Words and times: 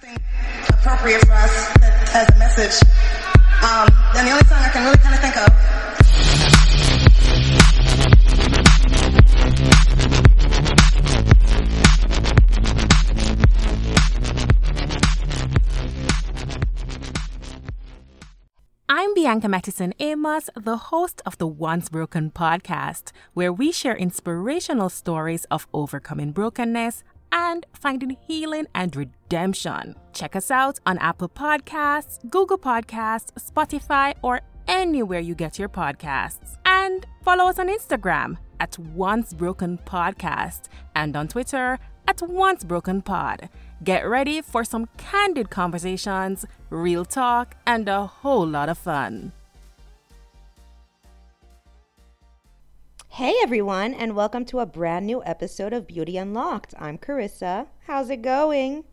Something 0.00 0.22
appropriate 0.68 1.24
for 1.26 1.32
us 1.32 1.72
has 2.10 2.28
a 2.30 2.38
message. 2.38 2.82
Um, 3.62 3.88
and 4.16 4.26
the 4.26 4.32
only 4.32 4.44
song 4.44 4.58
I 4.58 4.68
can 4.68 4.84
really 4.84 4.98
kind 4.98 5.14
of 5.14 5.20
think 5.20 5.36
of. 5.36 5.48
I'm 18.88 19.14
Bianca 19.14 19.48
Mattison 19.48 19.94
Amos, 19.98 20.50
the 20.54 20.76
host 20.76 21.22
of 21.26 21.38
the 21.38 21.46
Once 21.46 21.88
Broken 21.88 22.30
podcast, 22.30 23.12
where 23.34 23.52
we 23.52 23.72
share 23.72 23.96
inspirational 23.96 24.88
stories 24.88 25.44
of 25.50 25.66
overcoming 25.72 26.32
brokenness 26.32 27.02
and 27.36 27.66
finding 27.74 28.16
healing 28.26 28.66
and 28.74 28.96
redemption. 28.96 29.94
Check 30.14 30.34
us 30.34 30.50
out 30.50 30.78
on 30.86 30.96
Apple 30.98 31.28
Podcasts, 31.28 32.18
Google 32.30 32.58
Podcasts, 32.58 33.30
Spotify, 33.38 34.14
or 34.22 34.40
anywhere 34.66 35.20
you 35.20 35.34
get 35.34 35.58
your 35.58 35.68
podcasts. 35.68 36.56
And 36.64 37.06
follow 37.22 37.44
us 37.44 37.58
on 37.58 37.68
Instagram 37.68 38.38
at 38.58 38.78
Once 38.78 39.34
Broken 39.34 39.78
Podcast 39.84 40.62
and 40.94 41.14
on 41.14 41.28
Twitter 41.28 41.78
at 42.08 42.22
Once 42.22 42.64
Broken 42.64 43.02
Pod. 43.02 43.50
Get 43.84 44.08
ready 44.08 44.40
for 44.40 44.64
some 44.64 44.88
candid 44.96 45.50
conversations, 45.50 46.46
real 46.70 47.04
talk, 47.04 47.54
and 47.66 47.86
a 47.86 48.06
whole 48.06 48.46
lot 48.46 48.70
of 48.70 48.78
fun. 48.78 49.32
Hey 53.16 53.34
everyone, 53.42 53.94
and 53.94 54.14
welcome 54.14 54.44
to 54.44 54.58
a 54.58 54.66
brand 54.66 55.06
new 55.06 55.24
episode 55.24 55.72
of 55.72 55.86
Beauty 55.86 56.18
Unlocked. 56.18 56.74
I'm 56.78 56.98
Carissa. 56.98 57.68
How's 57.86 58.10
it 58.10 58.20
going? 58.20 58.84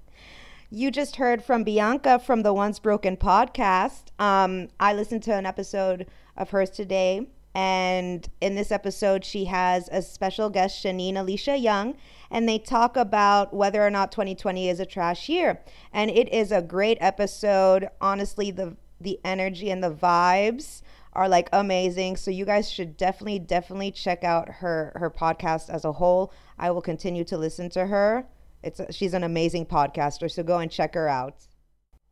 You 0.69 0.91
just 0.91 1.17
heard 1.17 1.43
from 1.43 1.65
Bianca 1.65 2.19
from 2.19 2.41
the 2.41 2.53
Once 2.53 2.79
Broken 2.79 3.17
podcast. 3.17 4.17
Um, 4.19 4.69
I 4.79 4.93
listened 4.93 5.23
to 5.23 5.33
an 5.33 5.45
episode 5.45 6.07
of 6.37 6.51
hers 6.51 6.69
today, 6.69 7.27
and 7.53 8.29
in 8.39 8.55
this 8.55 8.71
episode, 8.71 9.25
she 9.25 9.43
has 9.43 9.89
a 9.91 10.01
special 10.01 10.49
guest, 10.49 10.81
Shanine 10.81 11.17
Alicia 11.17 11.57
Young, 11.57 11.97
and 12.31 12.47
they 12.47 12.59
talk 12.59 12.95
about 12.95 13.53
whether 13.53 13.85
or 13.85 13.89
not 13.89 14.13
2020 14.13 14.69
is 14.69 14.79
a 14.79 14.85
trash 14.85 15.27
year. 15.27 15.59
And 15.91 16.09
it 16.09 16.31
is 16.33 16.53
a 16.53 16.61
great 16.61 16.97
episode. 17.01 17.89
Honestly, 17.99 18.51
the 18.51 18.77
the 19.01 19.19
energy 19.25 19.69
and 19.69 19.83
the 19.83 19.91
vibes 19.91 20.81
are 21.13 21.29
like 21.29 21.49
amazing. 21.53 22.17
So 22.17 22.31
you 22.31 22.45
guys 22.45 22.69
should 22.69 22.97
definitely, 22.97 23.39
definitely 23.39 23.91
check 23.91 24.23
out 24.23 24.49
her 24.49 24.91
her 24.95 25.09
podcast 25.09 25.69
as 25.69 25.85
a 25.85 25.93
whole. 25.93 26.33
I 26.57 26.71
will 26.71 26.81
continue 26.81 27.23
to 27.25 27.37
listen 27.37 27.69
to 27.71 27.87
her. 27.87 28.25
It's 28.61 28.81
she's 28.91 29.13
an 29.13 29.23
amazing 29.23 29.65
podcaster. 29.65 30.29
So 30.29 30.43
go 30.43 30.59
and 30.59 30.71
check 30.71 30.93
her 30.95 31.07
out. 31.07 31.47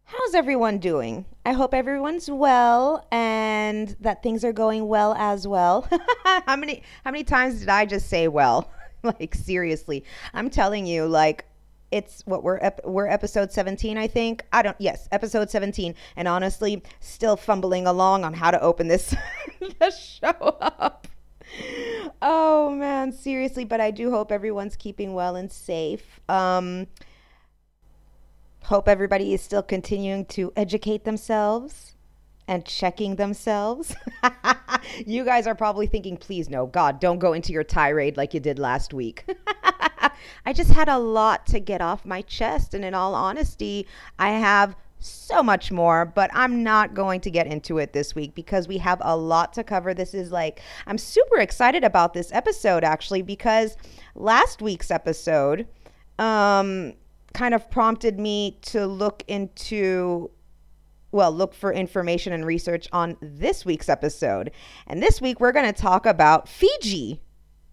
How's 0.04 0.36
everyone 0.36 0.80
doing? 0.80 1.26
I 1.46 1.54
hope 1.54 1.74
everyone's 1.74 2.30
well 2.30 3.08
and 3.12 3.96
that 4.02 4.22
things 4.22 4.44
are 4.44 4.52
going 4.52 4.88
well 4.88 5.14
as 5.14 5.48
well. 5.48 5.88
how 6.46 6.56
many 6.58 6.84
how 7.06 7.12
many 7.12 7.24
times 7.24 7.60
did 7.60 7.70
I 7.70 7.86
just 7.86 8.10
say 8.10 8.28
well? 8.28 8.70
like 9.04 9.34
seriously. 9.34 10.04
I'm 10.34 10.50
telling 10.50 10.86
you 10.86 11.08
like 11.08 11.46
it's 11.92 12.22
what 12.26 12.44
we're 12.44 12.58
ep- 12.58 12.86
we're 12.86 13.08
episode 13.08 13.52
17 13.52 13.98
i 13.98 14.08
think. 14.08 14.46
I 14.52 14.62
don't 14.62 14.78
yes 14.80 15.08
episode 15.12 15.50
17 15.50 15.94
and 16.16 16.28
honestly 16.28 16.82
still 17.00 17.36
fumbling 17.38 17.86
along 17.86 18.24
on 18.24 18.34
how 18.34 18.52
to 18.52 18.62
open 18.62 18.88
this 18.88 19.14
the 19.60 19.92
show 19.92 20.58
up. 20.62 21.08
Oh 22.22 22.70
man 22.72 23.12
seriously 23.12 23.66
but 23.66 23.82
i 23.82 23.92
do 23.92 24.10
hope 24.12 24.32
everyone's 24.32 24.76
keeping 24.76 25.14
well 25.14 25.36
and 25.36 25.52
safe. 25.52 26.20
Um 26.30 26.88
hope 28.64 28.88
everybody 28.88 29.34
is 29.34 29.42
still 29.42 29.64
continuing 29.64 30.24
to 30.26 30.54
educate 30.56 31.04
themselves 31.04 31.96
and 32.52 32.66
checking 32.66 33.16
themselves 33.16 33.96
you 35.06 35.24
guys 35.24 35.48
are 35.48 35.56
probably 35.56 35.88
thinking 35.88 36.18
please 36.18 36.50
no 36.50 36.66
god 36.66 37.00
don't 37.00 37.20
go 37.20 37.34
into 37.34 37.54
your 37.54 37.64
tirade 37.64 38.18
like 38.18 38.34
you 38.34 38.40
did 38.40 38.60
last 38.60 38.94
week 38.94 39.26
I 40.46 40.54
just 40.54 40.72
had 40.72 40.90
a 40.90 40.98
lot 40.98 41.46
to 41.48 41.60
get 41.60 41.82
off 41.82 42.06
my 42.06 42.22
chest. 42.22 42.74
And 42.74 42.84
in 42.84 42.94
all 42.94 43.16
honesty, 43.16 43.88
I 44.18 44.32
have 44.32 44.76
so 45.00 45.42
much 45.42 45.72
more, 45.72 46.06
but 46.06 46.30
I'm 46.34 46.64
not 46.64 46.94
going 46.94 47.22
to 47.22 47.32
get 47.32 47.48
into 47.48 47.80
it 47.80 47.92
this 47.92 48.14
week 48.14 48.36
because 48.36 48.68
we 48.68 48.78
have 48.78 49.02
a 49.02 49.18
lot 49.18 49.54
to 49.54 49.64
cover. 49.64 49.94
This 49.94 50.14
is 50.14 50.32
like, 50.32 50.62
I'm 50.86 50.98
super 50.98 51.40
excited 51.40 51.84
about 51.84 52.14
this 52.14 52.32
episode 52.32 52.84
actually 52.84 53.24
because 53.24 53.78
last 54.14 54.62
week's 54.62 54.92
episode 54.92 55.68
um, 56.20 56.94
kind 57.34 57.56
of 57.56 57.70
prompted 57.72 58.20
me 58.20 58.60
to 58.62 58.86
look 58.86 59.24
into 59.28 60.30
well, 61.12 61.32
look 61.32 61.54
for 61.54 61.74
information 61.74 62.34
and 62.34 62.46
research 62.46 62.88
on 62.92 63.18
this 63.22 63.66
week's 63.66 63.90
episode. 63.90 64.52
And 64.88 65.02
this 65.02 65.22
week 65.22 65.40
we're 65.40 65.52
going 65.52 65.72
to 65.72 65.82
talk 65.82 66.06
about 66.06 66.48
Fiji. 66.48 67.22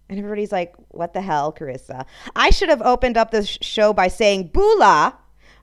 And 0.09 0.17
everybody's 0.17 0.51
like, 0.51 0.73
what 0.89 1.13
the 1.13 1.21
hell, 1.21 1.53
Carissa? 1.53 2.05
I 2.35 2.49
should 2.49 2.69
have 2.69 2.81
opened 2.81 3.15
up 3.15 3.31
the 3.31 3.45
show 3.45 3.93
by 3.93 4.07
saying 4.07 4.47
Bula, 4.47 5.15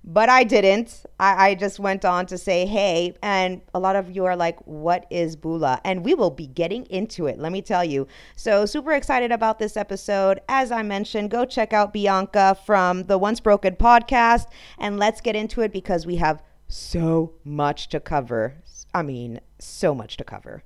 but 0.05 0.29
I 0.29 0.45
didn't. 0.45 1.05
I-, 1.19 1.49
I 1.49 1.55
just 1.57 1.81
went 1.81 2.05
on 2.05 2.27
to 2.27 2.39
say, 2.39 2.65
hey. 2.65 3.17
And 3.23 3.61
a 3.75 3.81
lot 3.81 3.97
of 3.97 4.15
you 4.15 4.25
are 4.25 4.37
like, 4.37 4.59
what 4.65 5.05
is 5.11 5.35
Bula? 5.35 5.81
And 5.85 6.05
we 6.05 6.15
will 6.15 6.31
be 6.31 6.47
getting 6.47 6.87
into 6.87 7.27
it, 7.27 7.41
let 7.41 7.51
me 7.51 7.61
tell 7.61 7.85
you. 7.85 8.07
So, 8.37 8.67
super 8.67 8.93
excited 8.93 9.33
about 9.33 9.59
this 9.59 9.77
episode. 9.77 10.41
As 10.49 10.71
I 10.71 10.83
mentioned, 10.83 11.33
go 11.33 11.45
check 11.45 11.73
out 11.73 11.93
Bianca 11.93 12.57
from 12.65 13.03
the 13.03 13.19
Once 13.19 13.41
Broken 13.41 13.75
podcast. 13.75 14.47
And 14.79 14.97
let's 14.97 15.21
get 15.21 15.35
into 15.35 15.61
it 15.61 15.73
because 15.73 16.07
we 16.07 16.17
have 16.17 16.41
so 16.69 17.35
much 17.45 17.89
to 17.91 18.01
cover. 18.01 18.55
I 18.95 19.03
mean, 19.03 19.41
so 19.59 19.95
much 19.95 20.17
to 20.17 20.25
cover. 20.25 20.63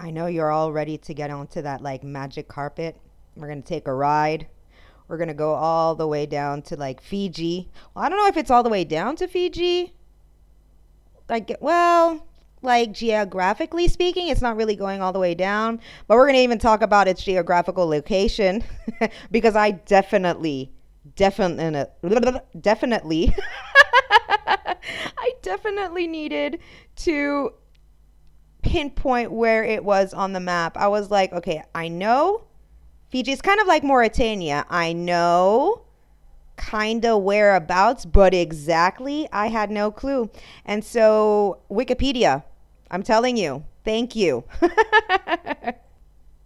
I 0.00 0.10
know 0.10 0.26
you're 0.26 0.50
all 0.50 0.72
ready 0.72 0.98
to 0.98 1.14
get 1.14 1.30
onto 1.30 1.62
that 1.62 1.80
like 1.80 2.02
magic 2.02 2.48
carpet. 2.48 2.96
We're 3.36 3.46
going 3.48 3.62
to 3.62 3.68
take 3.68 3.86
a 3.86 3.94
ride. 3.94 4.48
We're 5.08 5.16
going 5.16 5.28
to 5.28 5.34
go 5.34 5.54
all 5.54 5.94
the 5.94 6.06
way 6.06 6.26
down 6.26 6.62
to 6.62 6.76
like 6.76 7.00
Fiji. 7.00 7.68
Well, 7.94 8.04
I 8.04 8.08
don't 8.08 8.18
know 8.18 8.26
if 8.26 8.36
it's 8.36 8.50
all 8.50 8.62
the 8.62 8.68
way 8.68 8.84
down 8.84 9.16
to 9.16 9.28
Fiji. 9.28 9.94
Like, 11.28 11.56
well, 11.60 12.26
like 12.62 12.92
geographically 12.92 13.88
speaking, 13.88 14.28
it's 14.28 14.40
not 14.40 14.56
really 14.56 14.76
going 14.76 15.02
all 15.02 15.12
the 15.12 15.18
way 15.18 15.34
down, 15.34 15.80
but 16.06 16.16
we're 16.16 16.26
going 16.26 16.36
to 16.36 16.42
even 16.42 16.58
talk 16.58 16.82
about 16.82 17.08
its 17.08 17.22
geographical 17.22 17.86
location 17.86 18.64
because 19.30 19.56
I 19.56 19.72
definitely, 19.72 20.72
definitely, 21.16 22.40
definitely, 22.60 23.34
I 25.18 25.32
definitely 25.42 26.06
needed 26.06 26.58
to 26.96 27.54
pinpoint 28.62 29.32
where 29.32 29.64
it 29.64 29.84
was 29.84 30.14
on 30.14 30.32
the 30.32 30.40
map. 30.40 30.76
I 30.76 30.88
was 30.88 31.10
like, 31.10 31.32
okay, 31.32 31.62
I 31.74 31.88
know 31.88 32.44
Fiji 33.10 33.32
is 33.32 33.42
kind 33.42 33.60
of 33.60 33.66
like 33.66 33.84
Mauritania. 33.84 34.64
I 34.70 34.92
know 34.92 35.82
kind 36.56 37.04
of 37.04 37.22
whereabouts, 37.22 38.04
but 38.04 38.32
exactly, 38.32 39.28
I 39.32 39.48
had 39.48 39.70
no 39.70 39.90
clue. 39.90 40.30
And 40.64 40.84
so, 40.84 41.58
Wikipedia, 41.70 42.44
I'm 42.90 43.02
telling 43.02 43.36
you, 43.36 43.64
thank 43.84 44.14
you. 44.14 44.44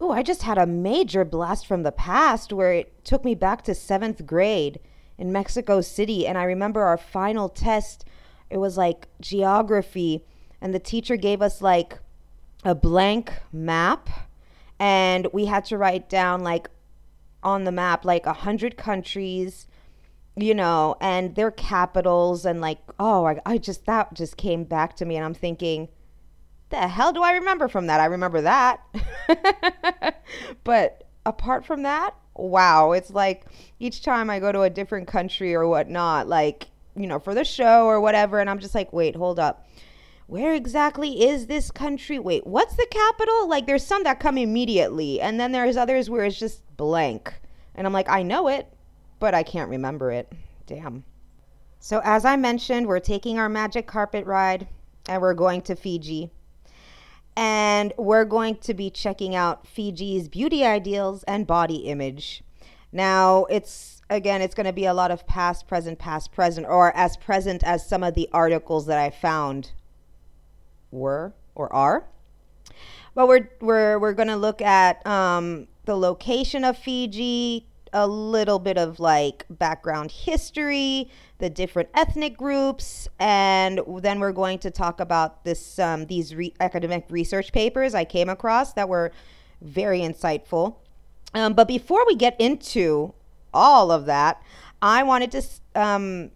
oh, 0.00 0.10
I 0.10 0.22
just 0.22 0.42
had 0.42 0.58
a 0.58 0.66
major 0.66 1.24
blast 1.24 1.66
from 1.66 1.82
the 1.82 1.92
past 1.92 2.52
where 2.52 2.72
it 2.72 3.04
took 3.04 3.24
me 3.24 3.34
back 3.34 3.62
to 3.62 3.74
seventh 3.74 4.26
grade. 4.26 4.80
in 5.18 5.32
Mexico 5.32 5.80
City. 5.80 6.26
And 6.26 6.36
I 6.36 6.44
remember 6.44 6.82
our 6.82 6.98
final 6.98 7.48
test, 7.48 8.04
it 8.50 8.58
was 8.58 8.76
like 8.76 9.08
geography. 9.20 10.24
And 10.60 10.74
the 10.74 10.78
teacher 10.78 11.16
gave 11.16 11.42
us 11.42 11.60
like 11.60 11.98
a 12.64 12.74
blank 12.74 13.32
map. 13.52 14.08
And 14.78 15.28
we 15.32 15.46
had 15.46 15.64
to 15.66 15.78
write 15.78 16.08
down 16.08 16.42
like 16.42 16.68
on 17.42 17.64
the 17.64 17.72
map 17.72 18.04
like 18.04 18.26
a 18.26 18.32
hundred 18.32 18.76
countries 18.76 19.66
you 20.36 20.54
know, 20.54 20.96
and 21.00 21.34
their 21.34 21.50
capitals 21.50 22.44
and 22.44 22.60
like, 22.60 22.78
oh, 22.98 23.24
I, 23.24 23.40
I 23.46 23.58
just 23.58 23.86
that 23.86 24.12
just 24.14 24.36
came 24.36 24.64
back 24.64 24.94
to 24.96 25.04
me, 25.04 25.16
and 25.16 25.24
I'm 25.24 25.34
thinking, 25.34 25.88
the 26.68 26.88
hell 26.88 27.12
do 27.12 27.22
I 27.22 27.32
remember 27.32 27.68
from 27.68 27.86
that? 27.86 28.00
I 28.00 28.06
remember 28.06 28.42
that, 28.42 28.80
but 30.64 31.04
apart 31.24 31.64
from 31.64 31.82
that, 31.84 32.14
wow, 32.34 32.92
it's 32.92 33.10
like 33.10 33.46
each 33.78 34.02
time 34.02 34.28
I 34.28 34.38
go 34.38 34.52
to 34.52 34.62
a 34.62 34.70
different 34.70 35.08
country 35.08 35.54
or 35.54 35.66
whatnot, 35.66 36.28
like 36.28 36.68
you 36.96 37.06
know, 37.06 37.18
for 37.18 37.34
the 37.34 37.44
show 37.44 37.86
or 37.86 38.00
whatever, 38.00 38.40
and 38.40 38.48
I'm 38.48 38.58
just 38.58 38.74
like, 38.74 38.92
wait, 38.92 39.16
hold 39.16 39.38
up. 39.38 39.68
Where 40.26 40.54
exactly 40.54 41.28
is 41.28 41.46
this 41.46 41.70
country? 41.70 42.18
Wait, 42.18 42.46
what's 42.46 42.74
the 42.74 42.86
capital? 42.90 43.48
Like, 43.48 43.66
there's 43.66 43.86
some 43.86 44.02
that 44.04 44.18
come 44.18 44.38
immediately, 44.38 45.20
and 45.20 45.38
then 45.38 45.52
there's 45.52 45.76
others 45.76 46.10
where 46.10 46.24
it's 46.24 46.38
just 46.38 46.62
blank. 46.76 47.32
And 47.74 47.86
I'm 47.86 47.92
like, 47.92 48.08
I 48.08 48.22
know 48.22 48.48
it, 48.48 48.66
but 49.18 49.34
I 49.34 49.42
can't 49.42 49.70
remember 49.70 50.10
it. 50.10 50.32
Damn. 50.66 51.04
So, 51.78 52.00
as 52.02 52.24
I 52.24 52.36
mentioned, 52.36 52.86
we're 52.86 52.98
taking 52.98 53.38
our 53.38 53.48
magic 53.48 53.86
carpet 53.86 54.26
ride 54.26 54.66
and 55.08 55.22
we're 55.22 55.34
going 55.34 55.62
to 55.62 55.76
Fiji. 55.76 56.30
And 57.36 57.92
we're 57.98 58.24
going 58.24 58.56
to 58.56 58.74
be 58.74 58.90
checking 58.90 59.34
out 59.34 59.66
Fiji's 59.66 60.26
beauty 60.26 60.64
ideals 60.64 61.22
and 61.24 61.46
body 61.46 61.76
image. 61.76 62.42
Now, 62.92 63.44
it's 63.44 63.95
again, 64.08 64.42
it's 64.42 64.54
going 64.54 64.66
to 64.66 64.72
be 64.72 64.86
a 64.86 64.94
lot 64.94 65.10
of 65.10 65.26
past, 65.26 65.66
present, 65.66 65.98
past, 65.98 66.32
present, 66.32 66.66
or 66.66 66.94
as 66.96 67.16
present 67.16 67.62
as 67.64 67.86
some 67.86 68.02
of 68.02 68.14
the 68.14 68.28
articles 68.32 68.86
that 68.86 68.98
I 68.98 69.10
found 69.10 69.72
were 70.90 71.34
or 71.54 71.72
are. 71.72 72.06
But 73.14 73.28
we're 73.28 73.48
we're 73.60 73.98
we're 73.98 74.12
going 74.12 74.28
to 74.28 74.36
look 74.36 74.60
at 74.60 75.04
um, 75.06 75.68
the 75.86 75.96
location 75.96 76.64
of 76.64 76.76
Fiji, 76.76 77.66
a 77.92 78.06
little 78.06 78.58
bit 78.58 78.76
of 78.76 79.00
like 79.00 79.46
background 79.48 80.10
history, 80.10 81.08
the 81.38 81.48
different 81.48 81.88
ethnic 81.94 82.36
groups, 82.36 83.08
and 83.18 83.80
then 84.00 84.20
we're 84.20 84.32
going 84.32 84.58
to 84.60 84.70
talk 84.70 85.00
about 85.00 85.44
this 85.44 85.78
um, 85.78 86.06
these 86.06 86.34
re- 86.34 86.52
academic 86.60 87.06
research 87.08 87.52
papers 87.52 87.94
I 87.94 88.04
came 88.04 88.28
across 88.28 88.74
that 88.74 88.88
were 88.88 89.12
very 89.62 90.00
insightful. 90.00 90.76
Um, 91.32 91.54
but 91.54 91.66
before 91.66 92.06
we 92.06 92.14
get 92.16 92.38
into 92.38 93.14
all 93.56 93.90
of 93.90 94.04
that, 94.06 94.42
I 94.82 95.02
wanted 95.02 95.32
to 95.32 95.42
um, 95.74 96.30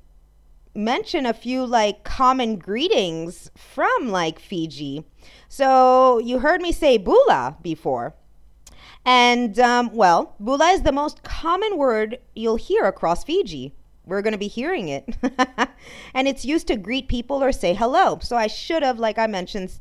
mention 0.75 1.27
a 1.27 1.35
few 1.35 1.67
like 1.67 2.03
common 2.03 2.57
greetings 2.57 3.51
from 3.55 4.09
like 4.09 4.39
Fiji. 4.39 5.05
So 5.49 6.19
you 6.19 6.39
heard 6.39 6.63
me 6.63 6.73
say 6.73 6.97
bula 6.97 7.57
before. 7.63 8.15
And 9.05 9.59
um, 9.59 9.91
well, 9.95 10.35
bula 10.41 10.69
is 10.69 10.83
the 10.83 10.93
most 10.93 11.23
common 11.23 11.77
word 11.77 12.19
you'll 12.35 12.57
hear 12.57 12.85
across 12.85 13.23
Fiji. 13.25 13.75
We're 14.07 14.23
going 14.23 14.33
to 14.33 14.39
be 14.39 14.49
hearing 14.49 14.89
it. 14.89 15.17
and 16.15 16.27
it's 16.27 16.45
used 16.45 16.67
to 16.69 16.77
greet 16.77 17.09
people 17.09 17.43
or 17.43 17.53
say 17.53 17.75
hello. 17.75 18.19
So 18.23 18.37
I 18.37 18.47
should 18.47 18.83
have, 18.83 18.99
like 18.99 19.19
I 19.19 19.27
mentioned, 19.27 19.79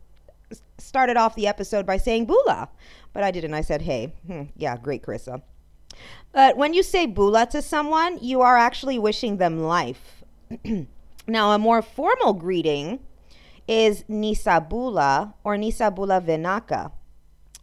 started 0.77 1.18
off 1.18 1.35
the 1.35 1.47
episode 1.47 1.85
by 1.85 1.97
saying 1.97 2.25
bula, 2.25 2.69
but 3.13 3.24
I 3.24 3.31
didn't. 3.31 3.53
I 3.53 3.62
said, 3.62 3.81
hey. 3.81 4.13
Hmm, 4.27 4.44
yeah, 4.56 4.77
great, 4.77 5.03
Carissa. 5.03 5.42
But 6.31 6.57
when 6.57 6.73
you 6.73 6.83
say 6.83 7.05
bula 7.05 7.47
to 7.47 7.61
someone, 7.61 8.19
you 8.21 8.41
are 8.41 8.57
actually 8.57 8.99
wishing 8.99 9.37
them 9.37 9.63
life. 9.63 10.23
now, 11.27 11.51
a 11.51 11.59
more 11.59 11.81
formal 11.81 12.33
greeting 12.33 12.99
is 13.67 14.03
nisabula 14.09 15.33
or 15.43 15.55
nisabula 15.55 16.23
venaka. 16.23 16.91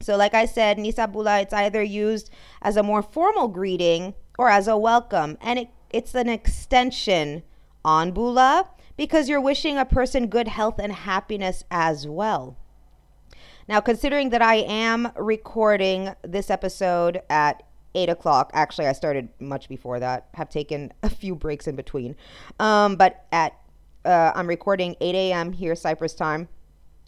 So, 0.01 0.17
like 0.17 0.35
I 0.35 0.45
said, 0.45 0.79
Nisabula, 0.79 1.43
it's 1.43 1.55
either 1.55 1.83
used 1.83 2.31
as 2.61 2.77
a 2.77 2.83
more 2.83 3.03
formal 3.03 3.49
greeting 3.49 4.15
or 4.39 4.51
as 4.51 4.69
a 4.69 4.77
welcome. 4.77 5.39
And 5.41 5.59
it, 5.61 5.69
it's 5.91 6.15
an 6.15 6.29
extension 6.29 7.43
on 7.85 8.13
Bula 8.13 8.69
because 8.97 9.29
you're 9.29 9.41
wishing 9.41 9.79
a 9.79 9.85
person 9.85 10.27
good 10.27 10.49
health 10.49 10.79
and 10.79 10.93
happiness 10.93 11.65
as 11.71 12.07
well. 12.07 12.57
Now, 13.69 13.81
considering 13.81 14.31
that 14.31 14.43
I 14.43 14.57
am 14.57 15.11
recording 15.17 16.15
this 16.23 16.51
episode 16.51 17.23
at 17.29 17.63
8 17.97 18.09
o'clock, 18.11 18.51
actually, 18.55 18.87
I 18.87 18.93
started 18.93 19.29
much 19.41 19.69
before 19.69 19.99
that, 19.99 20.29
have 20.35 20.49
taken 20.49 20.93
a 21.03 21.11
few 21.11 21.35
breaks 21.35 21.67
in 21.67 21.75
between. 21.75 22.15
Um, 22.61 22.97
but 22.97 23.27
at 23.33 23.55
uh, 24.05 24.33
I'm 24.35 24.47
recording 24.47 24.95
8 25.01 25.15
a.m. 25.15 25.53
here, 25.53 25.75
Cyprus 25.75 26.15
time. 26.15 26.49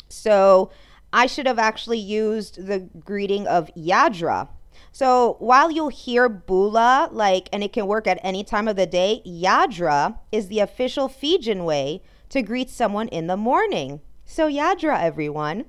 So 0.08 0.70
I 1.12 1.26
should 1.26 1.46
have 1.46 1.58
actually 1.58 1.98
used 1.98 2.66
the 2.66 2.88
greeting 3.04 3.46
of 3.46 3.70
Yadra. 3.76 4.48
So 4.90 5.36
while 5.38 5.70
you'll 5.70 5.88
hear 5.88 6.28
Bula, 6.28 7.08
like, 7.12 7.48
and 7.52 7.62
it 7.62 7.72
can 7.72 7.86
work 7.86 8.06
at 8.06 8.18
any 8.22 8.42
time 8.42 8.66
of 8.68 8.76
the 8.76 8.86
day, 8.86 9.22
Yadra 9.26 10.18
is 10.32 10.48
the 10.48 10.60
official 10.60 11.08
Fijian 11.08 11.64
way 11.64 12.02
to 12.30 12.42
greet 12.42 12.70
someone 12.70 13.08
in 13.08 13.26
the 13.26 13.36
morning. 13.36 14.00
So 14.24 14.48
Yadra, 14.48 15.00
everyone. 15.00 15.66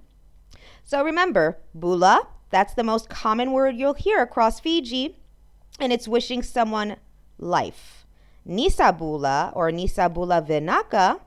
So 0.83 1.04
remember, 1.04 1.60
Bula, 1.74 2.27
that's 2.50 2.74
the 2.74 2.84
most 2.84 3.10
common 3.10 3.51
word 3.51 3.75
you'll 3.75 3.94
hear 3.94 4.22
across 4.22 4.60
Fiji, 4.60 5.16
and 5.80 5.94
it's 5.94 6.07
wishing 6.07 6.44
someone 6.44 6.98
life. 7.38 8.06
Nisabula 8.48 9.56
or 9.56 9.72
Nisabula 9.72 10.46
Venaka 10.46 11.19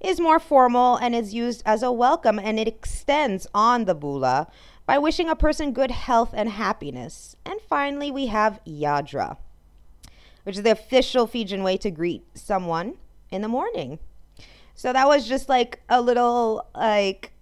is 0.00 0.20
more 0.20 0.38
formal 0.38 0.96
and 0.96 1.14
is 1.14 1.34
used 1.34 1.62
as 1.64 1.82
a 1.82 1.92
welcome 1.92 2.38
and 2.38 2.58
it 2.58 2.68
extends 2.68 3.46
on 3.54 3.84
the 3.84 3.94
bula 3.94 4.46
by 4.86 4.98
wishing 4.98 5.28
a 5.28 5.36
person 5.36 5.72
good 5.72 5.90
health 5.90 6.30
and 6.34 6.48
happiness. 6.48 7.36
And 7.44 7.60
finally, 7.68 8.10
we 8.10 8.26
have 8.26 8.60
yadra, 8.66 9.36
which 10.44 10.56
is 10.56 10.62
the 10.62 10.72
official 10.72 11.26
Fijian 11.26 11.62
way 11.62 11.76
to 11.78 11.90
greet 11.90 12.24
someone 12.34 12.94
in 13.30 13.42
the 13.42 13.48
morning. 13.48 13.98
So 14.74 14.92
that 14.92 15.06
was 15.06 15.28
just 15.28 15.48
like 15.48 15.80
a 15.88 16.00
little 16.00 16.66
like 16.74 17.32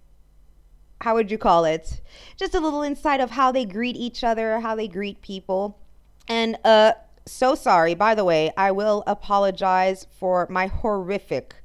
how 1.01 1.15
would 1.15 1.31
you 1.31 1.37
call 1.37 1.65
it? 1.65 2.01
Just 2.37 2.55
a 2.55 2.59
little 2.59 2.81
insight 2.81 3.21
of 3.21 3.31
how 3.31 3.51
they 3.51 3.65
greet 3.65 3.95
each 3.95 4.23
other, 4.23 4.59
how 4.59 4.75
they 4.75 4.87
greet 4.87 5.21
people. 5.21 5.77
And 6.27 6.57
uh 6.63 6.93
so 7.25 7.53
sorry, 7.53 7.93
by 7.93 8.15
the 8.15 8.25
way, 8.25 8.51
I 8.57 8.71
will 8.71 9.03
apologize 9.05 10.07
for 10.09 10.47
my 10.49 10.65
horrific 10.65 11.55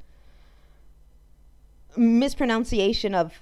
mispronunciation 1.96 3.14
of 3.14 3.40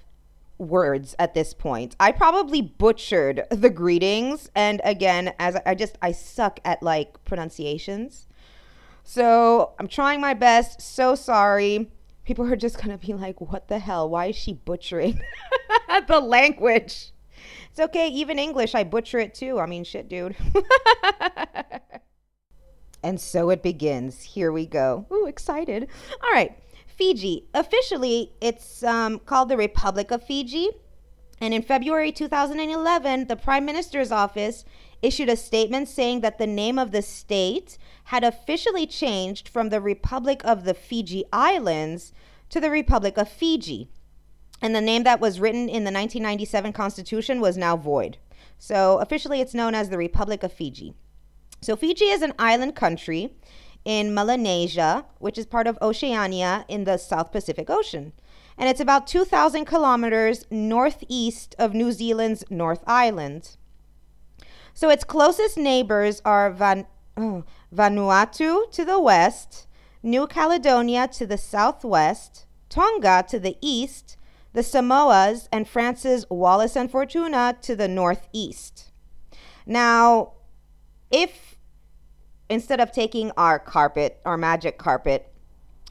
words 0.58 1.16
at 1.18 1.34
this 1.34 1.52
point. 1.52 1.96
I 1.98 2.12
probably 2.12 2.62
butchered 2.62 3.44
the 3.50 3.70
greetings 3.70 4.50
and 4.54 4.80
again 4.84 5.32
as 5.38 5.56
I 5.66 5.74
just 5.74 5.98
I 6.00 6.12
suck 6.12 6.60
at 6.64 6.82
like 6.82 7.22
pronunciations. 7.24 8.28
So, 9.04 9.72
I'm 9.80 9.88
trying 9.88 10.20
my 10.20 10.32
best. 10.32 10.80
So 10.80 11.16
sorry. 11.16 11.90
People 12.24 12.50
are 12.50 12.56
just 12.56 12.76
going 12.76 12.96
to 12.96 13.06
be 13.06 13.14
like, 13.14 13.40
"What 13.40 13.68
the 13.68 13.78
hell? 13.78 14.08
Why 14.08 14.26
is 14.26 14.36
she 14.36 14.54
butchering 14.54 15.20
the 16.08 16.20
language?" 16.20 17.12
It's 17.70 17.80
okay, 17.80 18.08
even 18.08 18.38
English 18.38 18.74
I 18.74 18.84
butcher 18.84 19.18
it 19.18 19.34
too. 19.34 19.58
I 19.58 19.66
mean, 19.66 19.84
shit, 19.84 20.08
dude. 20.08 20.36
and 23.02 23.20
so 23.20 23.50
it 23.50 23.62
begins. 23.62 24.22
Here 24.22 24.52
we 24.52 24.66
go. 24.66 25.06
Ooh, 25.10 25.26
excited. 25.26 25.88
All 26.22 26.32
right. 26.32 26.56
Fiji. 26.86 27.48
Officially, 27.54 28.32
it's 28.40 28.82
um, 28.82 29.18
called 29.20 29.48
the 29.48 29.56
Republic 29.56 30.10
of 30.10 30.22
Fiji. 30.22 30.70
And 31.40 31.52
in 31.52 31.62
February 31.62 32.12
2011, 32.12 33.26
the 33.26 33.36
Prime 33.36 33.64
Minister's 33.64 34.12
office 34.12 34.64
issued 35.02 35.28
a 35.28 35.36
statement 35.36 35.88
saying 35.88 36.20
that 36.20 36.38
the 36.38 36.46
name 36.46 36.78
of 36.78 36.92
the 36.92 37.02
state 37.02 37.76
had 38.04 38.24
officially 38.24 38.86
changed 38.86 39.48
from 39.48 39.68
the 39.68 39.80
Republic 39.80 40.40
of 40.44 40.64
the 40.64 40.74
Fiji 40.74 41.24
Islands 41.32 42.12
to 42.48 42.60
the 42.60 42.70
Republic 42.70 43.16
of 43.18 43.28
Fiji. 43.28 43.88
And 44.60 44.74
the 44.74 44.80
name 44.80 45.02
that 45.02 45.20
was 45.20 45.40
written 45.40 45.62
in 45.62 45.84
the 45.84 45.90
1997 45.90 46.72
Constitution 46.72 47.40
was 47.40 47.56
now 47.56 47.76
void. 47.76 48.18
So 48.58 48.98
officially, 48.98 49.40
it's 49.40 49.54
known 49.54 49.74
as 49.74 49.88
the 49.88 49.98
Republic 49.98 50.44
of 50.44 50.52
Fiji. 50.52 50.94
So 51.60 51.74
Fiji 51.74 52.06
is 52.06 52.22
an 52.22 52.32
island 52.38 52.76
country 52.76 53.34
in 53.84 54.14
Melanesia, 54.14 55.04
which 55.18 55.36
is 55.36 55.46
part 55.46 55.66
of 55.66 55.78
Oceania 55.82 56.64
in 56.68 56.84
the 56.84 56.96
South 56.96 57.32
Pacific 57.32 57.68
Ocean. 57.68 58.12
And 58.56 58.68
it's 58.68 58.80
about 58.80 59.06
2,000 59.06 59.64
kilometers 59.64 60.44
northeast 60.50 61.56
of 61.58 61.74
New 61.74 61.90
Zealand's 61.90 62.44
North 62.50 62.84
Island. 62.86 63.56
So 64.74 64.90
its 64.90 65.04
closest 65.04 65.56
neighbors 65.56 66.22
are 66.24 66.50
Van, 66.50 66.86
oh, 67.16 67.44
Vanuatu 67.74 68.70
to 68.70 68.84
the 68.84 69.00
west, 69.00 69.66
New 70.02 70.26
Caledonia 70.26 71.08
to 71.08 71.26
the 71.26 71.38
southwest, 71.38 72.46
Tonga 72.68 73.24
to 73.28 73.38
the 73.38 73.56
east, 73.60 74.16
the 74.52 74.62
Samoas, 74.62 75.48
and 75.52 75.68
France's 75.68 76.26
Wallis 76.28 76.76
and 76.76 76.90
Futuna 76.90 77.60
to 77.60 77.76
the 77.76 77.88
northeast. 77.88 78.90
Now, 79.66 80.32
if 81.10 81.56
instead 82.48 82.80
of 82.80 82.92
taking 82.92 83.30
our 83.36 83.58
carpet, 83.58 84.20
our 84.24 84.36
magic 84.36 84.78
carpet, 84.78 85.31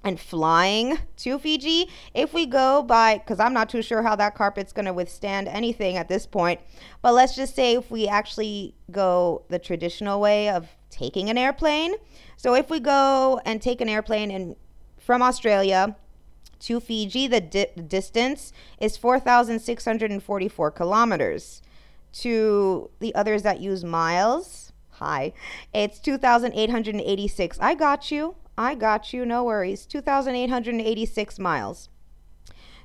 and 0.04 0.20
flying 0.20 0.98
to 1.18 1.38
Fiji, 1.38 1.90
if 2.14 2.34
we 2.34 2.46
go 2.46 2.82
by, 2.82 3.20
because 3.20 3.40
I'm 3.40 3.54
not 3.54 3.70
too 3.70 3.82
sure 3.82 4.02
how 4.02 4.16
that 4.16 4.36
carpet's 4.36 4.74
going 4.74 4.86
to 4.86 4.94
withstand 4.94 5.48
anything 5.48 5.96
at 5.96 6.08
this 6.08 6.26
point, 6.26 6.60
but 7.02 7.14
let's 7.14 7.36
just 7.36 7.56
say 7.56 7.76
if 7.76 7.92
we 7.92 8.08
actually 8.08 8.74
go 8.90 9.44
the 9.50 9.60
traditional 9.60 10.20
way 10.20 10.50
of 10.50 10.68
taking 10.90 11.30
an 11.30 11.38
airplane. 11.38 11.94
So 12.36 12.56
if 12.56 12.70
we 12.70 12.80
go 12.80 13.40
and 13.46 13.62
take 13.62 13.82
an 13.82 13.90
airplane 13.90 14.32
and 14.32 14.56
from 15.00 15.22
Australia 15.22 15.96
to 16.62 16.80
Fiji, 16.80 17.28
the 17.28 17.42
di- 17.42 17.82
distance 17.88 18.54
is 18.80 18.98
4,644 18.98 20.72
kilometers. 20.72 21.62
To 22.14 22.90
the 23.00 23.16
others 23.16 23.44
that 23.44 23.62
use 23.62 23.86
miles, 23.86 24.74
hi, 24.90 25.32
it's 25.74 25.98
2,886. 26.00 27.58
I 27.62 27.74
got 27.74 28.12
you. 28.12 28.36
I 28.58 28.76
got 28.76 29.14
you. 29.14 29.26
No 29.26 29.44
worries. 29.44 29.86
2,886 29.86 31.40
miles. 31.40 31.90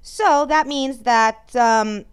So 0.01 0.47
that 0.47 0.67
means 0.67 1.01
that 1.01 1.55
um, 1.57 2.05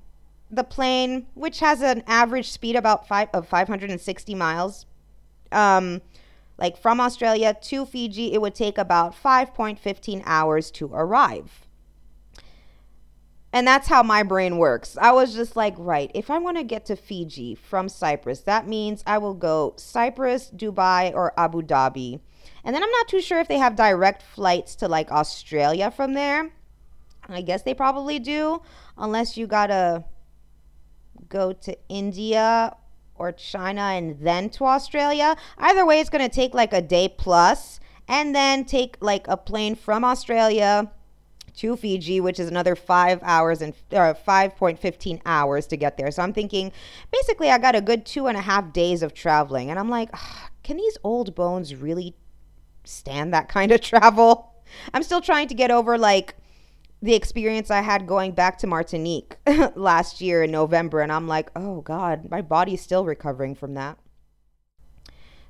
the 0.50 0.63
plane, 0.63 1.27
which 1.33 1.60
has 1.60 1.81
an 1.81 2.03
average 2.07 2.50
speed 2.50 2.75
about 2.75 3.07
five 3.07 3.29
of 3.33 3.48
560 3.48 4.36
miles, 4.36 4.86
um, 5.51 6.01
like 6.57 6.77
from 6.77 7.00
Australia 7.00 7.55
to 7.62 7.86
Fiji, 7.86 8.33
it 8.33 8.41
would 8.41 8.55
take 8.55 8.77
about 8.77 9.15
5.15 9.15 10.24
hours 10.25 10.72
to 10.72 10.88
arrive. 10.93 11.67
And 13.51 13.67
that's 13.67 13.88
how 13.88 14.01
my 14.01 14.24
brain 14.24 14.57
works. 14.57 14.98
I 15.00 15.12
was 15.12 15.36
just 15.36 15.55
like, 15.55 15.75
right, 15.77 16.10
if 16.15 16.31
I 16.31 16.39
want 16.39 16.57
to 16.57 16.63
get 16.63 16.88
to 16.88 16.95
Fiji 16.95 17.53
from 17.53 17.88
Cyprus, 17.88 18.39
that 18.41 18.67
means 18.67 19.03
I 19.05 19.19
will 19.19 19.36
go 19.36 19.74
Cyprus, 19.77 20.50
Dubai, 20.50 21.13
or 21.13 21.31
Abu 21.38 21.62
Dhabi. 21.62 22.19
And 22.63 22.75
then 22.75 22.84
I'm 22.84 22.91
not 22.91 23.08
too 23.08 23.22
sure 23.22 23.39
if 23.39 23.48
they 23.48 23.58
have 23.58 23.75
direct 23.75 24.22
flights 24.22 24.75
to 24.77 24.88
like 24.88 25.12
Australia 25.12 25.91
from 25.91 26.13
there. 26.13 26.51
I 27.27 27.41
guess 27.41 27.62
they 27.63 27.74
probably 27.74 28.20
do, 28.20 28.62
unless 28.98 29.38
you 29.38 29.48
gotta 29.48 30.03
go 31.29 31.53
to 31.53 31.77
India 31.89 32.75
or 33.15 33.32
China 33.32 33.82
and 33.82 34.20
then 34.20 34.50
to 34.51 34.65
Australia. 34.65 35.36
Either 35.58 35.86
way, 35.86 36.00
it's 36.00 36.10
gonna 36.10 36.29
take 36.29 36.53
like 36.53 36.74
a 36.74 36.82
day 36.82 37.08
plus, 37.08 37.79
and 38.08 38.36
then 38.36 38.65
take 38.65 38.98
like 39.00 39.27
a 39.27 39.38
plane 39.38 39.75
from 39.75 40.03
Australia 40.03 40.91
to 41.55 41.75
Fiji, 41.75 42.20
which 42.20 42.39
is 42.39 42.48
another 42.48 42.75
five 42.75 43.20
hours 43.22 43.62
and 43.62 43.74
or 43.91 44.13
5.15 44.13 45.22
hours 45.25 45.67
to 45.67 45.77
get 45.77 45.98
there. 45.98 46.10
So 46.12 46.24
I'm 46.24 46.34
thinking 46.34 46.72
basically 47.12 47.50
I 47.50 47.58
got 47.60 47.75
a 47.75 47.82
good 47.82 48.05
two 48.05 48.27
and 48.27 48.38
a 48.38 48.41
half 48.41 48.74
days 48.74 49.03
of 49.03 49.13
traveling. 49.13 49.70
And 49.70 49.79
I'm 49.79 49.89
like, 49.89 50.10
can 50.63 50.77
these 50.77 50.98
old 51.03 51.36
bones 51.36 51.75
really 51.75 52.15
stand 52.83 53.33
that 53.33 53.49
kind 53.49 53.71
of 53.71 53.81
travel? 53.81 54.53
I'm 54.93 55.03
still 55.03 55.21
trying 55.21 55.47
to 55.49 55.55
get 55.55 55.71
over 55.71 55.97
like 55.97 56.35
the 57.01 57.13
experience 57.13 57.69
I 57.69 57.81
had 57.81 58.07
going 58.07 58.31
back 58.31 58.57
to 58.59 58.67
Martinique 58.67 59.37
last 59.75 60.21
year 60.21 60.43
in 60.43 60.51
November. 60.51 61.01
And 61.01 61.11
I'm 61.11 61.27
like, 61.27 61.51
oh 61.55 61.81
God, 61.81 62.29
my 62.29 62.41
body's 62.41 62.81
still 62.81 63.05
recovering 63.05 63.55
from 63.55 63.73
that. 63.73 63.97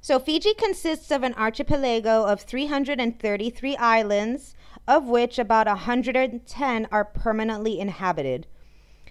So 0.02 0.20
Fiji 0.20 0.54
consists 0.56 1.12
of 1.12 1.24
an 1.24 1.34
archipelago 1.36 2.26
of 2.26 2.42
333 2.42 3.78
islands 3.78 4.56
of 4.88 5.06
which 5.06 5.40
about 5.40 5.68
110 5.68 6.88
are 6.92 7.06
permanently 7.06 7.80
inhabited. 7.80 8.48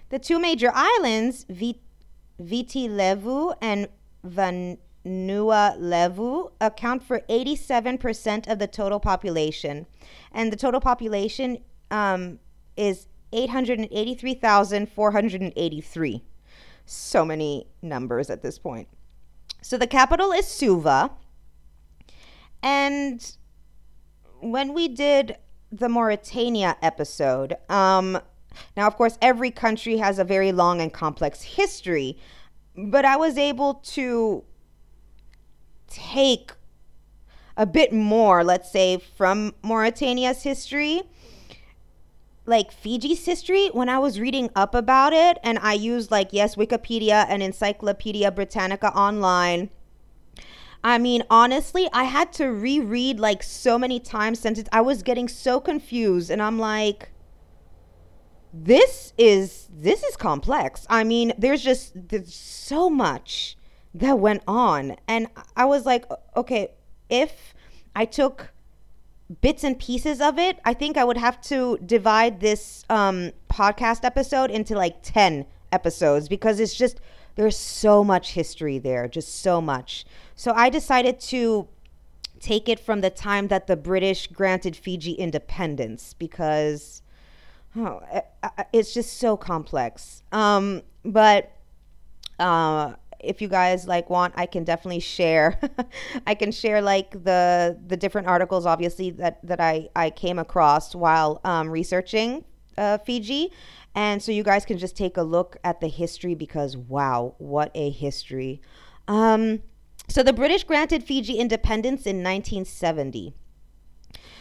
The 0.09 0.19
two 0.19 0.39
major 0.39 0.71
islands, 0.73 1.45
Viti 1.49 2.87
Levu 2.87 3.53
and 3.61 3.87
Vanua 5.05 5.75
Levu, 5.79 6.49
account 6.61 7.03
for 7.03 7.19
87% 7.29 8.51
of 8.51 8.59
the 8.59 8.67
total 8.67 8.99
population. 8.99 9.87
And 10.31 10.51
the 10.51 10.57
total 10.57 10.79
population 10.79 11.59
um, 11.91 12.39
is 12.77 13.07
883,483. 13.31 16.23
So 16.85 17.25
many 17.25 17.67
numbers 17.81 18.29
at 18.29 18.41
this 18.41 18.59
point. 18.59 18.87
So 19.61 19.77
the 19.77 19.87
capital 19.87 20.31
is 20.31 20.47
Suva. 20.47 21.11
And 22.61 23.35
when 24.41 24.73
we 24.73 24.89
did 24.89 25.37
the 25.73 25.89
Mauritania 25.89 26.77
episode. 26.81 27.55
Um, 27.67 28.19
now, 28.77 28.85
of 28.85 28.95
course, 28.95 29.17
every 29.21 29.49
country 29.49 29.97
has 29.97 30.19
a 30.19 30.23
very 30.23 30.51
long 30.51 30.81
and 30.81 30.93
complex 30.93 31.41
history, 31.41 32.17
but 32.77 33.05
I 33.05 33.17
was 33.17 33.37
able 33.37 33.75
to 33.75 34.43
take 35.93 36.51
a 37.55 37.65
bit 37.65 37.93
more, 37.93 38.43
let's 38.43 38.71
say, 38.71 38.97
from 38.97 39.53
Mauritania's 39.61 40.43
history, 40.43 41.03
like 42.45 42.71
Fiji's 42.71 43.25
history, 43.25 43.67
when 43.67 43.89
I 43.89 43.99
was 43.99 44.19
reading 44.19 44.49
up 44.55 44.75
about 44.75 45.13
it, 45.13 45.37
and 45.43 45.59
I 45.59 45.73
used, 45.73 46.11
like, 46.11 46.29
yes, 46.31 46.55
Wikipedia 46.55 47.25
and 47.29 47.41
Encyclopedia 47.43 48.31
Britannica 48.31 48.91
online 48.93 49.69
I 50.83 50.97
mean, 50.97 51.23
honestly, 51.29 51.87
I 51.93 52.03
had 52.03 52.33
to 52.33 52.47
reread 52.47 53.19
like 53.19 53.41
so 53.41 53.79
many 53.79 53.99
times 53.99 54.39
since 54.39 54.61
I 54.71 54.81
was 54.81 55.01
getting 55.01 55.29
so 55.29 55.59
confused 55.61 56.29
and 56.29 56.41
I'm 56.41 56.59
like 56.59 57.09
this 58.53 59.13
is 59.17 59.69
this 59.73 60.03
is 60.03 60.17
complex. 60.17 60.85
I 60.89 61.03
mean, 61.03 61.33
there's 61.37 61.63
just 61.63 61.93
there's 62.09 62.33
so 62.33 62.89
much 62.89 63.57
that 63.93 64.19
went 64.19 64.43
on 64.47 64.95
and 65.07 65.27
I 65.55 65.65
was 65.65 65.85
like, 65.85 66.05
okay, 66.35 66.71
if 67.09 67.53
I 67.95 68.05
took 68.05 68.51
bits 69.41 69.63
and 69.63 69.77
pieces 69.77 70.19
of 70.21 70.37
it, 70.37 70.59
I 70.65 70.73
think 70.73 70.97
I 70.97 71.03
would 71.03 71.17
have 71.17 71.41
to 71.43 71.77
divide 71.85 72.39
this 72.39 72.85
um, 72.89 73.31
podcast 73.49 74.03
episode 74.03 74.51
into 74.51 74.75
like 74.75 75.01
10 75.03 75.45
episodes 75.71 76.27
because 76.27 76.59
it's 76.59 76.75
just 76.75 76.99
there's 77.35 77.57
so 77.57 78.03
much 78.03 78.33
history 78.33 78.77
there, 78.77 79.07
just 79.07 79.41
so 79.41 79.59
much. 79.59 80.05
So 80.35 80.53
I 80.53 80.69
decided 80.69 81.19
to 81.21 81.67
take 82.39 82.67
it 82.67 82.79
from 82.79 83.01
the 83.01 83.09
time 83.09 83.47
that 83.47 83.67
the 83.67 83.75
British 83.75 84.27
granted 84.27 84.75
Fiji 84.75 85.13
independence 85.13 86.13
because 86.13 87.01
oh, 87.75 88.01
it's 88.71 88.93
just 88.93 89.17
so 89.17 89.37
complex. 89.37 90.23
Um, 90.31 90.83
but 91.03 91.51
uh, 92.39 92.93
if 93.23 93.41
you 93.41 93.47
guys 93.47 93.87
like 93.87 94.09
want, 94.09 94.33
I 94.37 94.45
can 94.45 94.63
definitely 94.63 94.99
share. 94.99 95.59
I 96.27 96.35
can 96.35 96.51
share 96.51 96.81
like 96.81 97.11
the 97.23 97.79
the 97.87 97.97
different 97.97 98.27
articles, 98.27 98.65
obviously 98.65 99.11
that 99.11 99.45
that 99.45 99.59
I 99.59 99.89
I 99.95 100.09
came 100.09 100.39
across 100.39 100.95
while 100.95 101.41
um, 101.43 101.69
researching 101.69 102.45
uh, 102.77 102.97
Fiji. 102.99 103.51
And 103.95 104.21
so 104.23 104.31
you 104.31 104.43
guys 104.43 104.65
can 104.65 104.77
just 104.77 104.97
take 104.97 105.17
a 105.17 105.23
look 105.23 105.57
at 105.63 105.79
the 105.79 105.87
history 105.87 106.33
because 106.33 106.75
wow, 106.75 107.35
what 107.37 107.71
a 107.75 107.91
history. 107.91 108.61
Um, 109.07 109.61
so 110.07 110.23
the 110.23 110.33
British 110.33 110.63
granted 110.63 111.03
Fiji 111.03 111.37
independence 111.37 112.05
in 112.05 112.17
1970. 112.17 113.35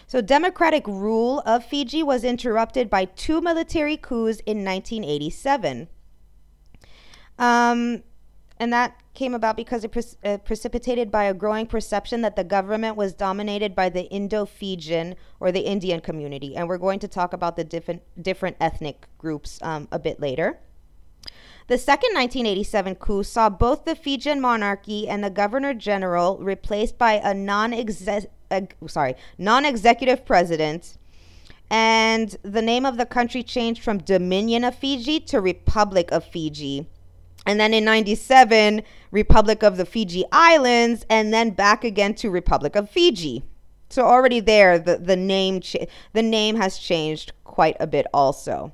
So 0.06 0.20
democratic 0.20 0.86
rule 0.86 1.42
of 1.46 1.64
Fiji 1.64 2.02
was 2.02 2.24
interrupted 2.24 2.90
by 2.90 3.06
two 3.06 3.40
military 3.40 3.96
coups 3.96 4.40
in 4.40 4.64
1987. 4.64 5.88
Um, 7.38 8.02
and 8.62 8.72
that 8.72 8.96
came 9.12 9.34
about 9.34 9.56
because 9.56 9.82
it 9.82 9.90
pre- 9.90 10.04
uh, 10.24 10.38
precipitated 10.38 11.10
by 11.10 11.24
a 11.24 11.34
growing 11.34 11.66
perception 11.66 12.20
that 12.20 12.36
the 12.36 12.44
government 12.44 12.96
was 12.96 13.12
dominated 13.12 13.74
by 13.74 13.88
the 13.88 14.04
Indo-Fijian 14.04 15.16
or 15.40 15.50
the 15.50 15.62
Indian 15.62 16.00
community. 16.00 16.54
And 16.54 16.68
we're 16.68 16.78
going 16.78 17.00
to 17.00 17.08
talk 17.08 17.32
about 17.32 17.56
the 17.56 17.64
different 17.64 18.02
different 18.22 18.56
ethnic 18.60 19.08
groups 19.18 19.58
um, 19.62 19.88
a 19.90 19.98
bit 19.98 20.20
later. 20.20 20.60
The 21.66 21.76
second 21.76 22.14
1987 22.14 22.94
coup 22.94 23.24
saw 23.24 23.50
both 23.50 23.84
the 23.84 23.96
Fijian 23.96 24.40
monarchy 24.40 25.08
and 25.08 25.24
the 25.24 25.30
governor 25.30 25.74
general 25.74 26.38
replaced 26.38 26.96
by 26.96 27.14
a 27.14 27.34
non 27.34 27.74
sorry, 28.86 29.16
non-executive 29.38 30.24
president, 30.24 30.98
and 31.68 32.36
the 32.44 32.62
name 32.62 32.86
of 32.86 32.96
the 32.96 33.06
country 33.06 33.42
changed 33.42 33.82
from 33.82 33.98
Dominion 33.98 34.62
of 34.62 34.76
Fiji 34.76 35.18
to 35.18 35.40
Republic 35.40 36.12
of 36.12 36.24
Fiji. 36.24 36.86
And 37.46 37.58
then 37.58 37.74
in 37.74 37.84
97, 37.84 38.82
Republic 39.10 39.62
of 39.62 39.76
the 39.76 39.84
Fiji 39.84 40.24
Islands, 40.30 41.04
and 41.10 41.32
then 41.32 41.50
back 41.50 41.84
again 41.84 42.14
to 42.16 42.30
Republic 42.30 42.76
of 42.76 42.88
Fiji. 42.88 43.42
So 43.88 44.04
already 44.06 44.40
there, 44.40 44.78
the, 44.78 44.96
the 44.96 45.16
name 45.16 45.60
cha- 45.60 45.86
the 46.12 46.22
name 46.22 46.56
has 46.56 46.78
changed 46.78 47.32
quite 47.44 47.76
a 47.78 47.86
bit 47.86 48.06
also. 48.14 48.72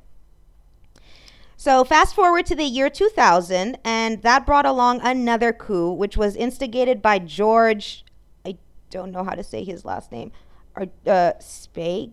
So, 1.56 1.82
fast 1.82 2.14
forward 2.14 2.46
to 2.46 2.54
the 2.54 2.62
year 2.62 2.88
2000, 2.88 3.78
and 3.84 4.22
that 4.22 4.46
brought 4.46 4.64
along 4.64 5.00
another 5.02 5.52
coup, 5.52 5.90
which 5.92 6.16
was 6.16 6.36
instigated 6.36 7.02
by 7.02 7.18
George, 7.18 8.04
I 8.46 8.58
don't 8.90 9.10
know 9.10 9.24
how 9.24 9.34
to 9.34 9.42
say 9.42 9.64
his 9.64 9.84
last 9.84 10.12
name, 10.12 10.30
or, 10.76 10.86
uh, 11.04 11.32
Speight? 11.40 12.12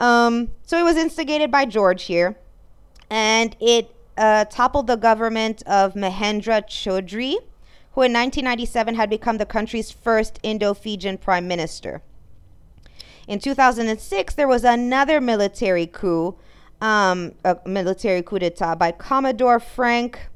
Um, 0.00 0.52
so, 0.62 0.78
it 0.78 0.82
was 0.84 0.96
instigated 0.96 1.50
by 1.50 1.64
George 1.64 2.04
here, 2.04 2.36
and 3.08 3.56
it 3.60 3.94
uh, 4.16 4.44
toppled 4.46 4.86
the 4.86 4.96
government 4.96 5.62
of 5.66 5.94
Mahendra 5.94 6.66
Chaudhry, 6.66 7.36
who 7.92 8.02
in 8.02 8.12
1997 8.12 8.94
had 8.94 9.08
become 9.08 9.38
the 9.38 9.46
country's 9.46 9.90
first 9.90 10.38
Indo 10.42 10.74
Fijian 10.74 11.18
prime 11.18 11.48
minister. 11.48 12.02
In 13.26 13.38
2006, 13.38 14.34
there 14.34 14.46
was 14.46 14.64
another 14.64 15.20
military 15.20 15.86
coup, 15.86 16.36
um, 16.80 17.34
a 17.44 17.56
military 17.66 18.22
coup 18.22 18.38
d'etat 18.38 18.76
by 18.76 18.92
Commodore 18.92 19.58
Frank 19.58 20.28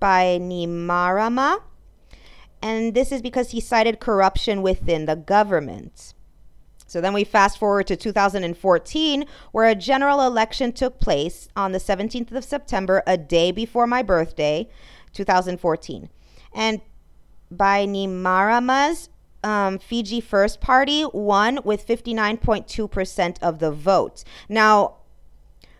Bainimarama. 0.00 1.60
And 2.62 2.94
this 2.94 3.12
is 3.12 3.22
because 3.22 3.50
he 3.50 3.60
cited 3.60 4.00
corruption 4.00 4.62
within 4.62 5.06
the 5.06 5.16
government. 5.16 6.14
So 6.90 7.00
then 7.00 7.12
we 7.12 7.22
fast 7.22 7.56
forward 7.56 7.86
to 7.86 7.94
2014, 7.94 9.24
where 9.52 9.68
a 9.68 9.76
general 9.76 10.22
election 10.22 10.72
took 10.72 10.98
place 10.98 11.46
on 11.54 11.70
the 11.70 11.78
17th 11.78 12.32
of 12.32 12.42
September, 12.42 13.04
a 13.06 13.16
day 13.16 13.52
before 13.52 13.86
my 13.86 14.02
birthday, 14.02 14.68
2014. 15.12 16.08
And 16.52 16.80
by 17.48 17.86
Bainimarama's 17.86 19.08
um, 19.44 19.78
Fiji 19.78 20.20
First 20.20 20.60
Party 20.60 21.04
won 21.12 21.60
with 21.62 21.86
59.2% 21.86 23.36
of 23.40 23.60
the 23.60 23.70
vote. 23.70 24.24
Now, 24.48 24.96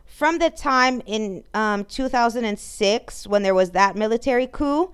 from 0.05 0.39
the 0.39 0.51
time 0.51 1.03
in 1.07 1.43
um, 1.55 1.87
2006 1.87 3.27
when 3.27 3.43
there 3.43 3.55
was 3.55 3.73
that 3.73 3.97
military 3.97 4.47
coup 4.47 4.93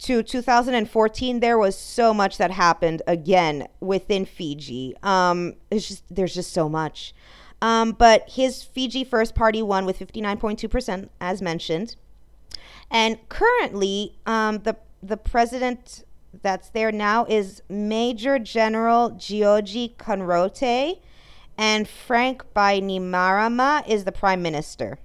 to 0.00 0.22
2014, 0.22 1.40
there 1.40 1.58
was 1.58 1.76
so 1.76 2.14
much 2.14 2.38
that 2.38 2.50
happened 2.50 3.02
again 3.06 3.68
within 3.80 4.24
Fiji. 4.24 4.94
Um, 5.02 5.54
it's 5.70 5.88
just 5.88 6.04
there's 6.10 6.34
just 6.34 6.52
so 6.52 6.68
much. 6.68 7.14
Um, 7.62 7.92
but 7.92 8.28
his 8.30 8.62
Fiji 8.62 9.04
First 9.04 9.34
Party 9.34 9.62
won 9.62 9.84
with 9.84 9.98
59.2%, 9.98 11.10
as 11.20 11.42
mentioned. 11.42 11.96
And 12.90 13.18
currently, 13.28 14.16
um, 14.26 14.58
the 14.58 14.76
the 15.02 15.16
president 15.16 16.04
that's 16.42 16.70
there 16.70 16.92
now 16.92 17.24
is 17.26 17.62
Major 17.68 18.38
General 18.38 19.10
Jioji 19.10 19.96
Konrote, 19.96 21.00
and 21.58 21.86
Frank 21.86 22.44
Bainimarama 22.54 23.86
is 23.86 24.04
the 24.04 24.12
prime 24.12 24.42
minister. 24.42 24.98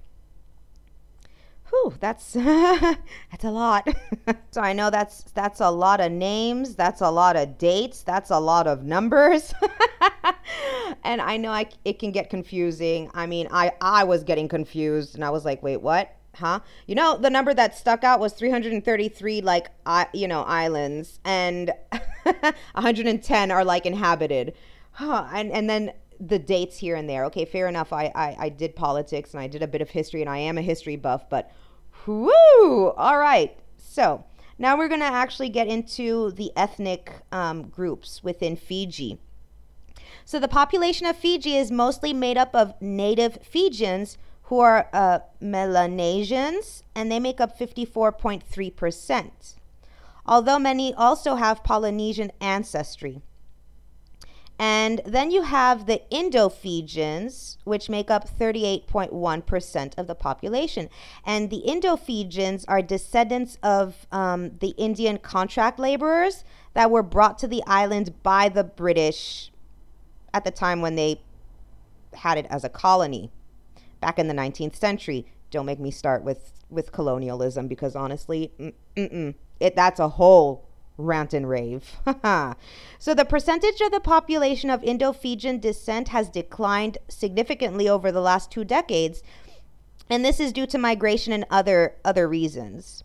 Whew, 1.70 1.94
that's 2.00 2.32
that's 2.32 3.44
a 3.44 3.50
lot. 3.50 3.88
so 4.50 4.60
I 4.60 4.72
know 4.72 4.90
that's 4.90 5.22
that's 5.32 5.60
a 5.60 5.70
lot 5.70 6.00
of 6.00 6.12
names, 6.12 6.74
that's 6.74 7.00
a 7.00 7.10
lot 7.10 7.36
of 7.36 7.58
dates, 7.58 8.02
that's 8.02 8.30
a 8.30 8.38
lot 8.38 8.66
of 8.66 8.84
numbers. 8.84 9.52
and 11.04 11.20
I 11.20 11.36
know 11.36 11.50
I, 11.50 11.66
it 11.84 11.98
can 11.98 12.12
get 12.12 12.30
confusing. 12.30 13.10
I 13.14 13.26
mean, 13.26 13.48
I 13.50 13.72
I 13.80 14.04
was 14.04 14.22
getting 14.24 14.48
confused 14.48 15.14
and 15.14 15.24
I 15.24 15.30
was 15.30 15.44
like, 15.44 15.62
"Wait, 15.62 15.78
what?" 15.78 16.12
huh? 16.36 16.60
You 16.86 16.94
know, 16.94 17.16
the 17.16 17.30
number 17.30 17.54
that 17.54 17.76
stuck 17.76 18.04
out 18.04 18.20
was 18.20 18.32
333 18.34 19.40
like 19.40 19.68
I, 19.84 20.06
you 20.12 20.28
know, 20.28 20.42
islands 20.42 21.18
and 21.24 21.72
110 22.24 23.50
are 23.50 23.64
like 23.64 23.86
inhabited. 23.86 24.54
Huh. 24.92 25.26
And 25.32 25.50
and 25.52 25.68
then 25.68 25.92
the 26.20 26.38
dates 26.38 26.78
here 26.78 26.96
and 26.96 27.08
there. 27.08 27.24
Okay, 27.26 27.44
fair 27.44 27.68
enough. 27.68 27.92
I, 27.92 28.12
I 28.14 28.36
I 28.38 28.48
did 28.48 28.76
politics 28.76 29.32
and 29.32 29.40
I 29.40 29.46
did 29.46 29.62
a 29.62 29.66
bit 29.66 29.82
of 29.82 29.90
history 29.90 30.20
and 30.20 30.30
I 30.30 30.38
am 30.38 30.58
a 30.58 30.62
history 30.62 30.96
buff, 30.96 31.28
but 31.28 31.52
whoo! 32.06 32.90
All 32.96 33.18
right. 33.18 33.56
So, 33.76 34.24
now 34.58 34.76
we're 34.76 34.88
going 34.88 35.00
to 35.00 35.06
actually 35.06 35.48
get 35.48 35.68
into 35.68 36.30
the 36.32 36.52
ethnic 36.56 37.12
um, 37.32 37.68
groups 37.68 38.22
within 38.22 38.56
Fiji. 38.56 39.18
So, 40.24 40.38
the 40.38 40.48
population 40.48 41.06
of 41.06 41.16
Fiji 41.16 41.56
is 41.56 41.70
mostly 41.70 42.12
made 42.12 42.36
up 42.36 42.54
of 42.54 42.74
native 42.80 43.38
Fijians 43.42 44.18
who 44.44 44.60
are 44.60 44.88
uh, 44.92 45.20
Melanesians, 45.40 46.82
and 46.94 47.10
they 47.10 47.18
make 47.18 47.40
up 47.40 47.58
54.3%, 47.58 49.54
although 50.24 50.58
many 50.58 50.94
also 50.94 51.34
have 51.34 51.64
Polynesian 51.64 52.30
ancestry. 52.40 53.22
And 54.58 55.02
then 55.04 55.30
you 55.30 55.42
have 55.42 55.86
the 55.86 56.02
Indo 56.08 56.48
Fijians, 56.48 57.58
which 57.64 57.90
make 57.90 58.10
up 58.10 58.26
38.1% 58.38 59.98
of 59.98 60.06
the 60.06 60.14
population. 60.14 60.88
And 61.24 61.50
the 61.50 61.58
Indo 61.58 61.96
Fijians 61.96 62.64
are 62.66 62.80
descendants 62.80 63.58
of 63.62 64.06
um, 64.10 64.52
the 64.60 64.70
Indian 64.78 65.18
contract 65.18 65.78
laborers 65.78 66.42
that 66.72 66.90
were 66.90 67.02
brought 67.02 67.38
to 67.40 67.48
the 67.48 67.62
island 67.66 68.22
by 68.22 68.48
the 68.48 68.64
British 68.64 69.50
at 70.32 70.44
the 70.44 70.50
time 70.50 70.80
when 70.80 70.96
they 70.96 71.20
had 72.14 72.38
it 72.38 72.46
as 72.48 72.64
a 72.64 72.68
colony 72.68 73.30
back 74.00 74.18
in 74.18 74.26
the 74.28 74.34
19th 74.34 74.76
century. 74.76 75.26
Don't 75.50 75.66
make 75.66 75.80
me 75.80 75.90
start 75.90 76.22
with 76.22 76.52
with 76.68 76.90
colonialism 76.90 77.68
because 77.68 77.94
honestly, 77.94 78.50
it 78.96 79.76
that's 79.76 80.00
a 80.00 80.08
whole 80.08 80.66
rant 80.98 81.34
and 81.34 81.48
rave. 81.48 81.96
so 82.98 83.14
the 83.14 83.24
percentage 83.24 83.80
of 83.80 83.92
the 83.92 84.00
population 84.00 84.70
of 84.70 84.82
Indo-Fijian 84.82 85.60
descent 85.60 86.08
has 86.08 86.28
declined 86.28 86.98
significantly 87.08 87.88
over 87.88 88.10
the 88.10 88.20
last 88.20 88.50
two 88.50 88.64
decades, 88.64 89.22
and 90.08 90.24
this 90.24 90.40
is 90.40 90.52
due 90.52 90.66
to 90.66 90.78
migration 90.78 91.32
and 91.32 91.44
other 91.50 91.96
other 92.04 92.28
reasons. 92.28 93.04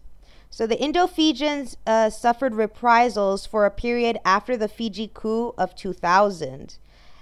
So 0.50 0.68
the 0.68 0.80
Indo-Fijians 0.80 1.78
uh, 1.88 2.10
suffered 2.10 2.56
reprisals 2.56 3.46
for 3.46 3.66
a 3.66 3.72
period 3.72 4.20
after 4.26 4.58
the 4.58 4.68
Fiji 4.68 5.10
coup 5.14 5.54
of 5.58 5.76
2000. 5.76 6.78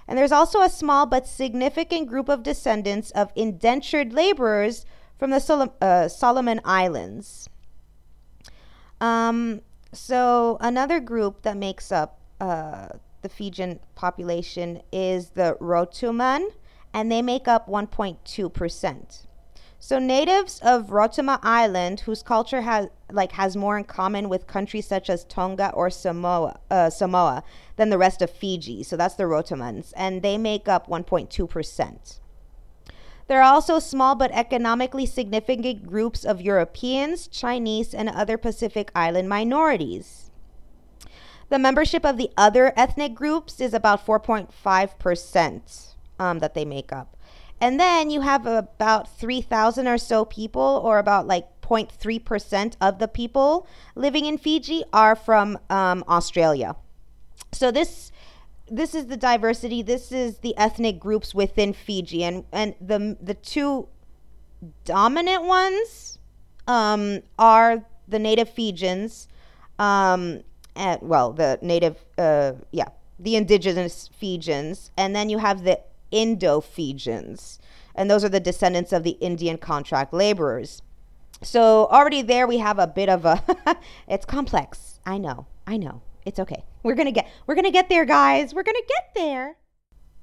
And 0.07 0.17
there's 0.17 0.31
also 0.31 0.61
a 0.61 0.69
small 0.69 1.05
but 1.05 1.27
significant 1.27 2.07
group 2.07 2.27
of 2.27 2.41
descendants 2.41 3.11
of 3.11 3.31
indentured 3.35 4.11
laborers 4.11 4.83
from 5.19 5.29
the 5.29 5.39
Sol- 5.39 5.75
uh, 5.79 6.07
Solomon 6.07 6.59
Islands. 6.65 7.47
Um, 8.99 9.61
so, 9.91 10.57
another 10.59 10.99
group 10.99 11.41
that 11.41 11.57
makes 11.57 11.91
up 11.91 12.19
uh, 12.39 12.89
the 13.21 13.29
Fijian 13.29 13.79
population 13.95 14.81
is 14.91 15.31
the 15.31 15.57
Rotuman, 15.59 16.49
and 16.93 17.11
they 17.11 17.21
make 17.21 17.47
up 17.47 17.67
1.2%. 17.67 19.25
So 19.81 19.97
natives 19.97 20.59
of 20.59 20.87
Rotuma 20.87 21.39
Island, 21.41 22.01
whose 22.01 22.21
culture 22.21 22.61
has 22.61 22.89
like 23.11 23.31
has 23.31 23.55
more 23.55 23.77
in 23.77 23.85
common 23.85 24.27
with 24.27 24.45
countries 24.45 24.85
such 24.85 25.09
as 25.09 25.23
Tonga 25.23 25.71
or 25.73 25.89
Samoa, 25.89 26.59
uh, 26.69 26.89
Samoa 26.89 27.43
than 27.77 27.89
the 27.89 27.97
rest 27.97 28.21
of 28.21 28.29
Fiji. 28.29 28.83
So 28.83 28.97
that's 28.97 29.15
the 29.15 29.23
Rotumans, 29.23 29.93
and 29.95 30.21
they 30.21 30.37
make 30.37 30.67
up 30.67 30.87
1.2 30.87 31.49
percent. 31.49 32.19
There 33.29 33.43
are 33.43 33.53
also 33.53 33.77
small 33.77 34.15
but 34.15 34.31
economically 34.31 35.05
significant 35.05 35.85
groups 35.85 36.25
of 36.25 36.41
Europeans, 36.41 37.27
Chinese, 37.27 37.93
and 37.93 38.09
other 38.09 38.39
Pacific 38.39 38.91
Island 38.95 39.29
minorities. 39.29 40.31
The 41.49 41.59
membership 41.59 42.03
of 42.03 42.17
the 42.17 42.31
other 42.35 42.73
ethnic 42.75 43.13
groups 43.13 43.61
is 43.61 43.75
about 43.75 44.03
4.5 44.03 44.97
percent 44.97 45.95
um, 46.17 46.39
that 46.39 46.55
they 46.55 46.65
make 46.65 46.91
up. 46.91 47.15
And 47.61 47.79
then 47.79 48.09
you 48.09 48.21
have 48.21 48.47
about 48.47 49.07
3,000 49.19 49.87
or 49.87 49.99
so 49.99 50.25
people, 50.25 50.81
or 50.83 50.97
about 50.97 51.27
like 51.27 51.61
0.3% 51.61 52.77
of 52.81 52.97
the 52.97 53.07
people 53.07 53.67
living 53.93 54.25
in 54.25 54.39
Fiji 54.39 54.83
are 54.91 55.15
from 55.15 55.59
um, 55.69 56.03
Australia. 56.07 56.75
So 57.51 57.69
this 57.69 58.11
this 58.71 58.95
is 58.95 59.07
the 59.07 59.17
diversity. 59.17 59.81
This 59.81 60.11
is 60.11 60.39
the 60.39 60.55
ethnic 60.57 60.99
groups 60.99 61.33
within 61.33 61.73
Fiji, 61.73 62.23
and 62.23 62.45
and 62.51 62.75
the 62.79 63.17
the 63.21 63.33
two 63.33 63.87
dominant 64.85 65.43
ones 65.43 66.19
um, 66.67 67.21
are 67.37 67.83
the 68.07 68.19
native 68.19 68.49
Fijians, 68.49 69.27
um, 69.77 70.43
and 70.75 71.01
well, 71.01 71.31
the 71.33 71.59
native, 71.61 71.97
uh, 72.17 72.53
yeah, 72.71 72.89
the 73.19 73.35
indigenous 73.35 74.09
Fijians, 74.17 74.91
and 74.97 75.15
then 75.15 75.29
you 75.29 75.37
have 75.37 75.63
the 75.63 75.79
Indo 76.11 76.61
Fijians. 76.61 77.59
And 77.95 78.09
those 78.09 78.23
are 78.23 78.29
the 78.29 78.39
descendants 78.39 78.93
of 78.93 79.03
the 79.03 79.17
Indian 79.19 79.57
contract 79.57 80.13
laborers. 80.13 80.81
So 81.41 81.87
already 81.87 82.21
there 82.21 82.47
we 82.47 82.57
have 82.57 82.79
a 82.79 82.87
bit 82.87 83.09
of 83.09 83.25
a 83.25 83.43
it's 84.07 84.25
complex. 84.25 84.99
I 85.05 85.17
know. 85.17 85.47
I 85.65 85.77
know. 85.77 86.01
It's 86.25 86.39
okay. 86.39 86.63
We're 86.83 86.95
going 86.95 87.07
to 87.07 87.11
get 87.11 87.27
we're 87.47 87.55
going 87.55 87.65
to 87.65 87.71
get 87.71 87.89
there 87.89 88.05
guys. 88.05 88.53
We're 88.53 88.63
going 88.63 88.75
to 88.75 88.87
get 88.87 89.11
there. 89.15 89.57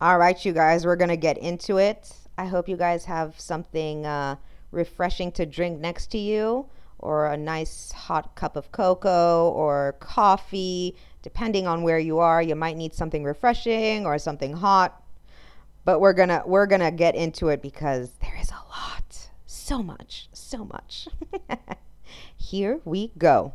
All 0.01 0.19
right, 0.19 0.45
you 0.45 0.53
guys, 0.53 0.85
we're 0.85 0.97
going 0.97 1.09
to 1.09 1.17
get 1.17 1.39
into 1.39 1.79
it. 1.79 2.13
I 2.37 2.45
hope 2.47 2.69
you 2.69 2.77
guys 2.77 3.07
have 3.07 3.41
something 3.41 4.05
uh, 4.05 4.37
refreshing 4.71 5.33
to 5.33 5.47
drink 5.47 5.81
next 5.81 6.09
to 6.09 6.19
you 6.19 6.67
or 6.99 7.27
a 7.27 7.37
nice 7.37 7.93
hot 7.93 8.35
cup 8.35 8.57
of 8.57 8.71
cocoa 8.73 9.51
or 9.51 9.97
coffee. 10.01 10.97
Depending 11.23 11.67
on 11.67 11.83
where 11.83 11.99
you 11.99 12.19
are, 12.19 12.43
you 12.43 12.55
might 12.55 12.77
need 12.77 12.95
something 12.95 13.25
refreshing 13.25 14.05
or 14.05 14.19
something 14.19 14.53
hot 14.53 15.03
but 15.87 16.01
we're 16.01 16.13
gonna 16.13 16.43
we're 16.45 16.67
gonna 16.67 16.91
get 16.91 17.15
into 17.15 17.49
it 17.49 17.63
because 17.63 18.11
there 18.21 18.37
is 18.39 18.51
a 18.51 18.63
lot 18.69 19.31
so 19.47 19.83
much 19.83 20.29
so 20.33 20.65
much 20.65 21.09
here 22.37 22.81
we 22.85 23.13
go 23.17 23.55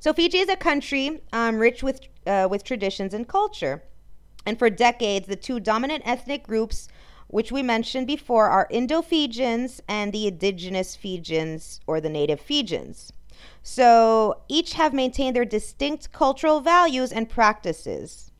so 0.00 0.12
fiji 0.12 0.38
is 0.38 0.48
a 0.48 0.56
country 0.56 1.22
um, 1.32 1.58
rich 1.58 1.82
with 1.82 2.00
uh, 2.26 2.46
with 2.50 2.64
traditions 2.64 3.14
and 3.14 3.28
culture 3.28 3.82
and 4.46 4.58
for 4.58 4.70
decades 4.70 5.26
the 5.26 5.36
two 5.36 5.60
dominant 5.60 6.02
ethnic 6.06 6.42
groups 6.42 6.88
which 7.28 7.52
we 7.52 7.62
mentioned 7.62 8.06
before 8.06 8.48
are 8.48 8.66
Indo-Fijians 8.70 9.82
and 9.86 10.12
the 10.12 10.26
indigenous 10.26 10.96
Fijians 10.96 11.80
or 11.86 12.00
the 12.00 12.08
native 12.08 12.40
Fijians. 12.40 13.12
So 13.62 14.40
each 14.48 14.72
have 14.74 14.94
maintained 14.94 15.36
their 15.36 15.44
distinct 15.44 16.10
cultural 16.10 16.60
values 16.60 17.12
and 17.12 17.28
practices. 17.28 18.32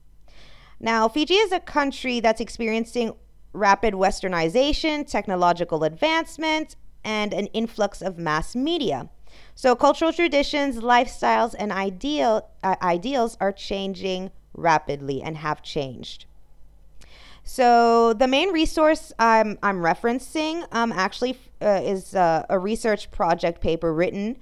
Now, 0.80 1.08
Fiji 1.08 1.34
is 1.34 1.52
a 1.52 1.60
country 1.60 2.20
that's 2.20 2.40
experiencing 2.40 3.14
rapid 3.52 3.94
westernization, 3.94 5.06
technological 5.06 5.84
advancement, 5.84 6.76
and 7.04 7.34
an 7.34 7.46
influx 7.48 8.00
of 8.00 8.16
mass 8.16 8.56
media. 8.56 9.10
So 9.54 9.74
cultural 9.74 10.12
traditions, 10.12 10.76
lifestyles, 10.76 11.54
and 11.58 11.72
ideal 11.72 12.48
uh, 12.62 12.76
ideals 12.82 13.36
are 13.40 13.52
changing 13.52 14.30
rapidly 14.54 15.22
and 15.22 15.36
have 15.38 15.62
changed. 15.62 16.26
So 17.44 18.12
the 18.12 18.28
main 18.28 18.50
resource 18.50 19.12
I'm, 19.18 19.58
I'm 19.62 19.78
referencing 19.78 20.66
um, 20.70 20.92
actually 20.92 21.38
uh, 21.62 21.80
is 21.82 22.14
uh, 22.14 22.44
a 22.50 22.58
research 22.58 23.10
project 23.10 23.60
paper 23.62 23.92
written 23.92 24.36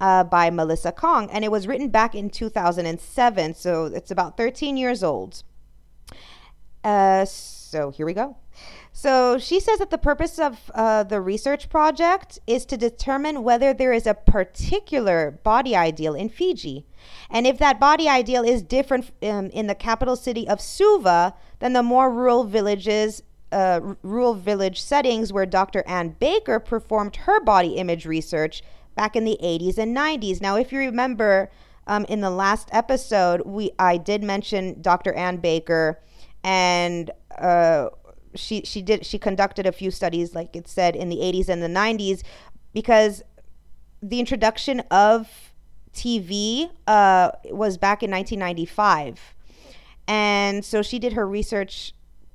uh, 0.00 0.24
by 0.24 0.50
Melissa 0.50 0.92
Kong, 0.92 1.30
and 1.30 1.44
it 1.44 1.50
was 1.50 1.66
written 1.66 1.88
back 1.88 2.14
in 2.14 2.30
2007, 2.30 3.54
so 3.54 3.86
it's 3.86 4.10
about 4.10 4.36
13 4.36 4.76
years 4.76 5.02
old. 5.02 5.42
Uh, 6.84 7.24
so 7.24 7.90
here 7.90 8.06
we 8.06 8.14
go. 8.14 8.36
So 9.00 9.38
she 9.38 9.60
says 9.60 9.78
that 9.78 9.88
the 9.88 9.96
purpose 9.96 10.38
of 10.38 10.70
uh, 10.74 11.04
the 11.04 11.22
research 11.22 11.70
project 11.70 12.38
is 12.46 12.66
to 12.66 12.76
determine 12.76 13.42
whether 13.42 13.72
there 13.72 13.94
is 13.94 14.06
a 14.06 14.12
particular 14.12 15.30
body 15.42 15.74
ideal 15.74 16.14
in 16.14 16.28
Fiji. 16.28 16.84
And 17.30 17.46
if 17.46 17.56
that 17.56 17.80
body 17.80 18.10
ideal 18.10 18.44
is 18.44 18.60
different 18.60 19.10
um, 19.22 19.46
in 19.52 19.68
the 19.68 19.74
capital 19.74 20.16
city 20.16 20.46
of 20.46 20.60
Suva 20.60 21.34
than 21.60 21.72
the 21.72 21.82
more 21.82 22.12
rural 22.12 22.44
villages, 22.44 23.22
uh, 23.52 23.80
rural 24.02 24.34
village 24.34 24.82
settings 24.82 25.32
where 25.32 25.46
Dr. 25.46 25.82
Anne 25.86 26.16
Baker 26.18 26.60
performed 26.60 27.16
her 27.24 27.40
body 27.40 27.76
image 27.76 28.04
research 28.04 28.62
back 28.96 29.16
in 29.16 29.24
the 29.24 29.38
80s 29.42 29.78
and 29.78 29.96
90s. 29.96 30.42
Now, 30.42 30.56
if 30.56 30.72
you 30.72 30.78
remember 30.78 31.50
um, 31.86 32.04
in 32.10 32.20
the 32.20 32.28
last 32.28 32.68
episode, 32.70 33.46
we 33.46 33.70
I 33.78 33.96
did 33.96 34.22
mention 34.22 34.82
Dr. 34.82 35.14
Anne 35.14 35.38
Baker 35.38 36.02
and 36.44 37.10
uh, 37.38 37.88
she 38.34 38.62
she 38.64 38.82
did 38.82 39.04
she 39.04 39.18
conducted 39.18 39.66
a 39.66 39.72
few 39.72 39.90
studies 39.90 40.34
like 40.34 40.54
it 40.54 40.68
said 40.68 40.94
in 40.94 41.08
the 41.08 41.16
80s 41.16 41.48
and 41.48 41.62
the 41.62 41.68
90s 41.68 42.22
because 42.72 43.22
the 44.02 44.20
introduction 44.20 44.80
of 44.90 45.52
TV 45.92 46.70
uh, 46.86 47.32
was 47.50 47.76
back 47.76 48.02
in 48.02 48.10
1995 48.10 49.34
and 50.06 50.64
so 50.64 50.82
she 50.82 50.98
did 50.98 51.14
her 51.14 51.26
research 51.26 51.92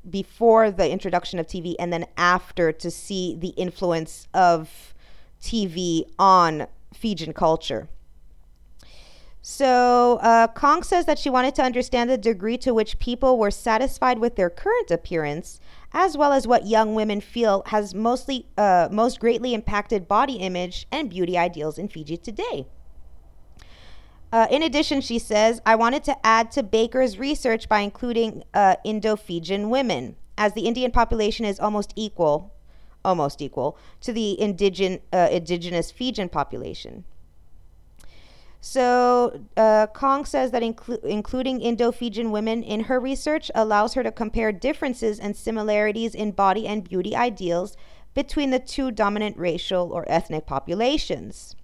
before 0.10 0.69
the 0.71 0.89
introduction 0.89 1.39
of 1.39 1.47
TV 1.47 1.75
and 1.79 1.91
then 1.91 2.05
after 2.17 2.71
to 2.71 2.91
see 2.91 3.36
the 3.36 3.49
influence 3.49 4.27
of 4.34 4.93
TV 5.41 6.05
on 6.19 6.67
Fijian 6.93 7.34
culture. 7.34 7.88
So, 9.47 10.17
uh, 10.23 10.47
Kong 10.47 10.81
says 10.81 11.05
that 11.05 11.19
she 11.19 11.29
wanted 11.29 11.53
to 11.53 11.62
understand 11.62 12.10
the 12.10 12.17
degree 12.17 12.58
to 12.58 12.73
which 12.73 12.97
people 12.97 13.38
were 13.38 13.51
satisfied 13.51 14.17
with 14.17 14.38
their 14.38 14.49
current 14.49 14.89
appearance 14.89 15.60
as 15.93 16.17
well 16.17 16.34
as 16.34 16.47
what 16.47 16.65
young 16.65 16.95
women 16.95 17.21
feel 17.21 17.62
has 17.67 17.93
mostly 17.93 18.47
uh, 18.58 18.89
most 18.91 19.19
greatly 19.19 19.53
impacted 19.53 20.08
body 20.08 20.38
image 20.38 20.88
and 20.91 21.12
beauty 21.12 21.38
ideals 21.38 21.77
in 21.77 21.88
Fiji 21.88 22.17
today. 22.17 22.65
Uh, 24.31 24.47
in 24.49 24.63
addition, 24.63 24.99
she 24.99 25.19
says, 25.19 25.62
I 25.63 25.75
wanted 25.75 26.03
to 26.05 26.25
add 26.25 26.49
to 26.53 26.63
Baker's 26.63 27.19
research 27.19 27.69
by 27.69 27.81
including 27.81 28.43
uh, 28.55 28.77
Indo 28.84 29.15
Fijian 29.15 29.69
women, 29.69 30.15
as 30.39 30.53
the 30.53 30.65
Indian 30.65 30.89
population 30.89 31.45
is 31.45 31.60
almost 31.60 31.93
equal, 31.95 32.51
almost 33.05 33.43
equal, 33.43 33.77
to 34.01 34.12
the 34.12 34.31
indigen, 34.31 35.01
uh, 35.13 35.27
indigenous 35.29 35.91
Fijian 35.91 36.29
population. 36.29 37.05
So, 38.67 39.41
uh, 39.56 39.86
Kong 39.93 40.25
says 40.25 40.49
that 40.49 40.63
inclu- 40.63 41.04
including 41.04 41.62
Indo 41.62 41.91
Fijian 41.91 42.32
women 42.32 42.63
in 42.63 42.86
her 42.86 42.99
research 42.99 43.51
allows 43.54 43.93
her 43.93 44.01
to 44.01 44.12
compare 44.12 44.51
differences 44.51 45.19
and 45.19 45.38
similarities 45.38 46.15
in 46.15 46.32
body 46.32 46.67
and 46.67 46.84
beauty 46.84 47.15
ideals 47.15 47.78
between 48.15 48.49
the 48.49 48.58
two 48.58 48.89
dominant 48.89 49.38
racial 49.38 49.91
or 49.93 50.04
ethnic 50.08 50.47
populations. 50.47 51.56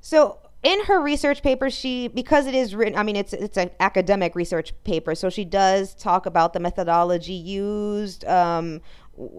So, 0.00 0.38
in 0.62 0.84
her 0.84 1.02
research 1.02 1.42
paper, 1.42 1.70
she 1.70 2.06
because 2.06 2.46
it 2.46 2.54
is 2.54 2.76
written, 2.76 2.96
I 2.96 3.02
mean, 3.02 3.16
it's 3.16 3.32
it's 3.32 3.58
an 3.58 3.72
academic 3.80 4.36
research 4.36 4.72
paper, 4.84 5.16
so 5.16 5.28
she 5.28 5.44
does 5.44 5.92
talk 5.92 6.24
about 6.24 6.52
the 6.52 6.60
methodology 6.60 7.32
used, 7.32 8.24
um, 8.26 8.80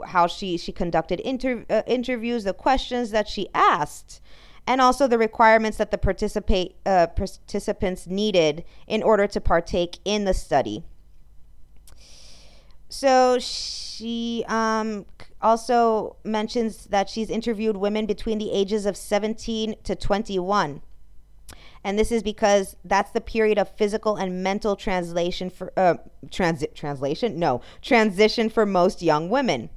how 0.05 0.27
she 0.27 0.57
she 0.57 0.73
conducted 0.73 1.21
inter- 1.21 1.65
uh, 1.69 1.83
interviews, 1.87 2.43
the 2.43 2.53
questions 2.53 3.11
that 3.11 3.29
she 3.29 3.47
asked 3.53 4.19
and 4.67 4.79
also 4.79 5.07
the 5.07 5.17
requirements 5.17 5.77
that 5.77 5.91
the 5.91 5.97
participate 5.97 6.75
uh, 6.85 7.07
participants 7.07 8.07
needed 8.07 8.63
in 8.87 9.03
order 9.03 9.27
to 9.27 9.41
partake 9.41 9.99
in 10.05 10.25
the 10.25 10.33
study. 10.33 10.83
So 12.89 13.39
she 13.39 14.43
um, 14.47 15.05
also 15.41 16.17
mentions 16.23 16.87
that 16.87 17.09
she's 17.09 17.29
interviewed 17.29 17.77
women 17.77 18.05
between 18.05 18.37
the 18.37 18.51
ages 18.51 18.85
of 18.85 18.97
17 18.97 19.75
to 19.83 19.95
21. 19.95 20.81
And 21.83 21.97
this 21.97 22.11
is 22.11 22.21
because 22.21 22.75
that's 22.85 23.11
the 23.11 23.21
period 23.21 23.57
of 23.57 23.69
physical 23.75 24.15
and 24.17 24.43
mental 24.43 24.75
translation 24.75 25.49
for 25.49 25.73
uh, 25.75 25.95
translation 26.29 27.39
no 27.39 27.61
transition 27.81 28.49
for 28.49 28.65
most 28.65 29.01
young 29.01 29.29
women. 29.29 29.69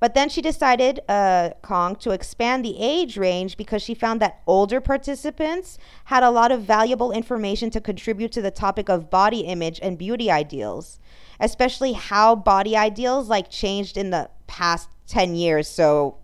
But 0.00 0.14
then 0.14 0.30
she 0.30 0.40
decided, 0.40 1.00
uh, 1.08 1.50
Kong, 1.60 1.94
to 1.96 2.10
expand 2.10 2.64
the 2.64 2.76
age 2.80 3.18
range 3.18 3.58
because 3.58 3.82
she 3.82 3.94
found 3.94 4.20
that 4.20 4.40
older 4.46 4.80
participants 4.80 5.78
had 6.06 6.22
a 6.22 6.30
lot 6.30 6.50
of 6.50 6.62
valuable 6.62 7.12
information 7.12 7.68
to 7.70 7.80
contribute 7.82 8.32
to 8.32 8.42
the 8.42 8.50
topic 8.50 8.88
of 8.88 9.10
body 9.10 9.40
image 9.40 9.78
and 9.82 9.98
beauty 9.98 10.30
ideals, 10.30 10.98
especially 11.38 11.92
how 11.92 12.34
body 12.34 12.76
ideals 12.76 13.28
like 13.28 13.50
changed 13.50 13.98
in 13.98 14.08
the 14.08 14.30
past 14.46 14.88
10 15.06 15.34
years. 15.34 15.68
So 15.68 16.16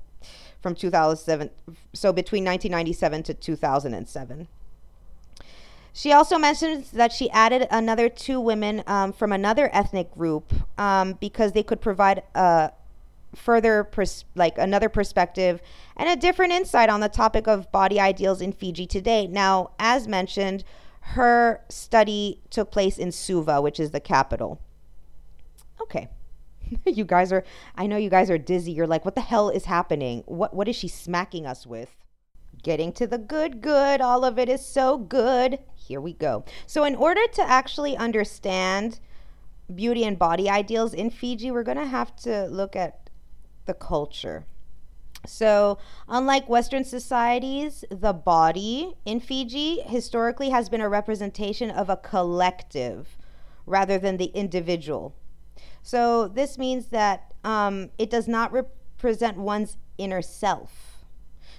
from 0.63 0.75
2007, 0.75 1.51
so 1.93 2.13
between 2.15 2.45
1997 2.45 3.23
to 3.25 3.35
2007. 3.35 4.49
She 5.93 6.13
also 6.13 6.39
mentions 6.39 6.91
that 6.91 7.13
she 7.13 7.31
added 7.31 7.69
another 7.71 8.09
two 8.09 8.41
women 8.41 8.83
um, 8.87 9.13
from 9.13 9.33
another 9.33 9.71
ethnic 9.73 10.13
group 10.13 10.53
um, 10.79 11.15
because 11.15 11.53
they 11.53 11.63
could 11.63 11.81
provide 11.81 12.23
a 12.35 12.73
further 13.37 13.85
pers- 13.85 14.25
like 14.35 14.59
another 14.59 14.89
perspective 14.89 15.61
and 15.97 16.09
a 16.09 16.17
different 16.17 16.53
insight 16.53 16.89
on 16.89 17.01
the 17.01 17.09
topic 17.09 17.47
of 17.47 17.71
body 17.71 18.01
ideals 18.01 18.41
in 18.41 18.53
Fiji 18.53 18.87
today. 18.87 19.27
Now, 19.27 19.71
as 19.79 20.09
mentioned, 20.09 20.65
her 21.01 21.65
study 21.69 22.41
took 22.51 22.71
place 22.71 22.99
in 22.99 23.13
Suva, 23.13 23.61
which 23.61 23.79
is 23.79 23.93
the 23.93 24.01
capital. 24.01 24.61
Okay. 25.81 26.09
you 26.85 27.05
guys 27.05 27.33
are 27.33 27.45
I 27.77 27.87
know 27.87 27.97
you 27.97 28.11
guys 28.11 28.31
are 28.31 28.39
dizzy. 28.39 28.73
You're 28.73 28.87
like, 28.87 29.05
what 29.05 29.15
the 29.15 29.21
hell 29.21 29.51
is 29.51 29.67
happening? 29.67 30.23
What 30.27 30.55
what 30.55 30.69
is 30.69 30.77
she 30.77 30.89
smacking 30.89 31.47
us 31.47 31.67
with? 31.67 31.91
Getting 32.63 32.93
to 32.95 33.07
the 33.07 33.19
good 33.19 33.61
good. 33.61 34.01
All 34.01 34.25
of 34.25 34.39
it 34.39 34.49
is 34.49 34.65
so 34.65 34.99
good. 34.99 35.61
Here 35.77 36.01
we 36.01 36.15
go. 36.15 36.45
So 36.67 36.85
in 36.85 36.97
order 36.97 37.27
to 37.35 37.43
actually 37.43 37.97
understand 37.97 38.99
beauty 39.73 40.05
and 40.05 40.19
body 40.19 40.49
ideals 40.49 40.95
in 40.95 41.11
Fiji, 41.11 41.51
we're 41.51 41.63
going 41.63 41.79
to 41.79 41.87
have 41.87 42.15
to 42.17 42.47
look 42.47 42.77
at 42.77 43.06
the 43.67 43.75
culture. 43.75 44.47
So, 45.27 45.79
unlike 46.09 46.49
Western 46.49 46.85
societies, 46.85 47.85
the 47.91 48.13
body 48.13 48.95
in 49.05 49.21
Fiji 49.21 49.81
historically 49.81 50.51
has 50.51 50.69
been 50.69 50.81
a 50.81 50.89
representation 50.89 51.71
of 51.71 51.91
a 51.91 51.97
collective 51.97 53.19
rather 53.67 53.99
than 53.99 54.17
the 54.17 54.27
individual. 54.27 55.15
So, 55.83 56.29
this 56.29 56.59
means 56.59 56.87
that 56.87 57.35
um, 57.45 57.91
it 57.99 58.11
does 58.11 58.29
not 58.29 58.53
represent 58.53 59.37
one's 59.37 59.77
inner 59.99 60.23
self. 60.23 61.05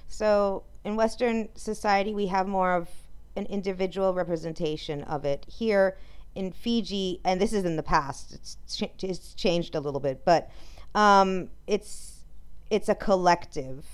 So, 0.08 0.64
in 0.84 0.96
Western 0.96 1.50
society, 1.56 2.14
we 2.14 2.28
have 2.28 2.48
more 2.48 2.74
of 2.74 2.90
an 3.36 3.46
individual 3.48 4.14
representation 4.14 5.04
of 5.04 5.26
it. 5.26 5.46
Here 5.50 5.98
in 6.36 6.52
Fiji, 6.52 7.20
and 7.26 7.42
this 7.42 7.52
is 7.52 7.66
in 7.66 7.76
the 7.76 7.84
past, 7.84 8.34
it's, 8.34 8.58
ch- 8.76 9.04
it's 9.04 9.34
changed 9.34 9.76
a 9.76 9.80
little 9.80 10.00
bit, 10.00 10.24
but 10.24 10.50
um, 10.96 11.50
it's 11.68 12.18
it's 12.70 12.90
a 12.90 12.96
collective. 12.96 13.86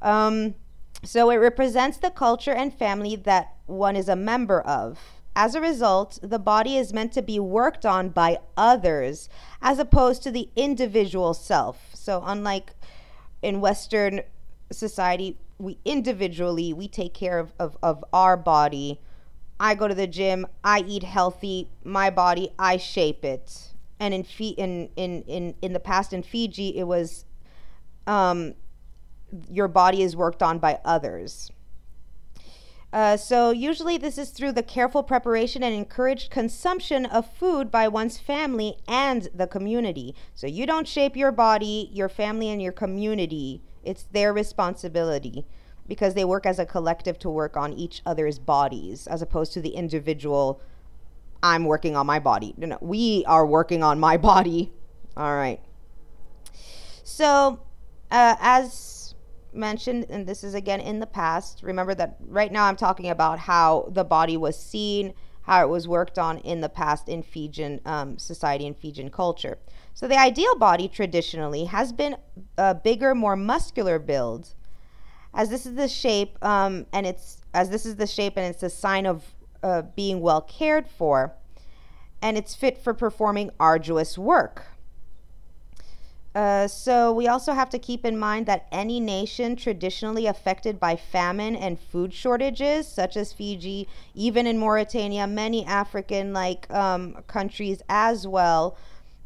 Um, 0.00 0.54
so 1.02 1.30
it 1.30 1.36
represents 1.36 1.98
the 1.98 2.10
culture 2.10 2.52
and 2.52 2.72
family 2.72 3.16
that 3.16 3.54
one 3.66 3.96
is 3.96 4.08
a 4.08 4.16
member 4.16 4.60
of. 4.60 4.98
As 5.36 5.54
a 5.54 5.60
result, 5.60 6.18
the 6.22 6.38
body 6.38 6.76
is 6.76 6.92
meant 6.92 7.12
to 7.14 7.22
be 7.22 7.38
worked 7.38 7.84
on 7.84 8.10
by 8.10 8.38
others 8.56 9.28
as 9.60 9.78
opposed 9.78 10.22
to 10.22 10.30
the 10.30 10.48
individual 10.56 11.34
self. 11.34 11.90
So 11.92 12.22
unlike 12.24 12.72
in 13.42 13.60
Western 13.60 14.22
society, 14.70 15.36
we 15.58 15.78
individually 15.84 16.72
we 16.72 16.88
take 16.88 17.14
care 17.14 17.38
of, 17.38 17.52
of, 17.58 17.76
of 17.82 18.04
our 18.12 18.36
body. 18.36 19.00
I 19.58 19.74
go 19.74 19.88
to 19.88 19.94
the 19.94 20.06
gym, 20.06 20.46
I 20.62 20.84
eat 20.86 21.02
healthy, 21.02 21.68
my 21.82 22.10
body, 22.10 22.50
I 22.58 22.76
shape 22.76 23.24
it 23.24 23.73
and 24.00 24.12
in 24.14 24.24
Fi- 24.24 24.54
in, 24.58 24.88
in 24.96 25.22
in 25.22 25.54
in 25.62 25.72
the 25.72 25.80
past 25.80 26.12
in 26.12 26.22
Fiji, 26.22 26.76
it 26.76 26.84
was 26.84 27.24
um, 28.06 28.54
your 29.50 29.68
body 29.68 30.02
is 30.02 30.16
worked 30.16 30.42
on 30.42 30.58
by 30.58 30.80
others. 30.84 31.50
Uh, 32.92 33.16
so, 33.16 33.50
usually, 33.50 33.98
this 33.98 34.16
is 34.16 34.30
through 34.30 34.52
the 34.52 34.62
careful 34.62 35.02
preparation 35.02 35.64
and 35.64 35.74
encouraged 35.74 36.30
consumption 36.30 37.04
of 37.06 37.28
food 37.28 37.68
by 37.68 37.88
one's 37.88 38.18
family 38.18 38.76
and 38.86 39.28
the 39.34 39.48
community. 39.48 40.14
So, 40.32 40.46
you 40.46 40.64
don't 40.64 40.86
shape 40.86 41.16
your 41.16 41.32
body, 41.32 41.90
your 41.92 42.08
family, 42.08 42.50
and 42.50 42.62
your 42.62 42.70
community. 42.70 43.62
It's 43.82 44.04
their 44.04 44.32
responsibility 44.32 45.44
because 45.88 46.14
they 46.14 46.24
work 46.24 46.46
as 46.46 46.60
a 46.60 46.66
collective 46.66 47.18
to 47.18 47.28
work 47.28 47.56
on 47.56 47.72
each 47.72 48.00
other's 48.06 48.38
bodies 48.38 49.08
as 49.08 49.20
opposed 49.20 49.52
to 49.54 49.60
the 49.60 49.70
individual, 49.70 50.60
I'm 51.44 51.66
working 51.66 51.94
on 51.94 52.06
my 52.06 52.18
body. 52.20 52.54
No, 52.56 52.66
no, 52.66 52.78
we 52.80 53.22
are 53.26 53.46
working 53.46 53.82
on 53.82 54.00
my 54.00 54.16
body. 54.16 54.72
All 55.14 55.36
right. 55.36 55.60
So, 57.04 57.60
uh, 58.10 58.36
as 58.40 59.14
mentioned, 59.52 60.06
and 60.08 60.26
this 60.26 60.42
is 60.42 60.54
again 60.54 60.80
in 60.80 61.00
the 61.00 61.06
past. 61.06 61.62
Remember 61.62 61.94
that 61.96 62.16
right 62.26 62.50
now 62.50 62.64
I'm 62.64 62.76
talking 62.76 63.10
about 63.10 63.38
how 63.38 63.90
the 63.92 64.04
body 64.04 64.38
was 64.38 64.58
seen, 64.58 65.12
how 65.42 65.62
it 65.62 65.68
was 65.68 65.86
worked 65.86 66.18
on 66.18 66.38
in 66.38 66.62
the 66.62 66.70
past 66.70 67.10
in 67.10 67.22
Fijian 67.22 67.82
um, 67.84 68.18
society 68.18 68.66
and 68.66 68.74
Fijian 68.74 69.10
culture. 69.10 69.58
So 69.92 70.08
the 70.08 70.18
ideal 70.18 70.56
body 70.56 70.88
traditionally 70.88 71.66
has 71.66 71.92
been 71.92 72.16
a 72.56 72.74
bigger, 72.74 73.14
more 73.14 73.36
muscular 73.36 73.98
build, 73.98 74.54
as 75.34 75.50
this 75.50 75.66
is 75.66 75.74
the 75.74 75.88
shape, 75.88 76.42
um, 76.42 76.86
and 76.94 77.06
it's 77.06 77.42
as 77.52 77.68
this 77.68 77.84
is 77.84 77.96
the 77.96 78.06
shape, 78.06 78.38
and 78.38 78.46
it's 78.46 78.62
a 78.62 78.70
sign 78.70 79.04
of 79.04 79.34
uh, 79.64 79.82
being 79.96 80.20
well 80.20 80.42
cared 80.42 80.86
for, 80.86 81.32
and 82.20 82.36
it's 82.36 82.54
fit 82.54 82.76
for 82.76 82.92
performing 82.92 83.50
arduous 83.58 84.18
work. 84.18 84.66
Uh, 86.34 86.66
so 86.66 87.12
we 87.12 87.28
also 87.28 87.52
have 87.52 87.70
to 87.70 87.78
keep 87.78 88.04
in 88.04 88.18
mind 88.18 88.44
that 88.44 88.66
any 88.72 88.98
nation 88.98 89.54
traditionally 89.54 90.26
affected 90.26 90.80
by 90.80 90.96
famine 90.96 91.54
and 91.54 91.78
food 91.78 92.12
shortages, 92.12 92.88
such 92.88 93.16
as 93.16 93.32
Fiji, 93.32 93.88
even 94.14 94.46
in 94.46 94.58
Mauritania, 94.58 95.26
many 95.26 95.64
African 95.64 96.32
like 96.32 96.70
um, 96.72 97.22
countries 97.26 97.82
as 97.88 98.26
well, 98.26 98.76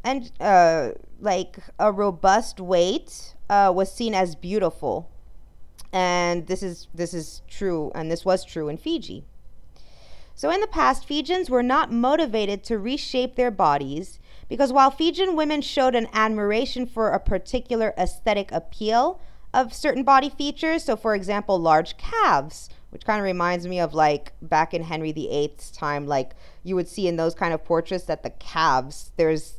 and 0.04 0.30
uh, 0.38 0.90
like 1.18 1.58
a 1.78 1.90
robust 1.90 2.60
weight 2.60 3.34
uh, 3.50 3.72
was 3.74 3.90
seen 3.90 4.14
as 4.14 4.36
beautiful, 4.36 5.10
and 5.92 6.46
this 6.46 6.62
is 6.62 6.88
this 6.94 7.14
is 7.14 7.40
true, 7.48 7.90
and 7.94 8.10
this 8.10 8.24
was 8.24 8.44
true 8.44 8.68
in 8.68 8.76
Fiji. 8.76 9.24
So 10.38 10.50
in 10.50 10.60
the 10.60 10.68
past, 10.68 11.04
Fijians 11.04 11.50
were 11.50 11.64
not 11.64 11.90
motivated 11.90 12.62
to 12.62 12.78
reshape 12.78 13.34
their 13.34 13.50
bodies 13.50 14.20
because 14.48 14.72
while 14.72 14.88
Fijian 14.88 15.34
women 15.34 15.62
showed 15.62 15.96
an 15.96 16.06
admiration 16.12 16.86
for 16.86 17.10
a 17.10 17.18
particular 17.18 17.92
aesthetic 17.98 18.52
appeal 18.52 19.20
of 19.52 19.74
certain 19.74 20.04
body 20.04 20.30
features, 20.30 20.84
so 20.84 20.94
for 20.94 21.16
example, 21.16 21.58
large 21.58 21.96
calves, 21.96 22.70
which 22.90 23.04
kind 23.04 23.18
of 23.18 23.24
reminds 23.24 23.66
me 23.66 23.80
of 23.80 23.94
like 23.94 24.32
back 24.40 24.72
in 24.72 24.84
Henry 24.84 25.10
VIII's 25.10 25.72
time, 25.72 26.06
like 26.06 26.36
you 26.62 26.76
would 26.76 26.86
see 26.86 27.08
in 27.08 27.16
those 27.16 27.34
kind 27.34 27.52
of 27.52 27.64
portraits 27.64 28.04
that 28.04 28.22
the 28.22 28.30
calves, 28.30 29.10
there's, 29.16 29.54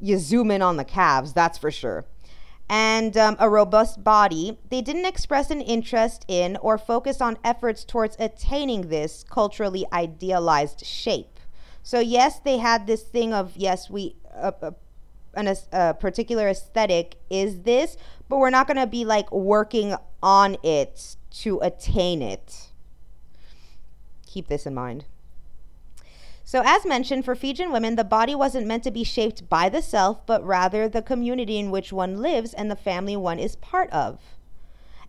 you 0.00 0.16
zoom 0.16 0.50
in 0.50 0.62
on 0.62 0.78
the 0.78 0.86
calves, 0.86 1.34
that's 1.34 1.58
for 1.58 1.70
sure. 1.70 2.06
And 2.74 3.18
um, 3.18 3.36
a 3.38 3.50
robust 3.50 4.02
body, 4.02 4.58
they 4.70 4.80
didn't 4.80 5.04
express 5.04 5.50
an 5.50 5.60
interest 5.60 6.24
in 6.26 6.56
or 6.56 6.78
focus 6.78 7.20
on 7.20 7.36
efforts 7.44 7.84
towards 7.84 8.16
attaining 8.18 8.88
this 8.88 9.26
culturally 9.28 9.84
idealized 9.92 10.82
shape. 10.86 11.38
So 11.82 12.00
yes, 12.00 12.40
they 12.40 12.56
had 12.56 12.86
this 12.86 13.02
thing 13.02 13.34
of 13.34 13.58
yes, 13.58 13.90
we 13.90 14.16
uh, 14.34 14.52
uh, 14.62 14.70
an, 15.34 15.54
a 15.70 15.92
particular 15.92 16.48
aesthetic 16.48 17.16
is 17.28 17.60
this, 17.60 17.98
but 18.30 18.38
we're 18.38 18.48
not 18.48 18.66
going 18.66 18.78
to 18.78 18.86
be 18.86 19.04
like 19.04 19.30
working 19.30 19.94
on 20.22 20.56
it 20.62 21.16
to 21.42 21.58
attain 21.60 22.22
it. 22.22 22.68
Keep 24.26 24.48
this 24.48 24.64
in 24.64 24.72
mind. 24.72 25.04
So, 26.52 26.62
as 26.66 26.84
mentioned, 26.84 27.24
for 27.24 27.34
Fijian 27.34 27.72
women, 27.72 27.96
the 27.96 28.04
body 28.04 28.34
wasn't 28.34 28.66
meant 28.66 28.84
to 28.84 28.90
be 28.90 29.04
shaped 29.04 29.48
by 29.48 29.70
the 29.70 29.80
self, 29.80 30.26
but 30.26 30.46
rather 30.46 30.86
the 30.86 31.00
community 31.00 31.58
in 31.58 31.70
which 31.70 31.94
one 31.94 32.20
lives 32.20 32.52
and 32.52 32.70
the 32.70 32.76
family 32.76 33.16
one 33.16 33.38
is 33.38 33.56
part 33.56 33.88
of. 33.88 34.20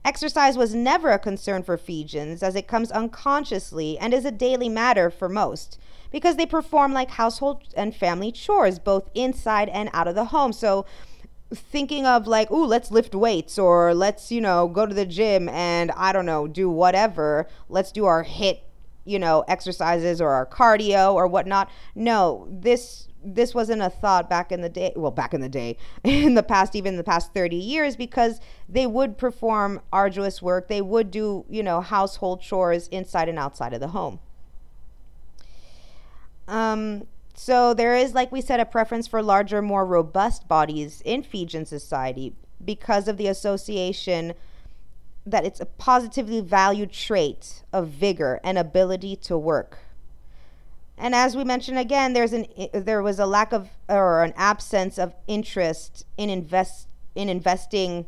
Exercise 0.06 0.56
was 0.56 0.73
never 0.73 1.10
a 1.10 1.19
concern 1.19 1.62
for 1.62 1.77
Fijians, 1.77 2.43
as 2.43 2.56
it 2.56 2.69
comes 2.69 2.91
unconsciously 2.91 3.97
and 3.99 4.13
is 4.13 4.23
a 4.23 4.32
daily 4.32 4.69
matter 4.69 5.10
for 5.10 5.27
most 5.27 5.77
because 6.12 6.38
they 6.38 6.45
perform 6.45 6.93
like 6.93 7.10
household 7.10 7.63
and 7.75 7.93
family 7.93 8.32
chores, 8.32 8.79
both 8.79 9.10
inside 9.13 9.67
and 9.67 9.89
out 9.91 10.08
of 10.08 10.15
the 10.15 10.32
home. 10.32 10.53
So, 10.53 10.86
thinking 11.53 12.06
of 12.06 12.25
like, 12.25 12.51
ooh, 12.51 12.65
let's 12.65 12.89
lift 12.89 13.13
weights 13.13 13.60
or 13.60 13.93
let's, 13.93 14.32
you 14.32 14.39
know, 14.39 14.69
go 14.69 14.86
to 14.86 14.95
the 14.95 15.06
gym 15.06 15.49
and 15.49 15.91
I 15.91 16.13
don't 16.13 16.25
know, 16.25 16.47
do 16.47 16.69
whatever. 16.69 17.49
Let's 17.67 17.91
do 17.91 18.06
our 18.06 18.23
HIIT, 18.23 18.60
you 19.06 19.20
know, 19.20 19.44
exercises 19.48 20.22
or 20.22 20.30
our 20.30 20.46
cardio 20.46 21.13
or 21.13 21.28
whatnot. 21.28 21.70
No, 21.96 22.48
this 22.50 23.08
this 23.26 23.56
wasn't 23.56 23.82
a 23.82 23.89
thought 23.89 24.30
back 24.30 24.52
in 24.52 24.60
the 24.60 24.68
day 24.68 24.92
well 24.98 25.10
back 25.10 25.34
in 25.34 25.39
the 25.39 25.48
day 25.48 25.78
in 26.04 26.34
the 26.34 26.44
past 26.44 26.76
even 26.76 26.98
the 26.98 27.04
past 27.06 27.34
30 27.34 27.56
years 27.56 27.96
because 27.96 28.42
they 28.68 28.86
would 28.86 29.18
perform 29.18 29.80
arduous 29.94 30.42
work 30.42 30.68
they 30.68 30.82
would 30.82 31.10
do 31.10 31.46
you 31.50 31.63
know 31.63 31.80
household 31.80 32.42
chores 32.42 32.89
inside 32.89 33.30
and 33.30 33.39
outside 33.39 33.72
of 33.72 33.80
the 33.80 33.88
home 33.88 34.20
um, 36.48 37.08
so 37.34 37.74
there 37.74 37.96
is, 37.96 38.13
like 38.13 38.32
we 38.32 38.42
said, 38.42 38.60
a 38.60 38.66
preference 38.66 39.08
for 39.08 39.22
larger, 39.22 39.62
more 39.62 39.86
robust 39.86 40.48
bodies 40.48 41.02
in 41.06 41.24
Fijian 41.24 41.66
society 41.66 42.34
because 42.63 43.08
of 43.08 43.18
the 43.18 43.28
association 43.28 44.34
that 45.25 45.45
it's 45.45 45.59
a 45.59 45.65
positively 45.65 46.41
valued 46.41 46.91
trait 46.91 47.63
of 47.71 47.88
vigor 47.88 48.39
and 48.43 48.57
ability 48.57 49.15
to 49.15 49.38
work. 49.38 49.79
And 50.97 51.15
as 51.15 51.36
we 51.36 51.43
mentioned 51.43 51.79
again, 51.79 52.13
there's 52.13 52.33
an 52.33 52.45
there 52.73 53.01
was 53.01 53.19
a 53.19 53.25
lack 53.25 53.51
of 53.51 53.69
or 53.89 54.23
an 54.23 54.33
absence 54.36 54.99
of 54.99 55.13
interest 55.27 56.05
in 56.17 56.29
invest 56.29 56.88
in 57.15 57.29
investing 57.29 58.05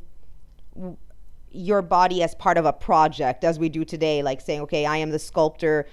your 1.52 1.82
body 1.82 2.22
as 2.22 2.36
part 2.36 2.58
of 2.58 2.66
a 2.66 2.74
project 2.74 3.44
as 3.44 3.58
we 3.58 3.70
do 3.70 3.86
today 3.86 4.22
like 4.22 4.42
saying 4.42 4.60
okay 4.60 4.86
i 4.86 4.98
am 4.98 5.10
the 5.10 5.20
sculptor 5.20 5.88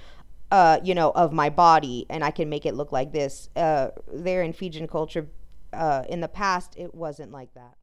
uh, 0.52 0.78
you 0.84 0.94
know, 0.94 1.10
of 1.12 1.32
my 1.32 1.48
body 1.48 2.04
and 2.10 2.22
I 2.22 2.30
can 2.30 2.50
make 2.50 2.66
it 2.66 2.74
look 2.74 2.92
like 2.92 3.10
this. 3.10 3.48
Uh, 3.56 3.88
there 4.12 4.42
in 4.42 4.52
Fijian 4.52 4.86
culture, 4.86 5.26
uh, 5.72 6.04
in 6.10 6.20
the 6.20 6.28
past, 6.28 6.74
it 6.76 6.94
wasn't 6.94 7.32
like 7.32 7.54
that. 7.54 7.74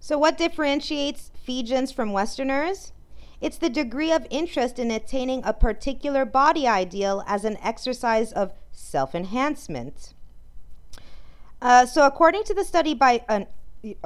So, 0.00 0.16
what 0.18 0.38
differentiates 0.38 1.30
Fijians 1.44 1.92
from 1.92 2.12
Westerners? 2.12 2.92
It's 3.40 3.58
the 3.58 3.68
degree 3.68 4.10
of 4.10 4.26
interest 4.30 4.78
in 4.78 4.90
attaining 4.90 5.42
a 5.44 5.52
particular 5.52 6.24
body 6.24 6.66
ideal 6.66 7.22
as 7.26 7.44
an 7.44 7.58
exercise 7.62 8.32
of 8.32 8.54
self 8.72 9.14
enhancement. 9.14 10.14
Uh, 11.60 11.84
so, 11.84 12.06
according 12.06 12.44
to 12.44 12.54
the 12.54 12.64
study 12.64 12.94
by 12.94 13.22
an 13.28 13.46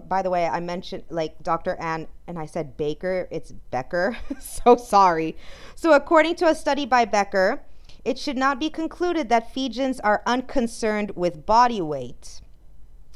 by 0.08 0.22
the 0.22 0.30
way, 0.30 0.46
I 0.46 0.60
mentioned 0.60 1.04
like 1.10 1.42
Dr. 1.42 1.76
Anne 1.76 2.08
and 2.26 2.38
I 2.38 2.46
said 2.46 2.76
Baker, 2.76 3.28
it's 3.30 3.52
Becker. 3.70 4.16
so 4.40 4.76
sorry. 4.76 5.36
So, 5.76 5.92
according 5.92 6.34
to 6.36 6.48
a 6.48 6.54
study 6.54 6.86
by 6.86 7.04
Becker, 7.04 7.62
it 8.04 8.18
should 8.18 8.36
not 8.36 8.58
be 8.58 8.68
concluded 8.68 9.28
that 9.28 9.54
Fijians 9.54 10.00
are 10.00 10.22
unconcerned 10.26 11.12
with 11.14 11.46
body 11.46 11.80
weight. 11.80 12.40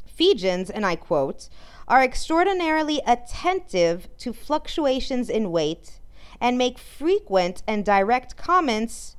Fijians, 0.05 0.69
and 0.69 0.85
I 0.85 0.95
quote, 0.95 1.47
are 1.89 2.03
extraordinarily 2.03 3.01
attentive 3.05 4.07
to 4.17 4.31
fluctuations 4.31 5.29
in 5.29 5.51
weight 5.51 5.99
and 6.39 6.57
make 6.57 6.77
frequent 6.77 7.63
and 7.67 7.83
direct 7.83 8.37
comments 8.37 9.15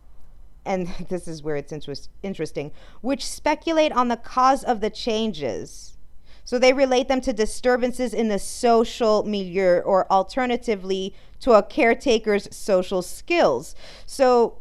and 0.65 0.89
this 1.09 1.27
is 1.27 1.43
where 1.43 1.57
it's 1.57 1.73
interest, 1.73 2.11
interesting, 2.23 2.71
which 3.01 3.27
speculate 3.27 3.93
on 3.93 4.09
the 4.09 4.17
cause 4.17 4.63
of 4.63 4.81
the 4.81 4.91
changes 4.91 5.97
so 6.51 6.59
they 6.59 6.73
relate 6.73 7.07
them 7.07 7.21
to 7.21 7.33
disturbances 7.33 8.13
in 8.13 8.27
the 8.27 8.39
social 8.39 9.23
milieu 9.23 9.79
or 9.81 10.11
alternatively 10.11 11.15
to 11.39 11.53
a 11.53 11.63
caretaker's 11.63 12.49
social 12.51 13.03
skills. 13.03 13.77
So 14.05 14.59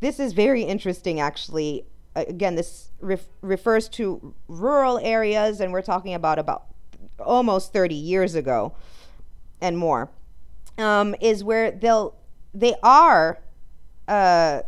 this 0.00 0.20
is 0.20 0.34
very 0.34 0.62
interesting, 0.62 1.18
actually. 1.18 1.86
Again, 2.14 2.54
this 2.54 2.90
ref- 3.00 3.28
refers 3.40 3.88
to 3.90 4.34
rural 4.46 4.98
areas, 4.98 5.58
and 5.60 5.72
we're 5.72 5.80
talking 5.80 6.12
about 6.12 6.38
about 6.38 6.64
almost 7.20 7.72
30 7.72 7.94
years 7.94 8.34
ago 8.34 8.74
and 9.60 9.76
more. 9.76 10.10
Um, 10.78 11.14
is 11.20 11.44
where 11.44 11.70
they'll 11.70 12.14
they 12.54 12.74
are 12.82 13.38
uh, 14.08 14.62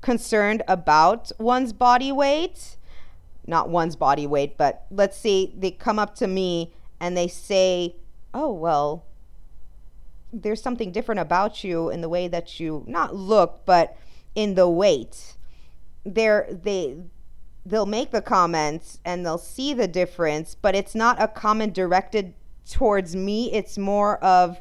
concerned 0.00 0.62
about 0.68 1.32
one's 1.38 1.72
body 1.72 2.12
weight 2.12 2.76
not 3.46 3.68
one's 3.68 3.96
body 3.96 4.26
weight, 4.26 4.56
but 4.58 4.86
let's 4.90 5.16
say 5.16 5.52
they 5.56 5.70
come 5.70 5.98
up 5.98 6.14
to 6.16 6.26
me 6.26 6.72
and 7.00 7.16
they 7.16 7.28
say, 7.28 7.96
"Oh, 8.34 8.52
well, 8.52 9.04
there's 10.32 10.62
something 10.62 10.90
different 10.90 11.20
about 11.20 11.62
you 11.62 11.88
in 11.88 12.00
the 12.00 12.08
way 12.08 12.28
that 12.28 12.58
you 12.58 12.84
not 12.86 13.14
look, 13.14 13.64
but 13.64 13.96
in 14.34 14.54
the 14.54 14.68
weight." 14.68 15.36
They're 16.04 16.48
they 16.50 16.98
they'll 17.66 17.84
make 17.84 18.12
the 18.12 18.22
comments 18.22 19.00
and 19.04 19.26
they'll 19.26 19.36
see 19.38 19.74
the 19.74 19.88
difference, 19.88 20.54
but 20.54 20.76
it's 20.76 20.94
not 20.94 21.20
a 21.20 21.28
comment 21.28 21.74
directed 21.74 22.32
towards 22.70 23.16
me. 23.16 23.52
It's 23.52 23.76
more 23.76 24.18
of 24.24 24.60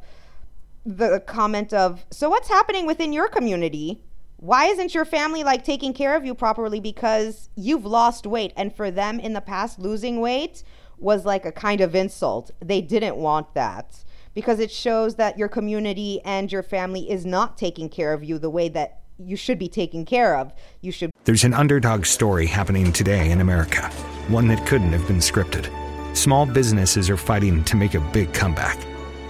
the 0.86 1.20
comment 1.26 1.74
of, 1.74 2.06
so 2.10 2.30
what's 2.30 2.50
happening 2.50 2.86
within 2.86 3.13
your 3.13 3.28
community? 3.28 4.02
Why 4.38 4.65
isn't 4.65 4.94
your 4.94 5.06
family 5.06 5.44
like 5.44 5.63
taking 5.63 5.94
care 5.94 6.15
of 6.15 6.26
you 6.26 6.34
properly 6.34 6.80
because 6.80 7.50
you've 7.56 7.86
lost 7.86 8.28
weight? 8.28 8.54
And 8.58 8.76
for 8.76 8.91
them 8.91 9.20
in 9.20 9.34
the 9.34 9.41
past, 9.41 9.80
losing 9.80 10.20
weight 10.20 10.63
was 10.98 11.26
like 11.26 11.46
a 11.46 11.52
kind 11.52 11.82
of 11.82 11.96
insult. 11.96 12.52
They 12.60 12.82
didn't 12.82 13.18
want 13.18 13.54
that 13.54 14.04
because 14.34 14.60
it 14.60 14.72
shows 14.72 15.15
that 15.15 15.38
your 15.38 15.48
community 15.48 16.22
and 16.26 16.52
your 16.52 16.63
family 16.63 17.10
is 17.10 17.26
not 17.26 17.58
taking 17.58 17.89
care 17.89 18.13
of 18.13 18.24
you 18.24 18.38
the 18.38 18.50
way 18.50 18.68
that 18.70 19.02
you 19.17 19.36
should 19.36 19.60
be 19.60 19.67
taken 19.67 20.06
care 20.06 20.38
of. 20.38 20.54
You 20.82 20.91
should. 20.91 21.12
There's 21.23 21.43
an 21.43 21.54
underdog 21.54 22.06
story 22.06 22.45
happening 22.45 22.91
today 22.91 23.32
in 23.32 23.41
America, 23.41 23.88
one 24.28 24.47
that 24.49 24.65
couldn't 24.65 24.91
have 24.91 25.08
been 25.08 25.17
scripted. 25.17 25.69
Small 26.15 26.45
businesses 26.45 27.10
are 27.10 27.17
fighting 27.17 27.63
to 27.65 27.75
make 27.75 27.93
a 27.93 27.99
big 28.12 28.34
comeback. 28.34 28.78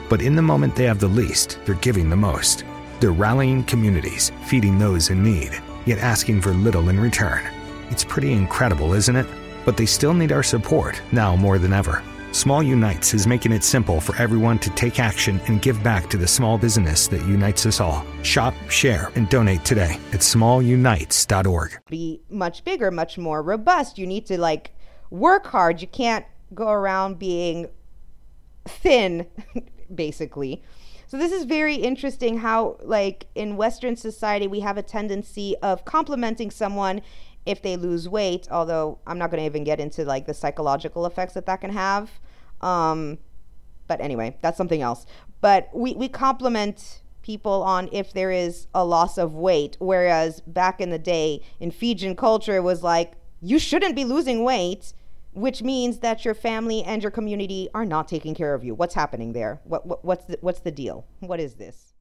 But 0.10 0.22
in 0.22 0.36
the 0.36 0.42
moment 0.42 0.76
they 0.76 0.84
have 0.86 1.00
the 1.00 1.08
least, 1.08 1.60
they're 1.66 1.76
giving 1.76 2.10
the 2.10 2.16
most. 2.16 2.64
They're 3.00 3.12
rallying 3.12 3.64
communities, 3.64 4.32
feeding 4.46 4.78
those 4.78 5.10
in 5.10 5.24
need, 5.24 5.60
yet 5.86 6.00
asking 6.00 6.42
for 6.42 6.52
little 6.52 6.90
in 6.90 7.00
return. 7.00 7.44
It's 7.90 8.04
pretty 8.04 8.34
incredible, 8.34 8.94
isn't 8.94 9.16
it? 9.16 9.28
But 9.66 9.78
they 9.78 9.86
still 9.86 10.14
need 10.14 10.32
our 10.32 10.44
support, 10.44 11.02
now 11.12 11.36
more 11.36 11.58
than 11.58 11.74
ever. 11.74 12.04
Small 12.36 12.62
Unites 12.62 13.14
is 13.14 13.26
making 13.26 13.54
it 13.54 13.64
simple 13.64 14.02
for 14.02 14.14
everyone 14.18 14.60
to 14.60 14.70
take 14.72 15.00
action 15.00 15.40
and 15.48 15.62
give 15.62 15.82
back 15.82 16.10
to 16.10 16.18
the 16.18 16.28
small 16.28 16.58
business 16.58 17.08
that 17.08 17.26
unites 17.26 17.66
us 17.66 17.80
all. 17.80 18.06
Shop, 18.24 18.54
share, 18.70 19.10
and 19.16 19.30
donate 19.30 19.64
today 19.64 19.98
at 20.12 20.20
smallunites.org. 20.20 21.80
Be 21.90 22.20
much 22.30 22.66
bigger, 22.66 22.92
much 22.92 23.18
more 23.18 23.42
robust. 23.42 23.98
You 23.98 24.06
need 24.06 24.26
to 24.26 24.38
like 24.38 24.72
work 25.10 25.48
hard. 25.48 25.80
You 25.80 25.88
can't 25.88 26.26
go 26.54 26.68
around 26.68 27.20
being 27.20 27.70
thin, 28.66 29.28
basically. 29.96 30.62
So 31.08 31.18
this 31.18 31.32
is 31.32 31.46
very 31.46 31.76
interesting 31.76 32.40
how 32.40 32.76
like 32.84 33.28
in 33.36 33.56
western 33.56 33.96
society 33.96 34.46
we 34.46 34.60
have 34.60 34.78
a 34.78 34.84
tendency 34.84 35.56
of 35.62 35.86
complimenting 35.86 36.52
someone 36.52 37.02
if 37.46 37.62
they 37.62 37.78
lose 37.78 38.10
weight, 38.10 38.48
although 38.52 39.00
I'm 39.08 39.18
not 39.18 39.32
going 39.32 39.40
to 39.40 39.46
even 39.46 39.64
get 39.64 39.80
into 39.80 40.04
like 40.04 40.26
the 40.26 40.34
psychological 40.34 41.06
effects 41.06 41.36
that 41.36 41.46
that 41.46 41.62
can 41.62 41.72
have. 41.72 42.10
Um, 42.62 43.20
but 43.88 44.02
anyway, 44.02 44.38
that's 44.42 44.58
something 44.58 44.82
else. 44.82 45.06
But 45.42 45.70
we, 45.74 45.94
we 45.94 46.08
compliment 46.08 47.02
people 47.22 47.64
on 47.64 47.90
if 47.92 48.14
there 48.14 48.32
is 48.32 48.68
a 48.74 48.86
loss 48.86 49.18
of 49.18 49.34
weight, 49.34 49.78
whereas 49.80 50.42
back 50.42 50.80
in 50.80 50.90
the 50.90 51.00
day 51.00 51.42
in 51.60 51.72
Fijian 51.72 52.16
culture, 52.16 52.56
it 52.56 52.64
was 52.64 52.84
like, 52.84 53.14
you 53.42 53.60
shouldn't 53.60 53.96
be 53.96 54.06
losing 54.06 54.44
weight, 54.44 54.94
which 55.34 55.62
means 55.62 56.00
that 56.00 56.24
your 56.24 56.34
family 56.34 56.84
and 56.84 57.02
your 57.02 57.12
community 57.12 57.68
are 57.74 57.86
not 57.86 58.08
taking 58.08 58.34
care 58.34 58.54
of 58.54 58.64
you. 58.64 58.74
What's 58.74 58.96
happening 58.96 59.34
there? 59.34 59.60
What, 59.66 59.86
what, 59.86 60.06
what's, 60.06 60.26
the, 60.26 60.38
what's 60.42 60.62
the 60.62 60.72
deal? 60.72 61.06
What 61.20 61.40
is 61.40 61.56
this? 61.56 61.94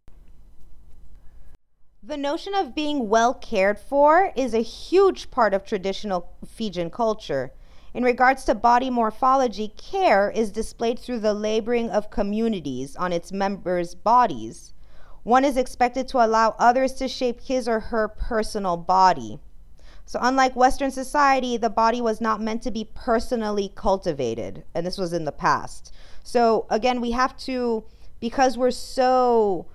The 2.03 2.17
notion 2.19 2.55
of 2.55 2.75
being 2.75 3.09
well 3.09 3.33
cared 3.33 3.79
for 3.79 4.31
is 4.37 4.53
a 4.53 4.61
huge 4.61 5.31
part 5.31 5.55
of 5.55 5.65
traditional 5.65 6.33
Fijian 6.47 6.91
culture. 6.91 7.53
In 7.95 8.03
regards 8.03 8.45
to 8.45 8.57
body 8.57 8.91
morphology, 8.91 9.69
care 9.69 10.29
is 10.29 10.51
displayed 10.51 10.99
through 10.99 11.21
the 11.21 11.33
laboring 11.33 11.91
of 11.91 12.11
communities 12.11 12.97
on 12.97 13.13
its 13.13 13.31
members' 13.31 13.95
bodies. 13.95 14.75
One 15.23 15.45
is 15.45 15.57
expected 15.57 16.09
to 16.09 16.25
allow 16.25 16.57
others 16.59 16.95
to 16.95 17.07
shape 17.07 17.41
his 17.41 17.69
or 17.69 17.79
her 17.79 18.09
personal 18.09 18.77
body. 18.77 19.39
So, 20.07 20.19
unlike 20.21 20.57
Western 20.57 20.91
society, 20.91 21.57
the 21.57 21.71
body 21.71 22.01
was 22.01 22.21
not 22.21 22.43
meant 22.43 22.63
to 22.63 22.73
be 22.73 22.91
personally 22.95 23.71
cultivated, 23.77 24.65
and 24.75 24.85
this 24.85 24.99
was 24.99 25.13
in 25.13 25.25
the 25.25 25.33
past. 25.33 25.95
So, 26.25 26.67
again, 26.69 27.01
we 27.01 27.13
have 27.13 27.37
to, 27.39 27.85
because 28.19 28.59
we're 28.59 28.73
so 28.73 29.67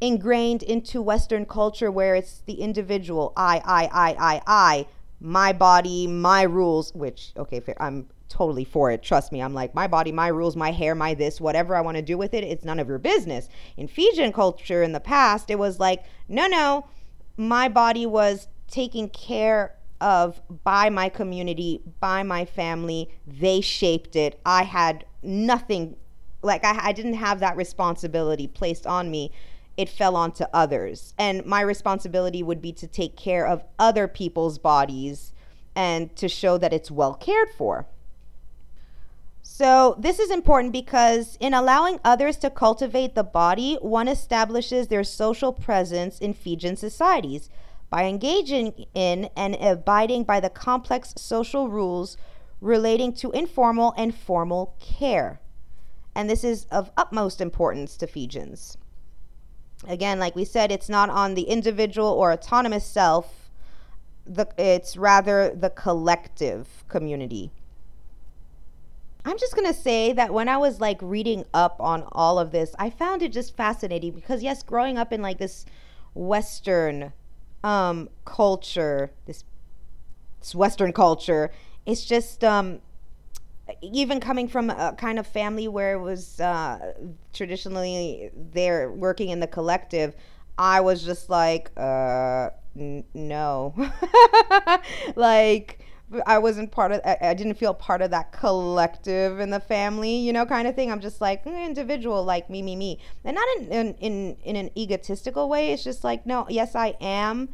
ingrained 0.00 0.64
into 0.64 1.00
Western 1.00 1.46
culture 1.46 1.90
where 1.90 2.16
it's 2.16 2.42
the 2.46 2.54
individual, 2.54 3.32
I, 3.36 3.62
I, 3.64 3.84
I, 3.84 4.16
I, 4.18 4.42
I, 4.46 4.86
my 5.20 5.52
body, 5.52 6.06
my 6.06 6.42
rules, 6.42 6.94
which, 6.94 7.32
okay, 7.36 7.62
I'm 7.78 8.08
totally 8.28 8.64
for 8.64 8.90
it. 8.90 9.02
Trust 9.02 9.32
me. 9.32 9.42
I'm 9.42 9.52
like, 9.52 9.74
my 9.74 9.86
body, 9.86 10.12
my 10.12 10.28
rules, 10.28 10.56
my 10.56 10.70
hair, 10.70 10.94
my 10.94 11.14
this, 11.14 11.40
whatever 11.40 11.76
I 11.76 11.80
want 11.82 11.96
to 11.96 12.02
do 12.02 12.16
with 12.16 12.32
it, 12.32 12.44
it's 12.44 12.64
none 12.64 12.78
of 12.78 12.88
your 12.88 12.98
business. 12.98 13.48
In 13.76 13.88
Fijian 13.88 14.32
culture 14.32 14.82
in 14.82 14.92
the 14.92 15.00
past, 15.00 15.50
it 15.50 15.58
was 15.58 15.78
like, 15.78 16.04
no, 16.28 16.46
no, 16.46 16.86
my 17.36 17.68
body 17.68 18.06
was 18.06 18.48
taken 18.68 19.08
care 19.08 19.74
of 20.00 20.40
by 20.64 20.88
my 20.88 21.08
community, 21.08 21.82
by 21.98 22.22
my 22.22 22.44
family. 22.44 23.10
They 23.26 23.60
shaped 23.60 24.16
it. 24.16 24.40
I 24.46 24.62
had 24.62 25.04
nothing, 25.22 25.96
like, 26.42 26.64
I, 26.64 26.88
I 26.88 26.92
didn't 26.92 27.14
have 27.14 27.40
that 27.40 27.56
responsibility 27.56 28.46
placed 28.46 28.86
on 28.86 29.10
me 29.10 29.32
it 29.80 29.88
fell 29.88 30.14
onto 30.14 30.44
others. 30.52 31.14
And 31.16 31.46
my 31.46 31.62
responsibility 31.62 32.42
would 32.42 32.60
be 32.60 32.70
to 32.74 32.86
take 32.86 33.16
care 33.16 33.46
of 33.46 33.64
other 33.78 34.06
people's 34.06 34.58
bodies 34.58 35.32
and 35.74 36.14
to 36.16 36.28
show 36.28 36.58
that 36.58 36.74
it's 36.74 36.90
well 36.90 37.14
cared 37.14 37.48
for. 37.56 37.86
So, 39.42 39.96
this 39.98 40.18
is 40.18 40.30
important 40.30 40.74
because 40.74 41.38
in 41.40 41.54
allowing 41.54 41.98
others 42.04 42.36
to 42.38 42.50
cultivate 42.50 43.14
the 43.14 43.24
body, 43.24 43.78
one 43.80 44.06
establishes 44.06 44.88
their 44.88 45.02
social 45.02 45.52
presence 45.52 46.18
in 46.18 46.34
Fijian 46.34 46.76
societies 46.76 47.48
by 47.88 48.04
engaging 48.04 48.84
in 48.92 49.30
and 49.34 49.54
abiding 49.56 50.24
by 50.24 50.40
the 50.40 50.50
complex 50.50 51.14
social 51.16 51.70
rules 51.70 52.18
relating 52.60 53.14
to 53.14 53.30
informal 53.32 53.94
and 53.96 54.14
formal 54.14 54.76
care. 54.78 55.40
And 56.14 56.28
this 56.28 56.44
is 56.44 56.66
of 56.66 56.90
utmost 56.98 57.40
importance 57.40 57.96
to 57.96 58.06
Fijians. 58.06 58.76
Again, 59.88 60.18
like 60.18 60.36
we 60.36 60.44
said, 60.44 60.70
it's 60.70 60.88
not 60.88 61.08
on 61.10 61.34
the 61.34 61.42
individual 61.42 62.08
or 62.08 62.32
autonomous 62.32 62.84
self, 62.84 63.50
the, 64.26 64.46
it's 64.58 64.96
rather 64.96 65.54
the 65.54 65.70
collective 65.70 66.84
community. 66.88 67.50
I'm 69.24 69.38
just 69.38 69.54
going 69.54 69.66
to 69.66 69.78
say 69.78 70.12
that 70.12 70.32
when 70.32 70.48
I 70.48 70.56
was 70.56 70.80
like 70.80 70.98
reading 71.00 71.44
up 71.52 71.76
on 71.80 72.04
all 72.12 72.38
of 72.38 72.52
this, 72.52 72.74
I 72.78 72.90
found 72.90 73.22
it 73.22 73.32
just 73.32 73.56
fascinating 73.56 74.12
because, 74.12 74.42
yes, 74.42 74.62
growing 74.62 74.96
up 74.98 75.12
in 75.12 75.20
like 75.20 75.38
this 75.38 75.66
Western 76.14 77.12
um, 77.62 78.08
culture, 78.24 79.12
this, 79.26 79.44
this 80.40 80.54
Western 80.54 80.92
culture, 80.92 81.50
it's 81.84 82.04
just 82.04 82.44
um, 82.44 82.80
even 83.80 84.20
coming 84.20 84.48
from 84.48 84.70
a 84.70 84.94
kind 84.96 85.18
of 85.18 85.26
family 85.26 85.68
where 85.68 85.94
it 85.94 86.00
was 86.00 86.40
uh, 86.40 86.92
traditionally 87.32 88.30
they're 88.52 88.90
working 88.90 89.30
in 89.30 89.40
the 89.40 89.46
collective, 89.46 90.14
I 90.58 90.80
was 90.80 91.02
just 91.02 91.30
like, 91.30 91.70
uh, 91.76 92.50
n- 92.76 93.04
no, 93.14 93.74
like 95.16 95.80
I 96.26 96.38
wasn't 96.38 96.72
part 96.72 96.92
of. 96.92 97.00
I, 97.04 97.16
I, 97.20 97.34
didn't 97.34 97.54
feel 97.54 97.72
part 97.72 98.02
of 98.02 98.10
that 98.10 98.32
collective 98.32 99.38
in 99.38 99.50
the 99.50 99.60
family, 99.60 100.16
you 100.16 100.32
know, 100.32 100.44
kind 100.44 100.66
of 100.66 100.74
thing. 100.74 100.90
I'm 100.90 101.00
just 101.00 101.20
like 101.20 101.44
mm, 101.44 101.66
individual, 101.66 102.24
like 102.24 102.50
me, 102.50 102.62
me, 102.62 102.74
me, 102.74 102.98
and 103.24 103.36
not 103.36 103.46
in, 103.56 103.68
in 103.68 103.94
in 104.00 104.36
in 104.42 104.56
an 104.56 104.70
egotistical 104.76 105.48
way. 105.48 105.72
It's 105.72 105.84
just 105.84 106.02
like, 106.02 106.26
no, 106.26 106.46
yes, 106.48 106.74
I 106.74 106.96
am 107.00 107.50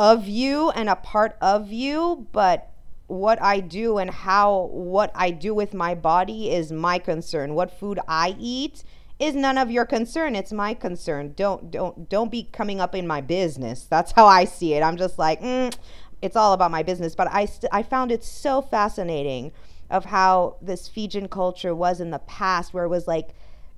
of 0.00 0.28
you 0.28 0.70
and 0.70 0.88
a 0.88 0.96
part 0.96 1.36
of 1.40 1.72
you, 1.72 2.26
but 2.32 2.69
what 3.10 3.42
I 3.42 3.58
do 3.58 3.98
and 3.98 4.08
how 4.10 4.68
what 4.72 5.10
I 5.14 5.32
do 5.32 5.52
with 5.52 5.74
my 5.74 5.94
body 5.94 6.50
is 6.50 6.70
my 6.70 6.98
concern. 6.98 7.54
What 7.54 7.76
food 7.76 7.98
I 8.06 8.36
eat 8.38 8.84
is 9.18 9.34
none 9.34 9.58
of 9.58 9.70
your 9.70 9.84
concern. 9.84 10.36
It's 10.36 10.52
my 10.52 10.74
concern. 10.74 11.34
Don't 11.36 11.70
don't 11.70 12.08
don't 12.08 12.30
be 12.30 12.44
coming 12.44 12.80
up 12.80 12.94
in 12.94 13.06
my 13.08 13.20
business. 13.20 13.84
That's 13.84 14.12
how 14.12 14.26
I 14.26 14.44
see 14.44 14.74
it. 14.74 14.82
I'm 14.82 14.96
just 14.96 15.18
like, 15.18 15.40
mm, 15.42 15.74
it's 16.22 16.36
all 16.36 16.52
about 16.52 16.70
my 16.70 16.84
business. 16.84 17.16
But 17.16 17.28
I 17.32 17.46
st- 17.46 17.72
I 17.72 17.82
found 17.82 18.12
it 18.12 18.22
so 18.22 18.62
fascinating 18.62 19.50
of 19.90 20.04
how 20.04 20.56
this 20.62 20.86
Fijian 20.86 21.26
culture 21.26 21.74
was 21.74 22.00
in 22.00 22.10
the 22.12 22.20
past, 22.20 22.72
where 22.72 22.84
it 22.84 22.88
was 22.88 23.08
like 23.08 23.30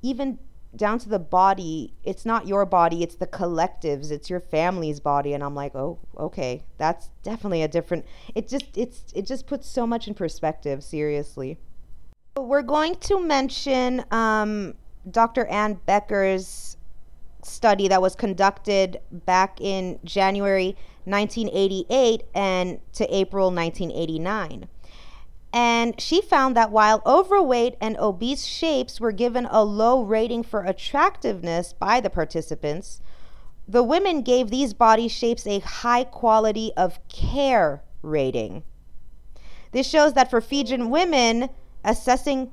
even 0.03 0.39
down 0.75 0.99
to 0.99 1.09
the 1.09 1.19
body 1.19 1.93
it's 2.03 2.25
not 2.25 2.47
your 2.47 2.65
body 2.65 3.03
it's 3.03 3.17
the 3.17 3.27
collectives 3.27 4.11
it's 4.11 4.31
your 4.31 4.41
family's 4.41 5.01
body. 5.01 5.35
And 5.35 5.43
i'm 5.45 5.55
like 5.55 5.75
oh 5.75 5.99
okay 6.19 6.63
that's 6.79 7.11
definitely 7.23 7.63
a 7.63 7.69
different 7.69 8.07
it 8.35 8.49
just 8.49 8.77
it's 8.77 9.05
it 9.15 9.27
just 9.27 9.47
puts 9.47 9.69
so 9.69 9.87
much 9.87 10.09
in 10.09 10.15
perspective 10.15 10.83
seriously. 10.83 11.59
We're 12.37 12.63
going 12.63 12.97
to 12.97 13.21
mention 13.21 14.05
um, 14.11 14.75
dr 15.11 15.45
anne 15.47 15.81
becker's 15.87 16.77
study 17.43 17.89
that 17.89 18.01
was 18.01 18.15
conducted 18.15 19.01
back 19.11 19.61
in 19.61 19.99
january 20.05 20.77
1988 21.05 22.23
and 22.35 22.81
to 22.93 23.15
april 23.15 23.51
1989 23.51 24.69
and 25.53 26.01
she 26.01 26.21
found 26.23 26.57
that 26.57 26.71
while 26.71 27.03
overweight 27.05 27.77
and 27.81 27.97
obese 27.99 28.45
shapes 28.47 29.01
were 29.01 29.13
given 29.13 29.47
a 29.51 29.63
low 29.63 30.03
rating 30.03 30.43
for 30.43 30.65
attractiveness 30.65 31.73
by 31.73 32.01
the 32.01 32.11
participants, 32.11 33.01
the 33.69 33.83
women 33.83 34.23
gave 34.23 34.51
these 34.51 34.73
body 34.73 35.09
shapes 35.09 35.47
a 35.47 35.61
high 35.61 36.05
quality 36.05 36.73
of 36.77 36.99
care 37.09 37.83
rating. 38.01 38.63
This 39.73 39.89
shows 39.89 40.15
that 40.15 40.31
for 40.31 40.41
Fijian 40.41 40.91
women, 40.91 41.49
assessing 41.85 42.51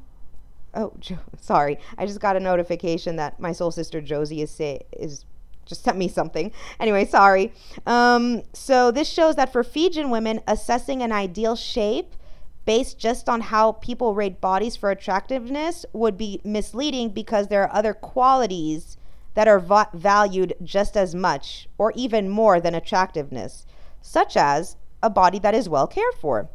oh 0.75 0.93
jo- 0.99 1.17
sorry 1.41 1.79
i 1.97 2.05
just 2.05 2.19
got 2.19 2.35
a 2.35 2.39
notification 2.39 3.15
that 3.15 3.39
my 3.39 3.51
soul 3.51 3.71
sister 3.71 4.01
josie 4.01 4.41
is 4.41 4.51
say 4.51 4.79
is 4.97 5.25
just 5.65 5.83
sent 5.83 5.97
me 5.97 6.07
something 6.07 6.51
anyway 6.79 7.05
sorry 7.05 7.53
um, 7.85 8.41
so 8.53 8.89
this 8.91 9.07
shows 9.07 9.35
that 9.35 9.51
for 9.51 9.63
fijian 9.63 10.09
women 10.09 10.41
assessing 10.47 11.01
an 11.01 11.11
ideal 11.11 11.55
shape 11.55 12.15
based 12.69 12.99
just 12.99 13.27
on 13.27 13.41
how 13.41 13.71
people 13.71 14.13
rate 14.13 14.39
bodies 14.39 14.75
for 14.75 14.91
attractiveness 14.91 15.87
would 15.91 16.15
be 16.15 16.39
misleading 16.43 17.09
because 17.09 17.47
there 17.47 17.63
are 17.63 17.75
other 17.75 17.95
qualities 17.95 18.95
that 19.33 19.47
are 19.47 19.59
va- 19.59 19.89
valued 19.95 20.53
just 20.63 20.95
as 20.95 21.15
much 21.15 21.67
or 21.79 21.91
even 21.95 22.29
more 22.29 22.59
than 22.59 22.75
attractiveness 22.75 23.65
such 24.03 24.37
as 24.37 24.77
a 25.01 25.09
body 25.09 25.39
that 25.39 25.55
is 25.55 25.67
well 25.67 25.87
cared 25.87 26.13
for 26.21 26.47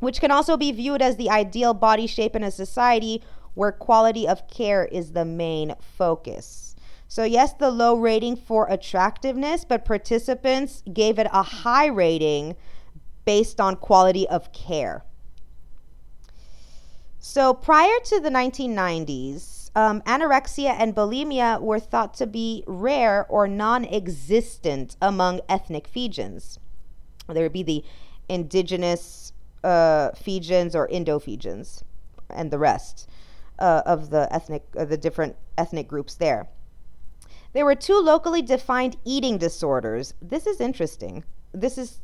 which 0.00 0.18
can 0.18 0.32
also 0.32 0.56
be 0.56 0.72
viewed 0.72 1.00
as 1.00 1.14
the 1.14 1.30
ideal 1.30 1.72
body 1.72 2.08
shape 2.08 2.34
in 2.34 2.42
a 2.42 2.50
society 2.50 3.22
where 3.54 3.70
quality 3.70 4.26
of 4.26 4.48
care 4.48 4.86
is 4.86 5.12
the 5.12 5.24
main 5.24 5.76
focus. 5.96 6.74
So, 7.06 7.22
yes, 7.22 7.52
the 7.52 7.70
low 7.70 7.94
rating 7.94 8.34
for 8.34 8.66
attractiveness, 8.68 9.64
but 9.64 9.84
participants 9.84 10.82
gave 10.92 11.20
it 11.20 11.28
a 11.32 11.42
high 11.42 11.86
rating 11.86 12.56
based 13.24 13.60
on 13.60 13.76
quality 13.76 14.28
of 14.28 14.52
care. 14.52 15.04
So, 17.24 17.54
prior 17.54 18.00
to 18.06 18.18
the 18.18 18.30
1990s, 18.30 19.70
um, 19.76 20.00
anorexia 20.02 20.74
and 20.76 20.92
bulimia 20.92 21.60
were 21.60 21.78
thought 21.78 22.14
to 22.14 22.26
be 22.26 22.64
rare 22.66 23.26
or 23.28 23.46
non 23.46 23.84
existent 23.84 24.96
among 25.00 25.40
ethnic 25.48 25.86
Fijians. 25.86 26.58
There 27.28 27.44
would 27.44 27.52
be 27.52 27.62
the 27.62 27.84
indigenous 28.28 29.32
uh, 29.62 30.10
Fijians 30.16 30.74
or 30.74 30.88
Indo 30.88 31.20
Fijians 31.20 31.84
and 32.28 32.50
the 32.50 32.58
rest 32.58 33.08
uh, 33.60 33.82
of 33.86 34.10
the 34.10 34.26
ethnic, 34.34 34.64
uh, 34.76 34.84
the 34.84 34.96
different 34.96 35.36
ethnic 35.56 35.86
groups 35.86 36.16
there. 36.16 36.48
There 37.52 37.64
were 37.64 37.76
two 37.76 38.00
locally 38.00 38.42
defined 38.42 38.96
eating 39.04 39.38
disorders. 39.38 40.14
This 40.20 40.44
is 40.44 40.60
interesting. 40.60 41.22
This 41.52 41.78
is 41.78 42.00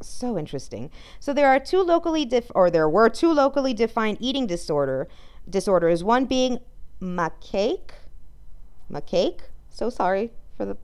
so 0.00 0.38
interesting. 0.38 0.90
So 1.20 1.32
there 1.32 1.48
are 1.48 1.58
two 1.58 1.82
locally 1.82 2.24
def- 2.24 2.52
or 2.54 2.70
there 2.70 2.88
were 2.88 3.08
two 3.08 3.32
locally 3.32 3.74
defined 3.74 4.18
eating 4.20 4.46
disorder 4.46 5.08
disorders. 5.48 6.04
One 6.04 6.26
being 6.26 6.58
macake, 7.00 7.90
macake. 8.90 9.40
So 9.70 9.90
sorry 9.90 10.32
for 10.56 10.64
the 10.64 10.76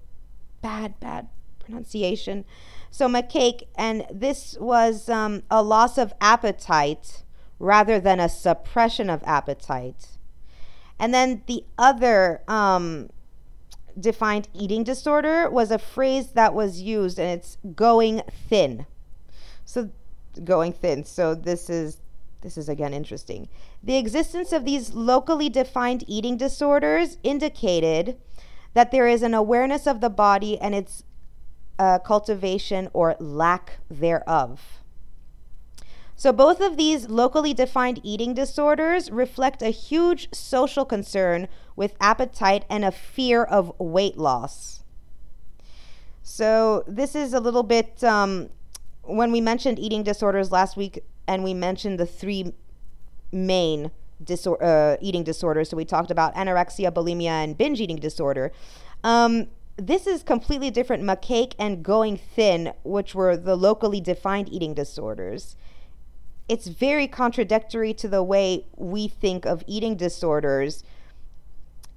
bad 0.60 0.98
bad 1.00 1.28
pronunciation. 1.58 2.44
So 2.90 3.08
macake, 3.08 3.64
and 3.76 4.04
this 4.12 4.56
was 4.60 5.08
um, 5.08 5.42
a 5.50 5.62
loss 5.62 5.98
of 5.98 6.12
appetite 6.20 7.22
rather 7.58 8.00
than 8.00 8.20
a 8.20 8.28
suppression 8.28 9.08
of 9.08 9.22
appetite. 9.24 10.08
And 10.98 11.14
then 11.14 11.42
the 11.46 11.64
other 11.78 12.42
um, 12.46 13.10
defined 13.98 14.48
eating 14.54 14.84
disorder 14.84 15.48
was 15.48 15.70
a 15.70 15.78
phrase 15.78 16.32
that 16.32 16.54
was 16.54 16.82
used, 16.82 17.18
and 17.18 17.30
it's 17.30 17.56
going 17.74 18.22
thin. 18.48 18.86
So, 19.72 19.88
going 20.44 20.74
thin. 20.74 21.02
So 21.06 21.34
this 21.34 21.70
is 21.70 21.96
this 22.42 22.58
is 22.58 22.68
again 22.68 22.92
interesting. 22.92 23.48
The 23.82 23.96
existence 23.96 24.52
of 24.52 24.66
these 24.66 24.92
locally 24.92 25.48
defined 25.48 26.04
eating 26.06 26.36
disorders 26.36 27.16
indicated 27.22 28.18
that 28.74 28.90
there 28.90 29.08
is 29.08 29.22
an 29.22 29.32
awareness 29.32 29.86
of 29.86 30.02
the 30.02 30.10
body 30.10 30.60
and 30.60 30.74
its 30.74 31.04
uh, 31.78 32.00
cultivation 32.00 32.90
or 32.92 33.16
lack 33.18 33.78
thereof. 33.90 34.82
So, 36.16 36.34
both 36.34 36.60
of 36.60 36.76
these 36.76 37.08
locally 37.08 37.54
defined 37.54 37.98
eating 38.02 38.34
disorders 38.34 39.10
reflect 39.10 39.62
a 39.62 39.70
huge 39.70 40.28
social 40.34 40.84
concern 40.84 41.48
with 41.76 41.96
appetite 41.98 42.66
and 42.68 42.84
a 42.84 42.92
fear 42.92 43.42
of 43.42 43.72
weight 43.78 44.18
loss. 44.18 44.84
So, 46.22 46.84
this 46.86 47.14
is 47.14 47.32
a 47.32 47.40
little 47.40 47.62
bit 47.62 48.04
um, 48.04 48.50
when 49.02 49.32
we 49.32 49.40
mentioned 49.40 49.78
eating 49.78 50.02
disorders 50.02 50.52
last 50.52 50.76
week, 50.76 51.04
and 51.26 51.44
we 51.44 51.54
mentioned 51.54 51.98
the 51.98 52.06
three 52.06 52.52
main 53.30 53.90
disor- 54.22 54.62
uh, 54.62 54.96
eating 55.00 55.24
disorders. 55.24 55.70
So, 55.70 55.76
we 55.76 55.84
talked 55.84 56.10
about 56.10 56.34
anorexia, 56.34 56.90
bulimia, 56.90 57.44
and 57.44 57.56
binge 57.56 57.80
eating 57.80 57.96
disorder. 57.96 58.52
Um, 59.04 59.48
this 59.76 60.06
is 60.06 60.22
completely 60.22 60.70
different. 60.70 61.02
Macake 61.02 61.54
and 61.58 61.82
going 61.82 62.16
thin, 62.16 62.72
which 62.84 63.14
were 63.14 63.36
the 63.36 63.56
locally 63.56 64.00
defined 64.00 64.48
eating 64.52 64.74
disorders 64.74 65.56
it's 66.48 66.66
very 66.66 67.06
contradictory 67.08 67.94
to 67.94 68.08
the 68.08 68.22
way 68.22 68.66
we 68.76 69.08
think 69.08 69.46
of 69.46 69.64
eating 69.66 69.96
disorders 69.96 70.84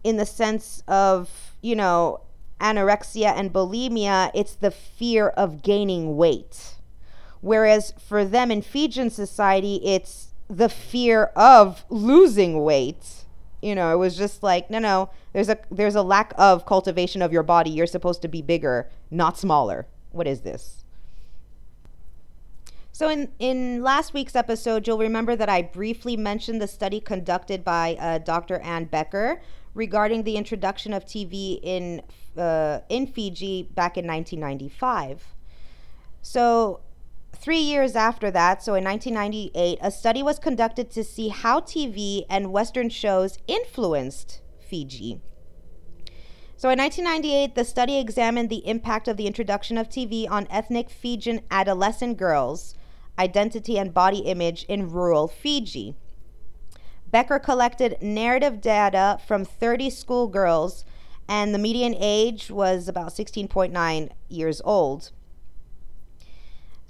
in 0.04 0.18
the 0.18 0.26
sense 0.26 0.84
of, 0.88 1.56
you 1.62 1.76
know, 1.76 2.22
anorexia 2.62 3.34
and 3.36 3.52
bulimia, 3.52 4.32
it's 4.34 4.56
the 4.56 4.72
fear 4.72 5.30
of 5.30 5.62
gaining 5.62 6.16
weight. 6.16 6.75
Whereas 7.46 7.94
for 8.00 8.26
them 8.26 8.50
in 8.50 8.64
Fijian 8.64 9.12
society, 9.12 9.80
it's 9.84 10.30
the 10.50 10.68
fear 10.68 11.26
of 11.36 11.86
losing 11.90 12.64
weight. 12.64 13.26
You 13.62 13.76
know, 13.76 13.94
it 13.94 13.98
was 13.98 14.18
just 14.18 14.42
like, 14.42 14.72
no, 14.72 14.80
no, 14.80 15.12
there's 15.32 15.50
a 15.50 15.60
there's 15.70 15.94
a 15.94 16.02
lack 16.02 16.34
of 16.40 16.66
cultivation 16.66 17.22
of 17.22 17.32
your 17.32 17.44
body. 17.44 17.70
You're 17.70 17.86
supposed 17.86 18.24
to 18.24 18.28
be 18.28 18.42
bigger, 18.42 18.90
not 19.12 19.38
smaller. 19.38 19.86
What 20.12 20.26
is 20.26 20.42
this? 20.42 20.84
So, 22.92 23.10
in, 23.10 23.32
in 23.38 23.84
last 23.84 24.16
week's 24.16 24.36
episode, 24.36 24.88
you'll 24.88 24.98
remember 24.98 25.36
that 25.36 25.48
I 25.48 25.62
briefly 25.62 26.18
mentioned 26.18 26.60
the 26.60 26.68
study 26.68 27.00
conducted 27.00 27.64
by 27.64 27.96
uh, 28.00 28.18
Dr. 28.18 28.58
Anne 28.62 28.86
Becker 28.86 29.40
regarding 29.76 30.24
the 30.24 30.36
introduction 30.36 30.94
of 30.94 31.06
TV 31.06 31.60
in, 31.62 32.02
uh, 32.38 32.80
in 32.90 33.06
Fiji 33.06 33.70
back 33.76 33.98
in 33.98 34.08
1995. 34.08 35.36
So, 36.24 36.80
three 37.46 37.60
years 37.60 37.96
after 37.96 38.32
that, 38.32 38.64
so 38.64 38.74
in 38.74 38.84
1998, 38.84 39.78
a 39.80 39.92
study 39.92 40.24
was 40.24 40.40
conducted 40.40 40.90
to 40.90 41.04
see 41.04 41.28
how 41.28 41.60
TV 41.60 42.26
and 42.28 42.52
Western 42.52 42.90
shows 42.90 43.38
influenced 43.46 44.42
Fiji. 44.68 45.22
So 46.58 46.72
in 46.72 46.80
1998, 46.80 47.54
the 47.54 47.64
study 47.64 48.00
examined 48.00 48.50
the 48.50 48.68
impact 48.68 49.08
of 49.08 49.16
the 49.16 49.28
introduction 49.28 49.78
of 49.78 49.90
TV 49.90 50.28
on 50.28 50.48
ethnic 50.50 50.90
Fijian 50.90 51.42
adolescent 51.52 52.18
girls 52.18 52.74
identity 53.20 53.78
and 53.78 53.94
body 53.94 54.20
image 54.22 54.64
in 54.64 54.92
rural 54.92 55.28
Fiji. 55.28 55.94
Becker 57.12 57.38
collected 57.38 58.02
narrative 58.02 58.60
data 58.60 59.20
from 59.26 59.46
30 59.46 59.92
schoolgirls, 59.92 60.84
and 61.30 61.54
the 61.54 61.60
median 61.60 61.96
age 61.96 62.50
was 62.50 62.88
about 62.88 63.10
16.9 63.10 64.10
years 64.30 64.62
old. 64.66 65.12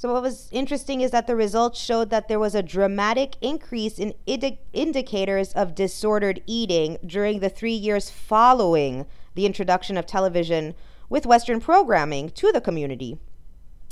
So, 0.05 0.13
what 0.13 0.21
was 0.21 0.49
interesting 0.51 1.01
is 1.01 1.09
that 1.09 1.25
the 1.25 1.35
results 1.35 1.79
showed 1.79 2.11
that 2.11 2.27
there 2.27 2.37
was 2.37 2.53
a 2.53 2.61
dramatic 2.61 3.37
increase 3.41 3.97
in 3.97 4.13
indi- 4.27 4.59
indicators 4.71 5.51
of 5.53 5.73
disordered 5.73 6.43
eating 6.45 6.99
during 7.03 7.39
the 7.39 7.49
three 7.49 7.73
years 7.73 8.11
following 8.11 9.07
the 9.33 9.47
introduction 9.47 9.97
of 9.97 10.05
television 10.05 10.75
with 11.09 11.25
Western 11.25 11.59
programming 11.59 12.29
to 12.29 12.51
the 12.51 12.61
community. 12.61 13.17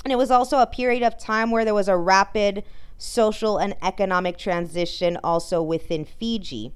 And 0.06 0.14
it 0.14 0.18
was 0.18 0.30
also 0.30 0.60
a 0.60 0.68
period 0.68 1.02
of 1.02 1.18
time 1.18 1.50
where 1.50 1.66
there 1.66 1.74
was 1.74 1.88
a 1.88 1.98
rapid 1.98 2.64
social 2.96 3.58
and 3.58 3.76
economic 3.82 4.38
transition 4.38 5.18
also 5.24 5.64
within 5.64 6.06
Fiji. 6.06 6.74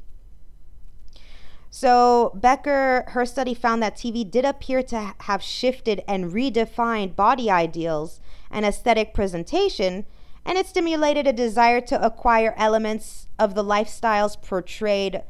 So, 1.69 2.31
Becker, 2.33 3.03
her 3.09 3.23
study 3.23 3.53
found 3.53 3.83
that 3.83 3.97
TV 3.97 4.27
did 4.27 4.45
appear 4.45 4.81
to 4.81 5.13
have 5.19 5.43
shifted 5.43 6.03
and 6.07 6.33
redefined 6.33 7.15
body 7.15 7.51
ideals 7.51 8.19
and 8.51 8.65
aesthetic 8.65 9.13
presentation, 9.13 10.05
and 10.45 10.57
it 10.57 10.65
stimulated 10.65 11.27
a 11.27 11.33
desire 11.33 11.81
to 11.81 12.05
acquire 12.05 12.53
elements 12.57 13.27
of 13.37 13.53
the 13.53 13.63
lifestyles 13.63 14.41
portrayed 14.41 15.21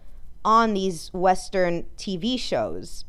on 0.45 0.73
these 0.73 1.11
Western 1.13 1.85
TV 1.97 2.39
shows. 2.39 3.05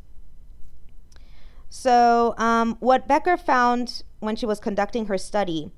So, 1.70 2.34
um, 2.38 2.76
what 2.80 3.06
Becker 3.06 3.36
found 3.36 4.02
when 4.20 4.36
she 4.36 4.46
was 4.46 4.58
conducting 4.58 5.06
her 5.06 5.18
study, 5.18 5.70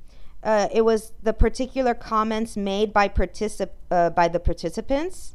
uh, 0.43 0.69
it 0.73 0.83
was 0.83 1.13
the 1.23 1.33
particular 1.33 1.95
comments 1.95 2.57
made 2.57 2.93
by 2.93 3.09
particip- 3.09 3.71
uh, 3.91 4.11
by 4.11 4.29
the 4.29 4.41
participants, 4.41 5.35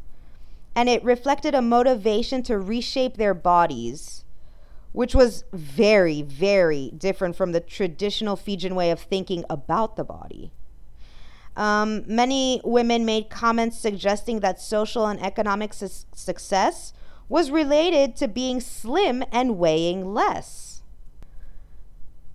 and 0.75 0.89
it 0.89 1.03
reflected 1.03 1.53
a 1.53 1.61
motivation 1.61 2.41
to 2.43 2.57
reshape 2.57 3.17
their 3.17 3.33
bodies, 3.33 4.24
which 4.95 5.13
was 5.13 5.43
very, 5.51 6.21
very 6.21 6.89
different 6.97 7.35
from 7.35 7.51
the 7.51 7.59
traditional 7.59 8.37
Fijian 8.37 8.75
way 8.75 8.91
of 8.91 9.01
thinking 9.01 9.43
about 9.49 9.97
the 9.97 10.05
body. 10.05 10.53
Um, 11.57 12.03
many 12.07 12.61
women 12.63 13.03
made 13.03 13.29
comments 13.29 13.77
suggesting 13.77 14.39
that 14.39 14.61
social 14.61 15.05
and 15.07 15.21
economic 15.21 15.73
su- 15.73 16.05
success 16.13 16.93
was 17.27 17.51
related 17.51 18.15
to 18.15 18.27
being 18.29 18.61
slim 18.61 19.23
and 19.33 19.57
weighing 19.57 20.13
less. 20.13 20.81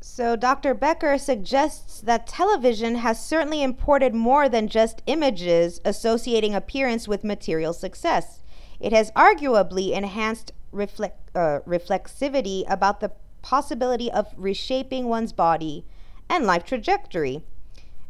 So, 0.01 0.37
Dr. 0.37 0.75
Becker 0.75 1.17
suggests 1.17 2.01
that 2.03 2.27
television 2.27 2.97
has 2.97 3.25
certainly 3.25 3.63
imported 3.63 4.15
more 4.15 4.51
than 4.51 4.69
just 4.69 5.03
images 5.07 5.81
associating 5.83 6.55
appearance 6.55 7.09
with 7.09 7.25
material 7.25 7.73
success. 7.73 8.41
It 8.81 8.93
has 8.93 9.13
arguably 9.13 9.93
enhanced 9.93 10.53
reflect, 10.73 11.35
uh, 11.35 11.61
reflexivity 11.67 12.65
about 12.69 13.01
the 13.01 13.13
possibility 13.43 14.11
of 14.11 14.27
reshaping 14.37 15.09
one's 15.09 15.33
body 15.33 15.85
and 16.29 16.47
life 16.47 16.65
trajectory. 16.65 17.43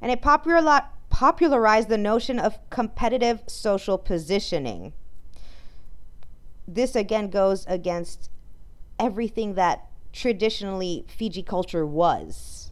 And 0.01 0.11
it 0.11 0.23
popular, 0.23 0.83
popularized 1.11 1.89
the 1.89 1.99
notion 1.99 2.39
of 2.39 2.59
competitive 2.71 3.43
social 3.47 3.99
positioning. 3.99 4.93
This 6.67 6.95
again 6.95 7.31
goes 7.31 7.67
against 7.67 8.31
everything 8.99 9.55
that 9.55 9.87
traditionally 10.13 11.05
Fiji 11.09 11.43
culture 11.43 11.87
was. 11.87 12.71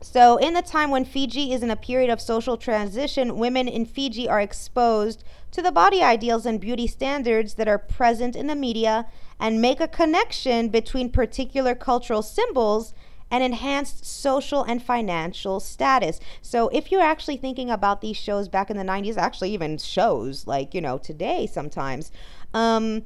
So, 0.00 0.36
in 0.36 0.52
the 0.52 0.62
time 0.62 0.90
when 0.90 1.06
Fiji 1.06 1.52
is 1.52 1.62
in 1.62 1.70
a 1.70 1.76
period 1.76 2.10
of 2.10 2.20
social 2.20 2.58
transition, 2.58 3.38
women 3.38 3.66
in 3.66 3.86
Fiji 3.86 4.28
are 4.28 4.40
exposed 4.40 5.24
to 5.54 5.62
the 5.62 5.70
body 5.70 6.02
ideals 6.02 6.46
and 6.46 6.60
beauty 6.60 6.88
standards 6.88 7.54
that 7.54 7.68
are 7.68 7.78
present 7.78 8.34
in 8.34 8.48
the 8.48 8.56
media 8.56 9.06
and 9.38 9.62
make 9.62 9.80
a 9.80 9.86
connection 9.86 10.68
between 10.68 11.08
particular 11.08 11.76
cultural 11.76 12.22
symbols 12.22 12.92
and 13.30 13.44
enhanced 13.44 14.04
social 14.04 14.64
and 14.64 14.82
financial 14.82 15.60
status. 15.60 16.18
So, 16.42 16.68
if 16.70 16.90
you're 16.90 17.00
actually 17.00 17.36
thinking 17.36 17.70
about 17.70 18.00
these 18.00 18.16
shows 18.16 18.48
back 18.48 18.68
in 18.68 18.76
the 18.76 18.82
90s, 18.82 19.16
actually, 19.16 19.52
even 19.52 19.78
shows 19.78 20.46
like, 20.48 20.74
you 20.74 20.80
know, 20.80 20.98
today 20.98 21.46
sometimes, 21.46 22.10
um, 22.52 23.02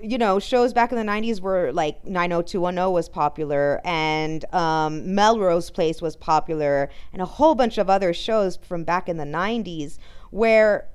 you 0.00 0.18
know, 0.18 0.38
shows 0.38 0.72
back 0.72 0.92
in 0.92 0.98
the 0.98 1.04
90s 1.04 1.40
were 1.40 1.72
like 1.72 2.04
90210 2.04 2.92
was 2.92 3.08
popular 3.08 3.80
and 3.84 4.44
um, 4.54 5.14
Melrose 5.14 5.70
Place 5.70 6.00
was 6.00 6.14
popular 6.14 6.90
and 7.12 7.20
a 7.20 7.26
whole 7.26 7.56
bunch 7.56 7.76
of 7.76 7.90
other 7.90 8.12
shows 8.12 8.56
from 8.56 8.84
back 8.84 9.08
in 9.08 9.16
the 9.16 9.24
90s 9.24 9.98
where 10.30 10.88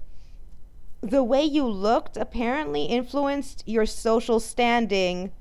the 1.09 1.23
way 1.23 1.43
you 1.43 1.65
looked 1.65 2.17
apparently 2.17 2.85
influenced 2.85 3.63
your 3.65 3.85
social 3.85 4.39
standing 4.39 5.31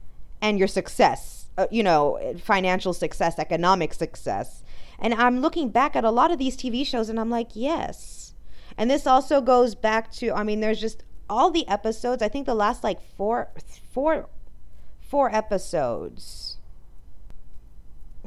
and 0.40 0.58
your 0.58 0.68
success, 0.68 1.46
uh, 1.58 1.66
you 1.70 1.82
know, 1.82 2.34
financial 2.42 2.92
success, 2.92 3.38
economic 3.38 3.94
success. 3.94 4.62
And 4.98 5.14
I'm 5.14 5.40
looking 5.40 5.70
back 5.70 5.96
at 5.96 6.04
a 6.04 6.10
lot 6.10 6.30
of 6.30 6.38
these 6.38 6.56
TV 6.56 6.86
shows 6.86 7.08
and 7.08 7.18
I'm 7.18 7.30
like, 7.30 7.50
yes. 7.54 8.34
And 8.78 8.90
this 8.90 9.06
also 9.06 9.40
goes 9.40 9.74
back 9.74 10.12
to, 10.12 10.32
I 10.32 10.42
mean, 10.42 10.60
there's 10.60 10.80
just 10.80 11.02
all 11.28 11.50
the 11.50 11.66
episodes, 11.68 12.22
I 12.22 12.28
think 12.28 12.46
the 12.46 12.54
last 12.54 12.84
like 12.84 13.00
four, 13.16 13.48
four, 13.90 14.28
four 15.00 15.34
episodes. 15.34 16.58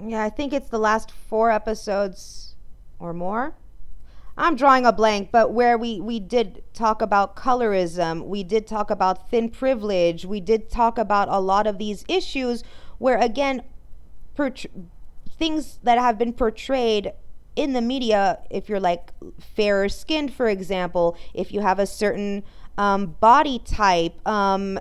Yeah, 0.02 0.24
I 0.24 0.30
think 0.30 0.54
it's 0.54 0.70
the 0.70 0.80
last 0.80 1.12
four 1.12 1.52
episodes 1.52 2.56
or 3.00 3.14
more. 3.14 3.54
I'm 4.40 4.56
drawing 4.56 4.86
a 4.86 4.94
blank, 4.94 5.32
but 5.34 5.52
where 5.52 5.78
we, 5.78 6.00
we 6.00 6.22
did 6.22 6.64
talk 6.74 7.02
about 7.02 7.36
colorism, 7.36 8.26
we 8.26 8.42
did 8.42 8.66
talk 8.66 8.90
about 8.90 9.30
thin 9.30 9.50
privilege, 9.50 10.24
we 10.24 10.40
did 10.40 10.70
talk 10.70 10.98
about 10.98 11.28
a 11.30 11.42
lot 11.42 11.68
of 11.68 11.78
these 11.78 12.06
issues 12.08 12.64
where, 13.00 13.18
again, 13.18 13.64
things 15.38 15.80
that 15.84 16.00
have 16.00 16.18
been 16.18 16.32
portrayed 16.32 17.12
in 17.58 17.74
the 17.74 17.82
media, 17.82 18.40
if 18.50 18.70
you're 18.70 18.80
like 18.80 19.12
fairer 19.58 19.90
skinned, 19.90 20.34
for 20.34 20.48
example, 20.48 21.18
if 21.34 21.52
you 21.52 21.60
have 21.60 21.78
a 21.78 21.86
certain 21.86 22.46
um, 22.78 23.18
body 23.20 23.60
type. 23.60 24.26
Um, 24.26 24.80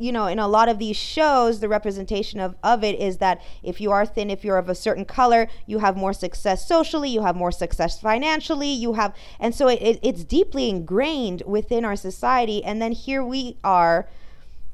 you 0.00 0.12
know, 0.12 0.26
in 0.26 0.38
a 0.38 0.48
lot 0.48 0.68
of 0.68 0.78
these 0.78 0.96
shows, 0.96 1.60
the 1.60 1.68
representation 1.68 2.40
of, 2.40 2.56
of 2.62 2.82
it 2.82 2.98
is 2.98 3.18
that 3.18 3.42
if 3.62 3.80
you 3.80 3.92
are 3.92 4.06
thin, 4.06 4.30
if 4.30 4.44
you're 4.44 4.56
of 4.56 4.68
a 4.68 4.74
certain 4.74 5.04
color, 5.04 5.46
you 5.66 5.80
have 5.80 5.96
more 5.96 6.14
success 6.14 6.66
socially, 6.66 7.10
you 7.10 7.22
have 7.22 7.36
more 7.36 7.52
success 7.52 8.00
financially, 8.00 8.70
you 8.70 8.94
have, 8.94 9.14
and 9.38 9.54
so 9.54 9.68
it, 9.68 9.80
it, 9.82 9.98
it's 10.02 10.24
deeply 10.24 10.70
ingrained 10.70 11.42
within 11.46 11.84
our 11.84 11.96
society. 11.96 12.64
And 12.64 12.80
then 12.80 12.92
here 12.92 13.22
we 13.22 13.58
are, 13.62 14.08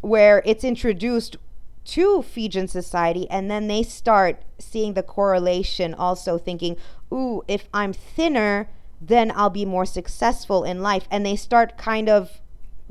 where 0.01 0.43
it's 0.47 0.62
introduced 0.62 1.37
to 1.87 2.22
Fijian 2.22 2.68
society, 2.68 3.29
and 3.29 3.51
then 3.51 3.66
they 3.66 3.83
start 3.83 4.43
seeing 4.59 4.95
the 4.95 5.03
correlation, 5.03 5.93
also 5.93 6.39
thinking, 6.39 6.77
ooh, 7.12 7.43
if 7.49 7.68
I'm 7.74 7.93
thinner, 7.93 8.68
then 9.01 9.33
I'll 9.35 9.51
be 9.51 9.64
more 9.64 9.87
successful 9.87 10.64
in 10.64 10.83
life. 10.83 11.07
And 11.11 11.27
they 11.27 11.37
start 11.37 11.77
kind 11.77 12.09
of 12.09 12.41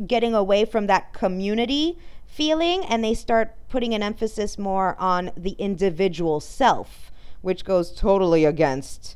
getting 0.06 0.34
away 0.34 0.66
from 0.66 0.88
that 0.88 1.14
community 1.14 1.98
feeling 2.26 2.84
and 2.86 3.04
they 3.04 3.14
start 3.14 3.56
putting 3.70 3.94
an 3.94 4.04
emphasis 4.04 4.58
more 4.58 4.96
on 5.00 5.32
the 5.38 5.52
individual 5.52 6.40
self, 6.40 7.12
which 7.42 7.64
goes 7.66 7.92
totally 7.92 8.46
against 8.46 9.16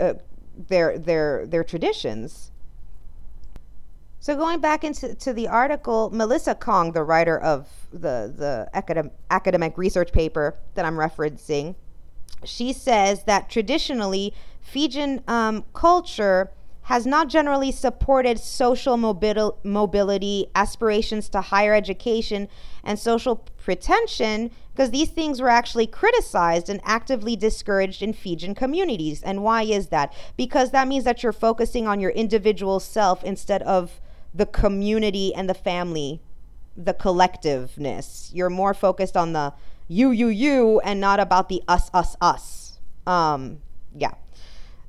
uh, 0.00 0.14
their 0.54 0.98
their 0.98 1.46
their 1.46 1.64
traditions. 1.64 2.50
So 4.20 4.36
going 4.36 4.60
back 4.60 4.84
into 4.84 5.14
to 5.14 5.32
the 5.32 5.48
article, 5.48 6.10
Melissa 6.10 6.54
Kong, 6.54 6.92
the 6.92 7.02
writer 7.02 7.38
of 7.38 7.68
the 7.92 8.32
the 8.34 8.68
academic 8.72 9.12
academic 9.30 9.76
research 9.76 10.12
paper 10.12 10.56
that 10.74 10.84
I'm 10.84 10.96
referencing, 10.96 11.74
she 12.44 12.72
says 12.72 13.24
that 13.24 13.50
traditionally 13.50 14.32
Fijian 14.60 15.22
um, 15.28 15.64
culture 15.74 16.50
has 16.84 17.06
not 17.06 17.28
generally 17.28 17.72
supported 17.72 18.38
social 18.38 18.96
mobil- 18.96 19.56
mobility, 19.64 20.46
aspirations 20.54 21.28
to 21.30 21.40
higher 21.40 21.74
education, 21.74 22.48
and 22.82 22.98
social 22.98 23.36
pretension 23.36 24.50
because 24.72 24.90
these 24.90 25.08
things 25.08 25.40
were 25.40 25.48
actually 25.48 25.86
criticized 25.86 26.68
and 26.68 26.80
actively 26.84 27.36
discouraged 27.36 28.02
in 28.02 28.12
Fijian 28.12 28.54
communities. 28.54 29.22
And 29.22 29.42
why 29.42 29.62
is 29.62 29.88
that? 29.88 30.12
Because 30.36 30.72
that 30.72 30.88
means 30.88 31.04
that 31.04 31.22
you're 31.22 31.32
focusing 31.32 31.86
on 31.86 32.00
your 32.00 32.10
individual 32.10 32.80
self 32.80 33.22
instead 33.22 33.62
of 33.62 34.00
the 34.34 34.46
community 34.46 35.32
and 35.34 35.48
the 35.48 35.54
family, 35.54 36.20
the 36.76 36.92
collectiveness. 36.92 38.30
You're 38.34 38.50
more 38.50 38.74
focused 38.74 39.16
on 39.16 39.32
the 39.32 39.54
you, 39.86 40.10
you, 40.10 40.28
you, 40.28 40.80
and 40.80 41.00
not 41.00 41.20
about 41.20 41.48
the 41.48 41.62
us, 41.68 41.90
us, 41.94 42.16
us. 42.20 42.78
Um, 43.06 43.60
yeah. 43.94 44.14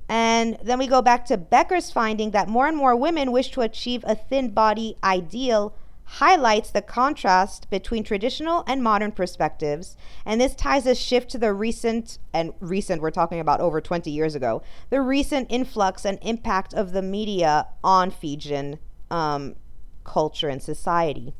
And 0.08 0.58
then 0.64 0.80
we 0.80 0.88
go 0.88 1.02
back 1.02 1.26
to 1.26 1.38
Becker's 1.38 1.92
finding 1.92 2.32
that 2.32 2.48
more 2.48 2.68
and 2.68 2.78
more 2.78 2.96
women 2.96 3.32
wish 3.32 3.52
to 3.52 3.62
achieve 3.62 4.04
a 4.06 4.16
thin 4.16 4.50
body 4.50 4.98
ideal 5.04 5.76
highlights 6.06 6.70
the 6.70 6.82
contrast 6.82 7.70
between 7.70 8.04
traditional 8.04 8.64
and 8.68 8.84
modern 8.84 9.12
perspectives. 9.12 9.98
And 10.24 10.40
this 10.40 10.56
ties 10.56 10.86
a 10.86 10.96
shift 10.96 11.32
to 11.32 11.38
the 11.38 11.54
recent, 11.54 12.20
and 12.34 12.54
recent, 12.60 13.02
we're 13.02 13.12
talking 13.12 13.40
about 13.40 13.60
over 13.60 13.82
20 13.82 14.12
years 14.12 14.36
ago, 14.36 14.62
the 14.90 15.02
recent 15.02 15.48
influx 15.50 16.06
and 16.06 16.20
impact 16.22 16.74
of 16.74 16.92
the 16.92 17.02
media 17.02 17.68
on 17.84 18.12
Fijian 18.12 18.78
um, 19.10 19.56
culture 20.04 20.48
and 20.48 20.62
society. 20.62 21.34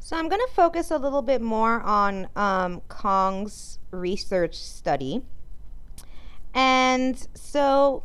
So 0.00 0.16
I'm 0.16 0.28
going 0.28 0.42
to 0.46 0.52
focus 0.52 0.90
a 0.90 0.98
little 0.98 1.22
bit 1.22 1.40
more 1.40 1.80
on 1.80 2.28
um, 2.36 2.82
Kong's 2.88 3.78
research 3.90 4.56
study. 4.56 5.22
And 6.54 7.26
so 7.34 8.04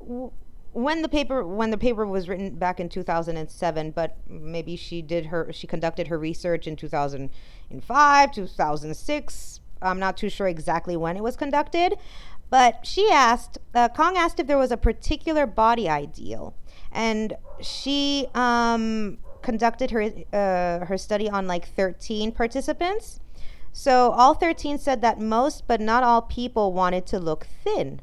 w- 0.00 0.32
when 0.72 1.02
the 1.02 1.08
paper 1.08 1.44
when 1.44 1.70
the 1.70 1.78
paper 1.78 2.06
was 2.06 2.28
written 2.28 2.54
back 2.54 2.80
in 2.80 2.88
2007, 2.88 3.90
but 3.90 4.16
maybe 4.28 4.76
she 4.76 5.02
did 5.02 5.26
her 5.26 5.52
she 5.52 5.66
conducted 5.66 6.08
her 6.08 6.18
research 6.18 6.66
in 6.66 6.76
2005, 6.76 8.32
2006. 8.32 9.60
I'm 9.82 9.98
not 9.98 10.16
too 10.16 10.28
sure 10.28 10.46
exactly 10.46 10.96
when 10.96 11.16
it 11.16 11.22
was 11.22 11.36
conducted, 11.36 11.96
but 12.48 12.86
she 12.86 13.10
asked 13.10 13.58
uh, 13.74 13.88
Kong 13.88 14.16
asked 14.16 14.40
if 14.40 14.46
there 14.46 14.58
was 14.58 14.70
a 14.70 14.76
particular 14.76 15.46
body 15.46 15.88
ideal, 15.88 16.54
and 16.92 17.34
she 17.60 18.28
um, 18.34 19.18
conducted 19.42 19.90
her 19.90 20.02
uh, 20.32 20.86
her 20.86 20.96
study 20.96 21.28
on 21.28 21.46
like 21.46 21.68
13 21.68 22.32
participants 22.32 23.20
so 23.72 24.10
all 24.12 24.34
13 24.34 24.78
said 24.78 25.00
that 25.02 25.20
most, 25.20 25.66
but 25.66 25.80
not 25.80 26.02
all 26.02 26.22
people 26.22 26.72
wanted 26.72 27.06
to 27.06 27.18
look 27.18 27.46
thin. 27.64 28.00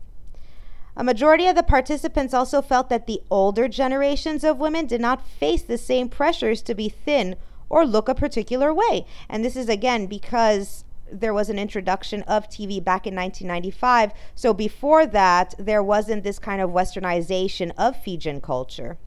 A 0.96 1.04
majority 1.04 1.46
of 1.46 1.56
the 1.56 1.64
participants 1.64 2.34
also 2.34 2.62
felt 2.62 2.90
that 2.90 3.06
the 3.06 3.22
older 3.30 3.68
generations 3.68 4.44
of 4.44 4.58
women 4.58 4.88
did 4.88 5.00
not 5.00 5.28
face 5.28 5.62
the 5.62 5.78
same 5.78 6.10
pressures 6.10 6.62
to 6.64 6.74
be 6.74 6.90
thin 6.90 7.36
or 7.70 7.86
look 7.86 8.10
a 8.10 8.16
particular 8.16 8.74
way. 8.74 9.06
And 9.30 9.46
this 9.46 9.56
is 9.56 9.70
again 9.70 10.08
because 10.08 10.86
there 11.12 11.34
was 11.34 11.50
an 11.50 11.60
introduction 11.60 12.24
of 12.24 12.50
TV 12.50 12.84
back 12.84 13.06
in 13.06 13.16
1995. 13.16 14.12
So 14.36 14.54
before 14.54 15.06
that, 15.06 15.54
there 15.60 15.84
wasn't 15.84 16.24
this 16.24 16.40
kind 16.40 16.62
of 16.62 16.72
westernization 16.72 17.72
of 17.78 18.02
Fijian 18.02 18.42
culture. 18.42 18.98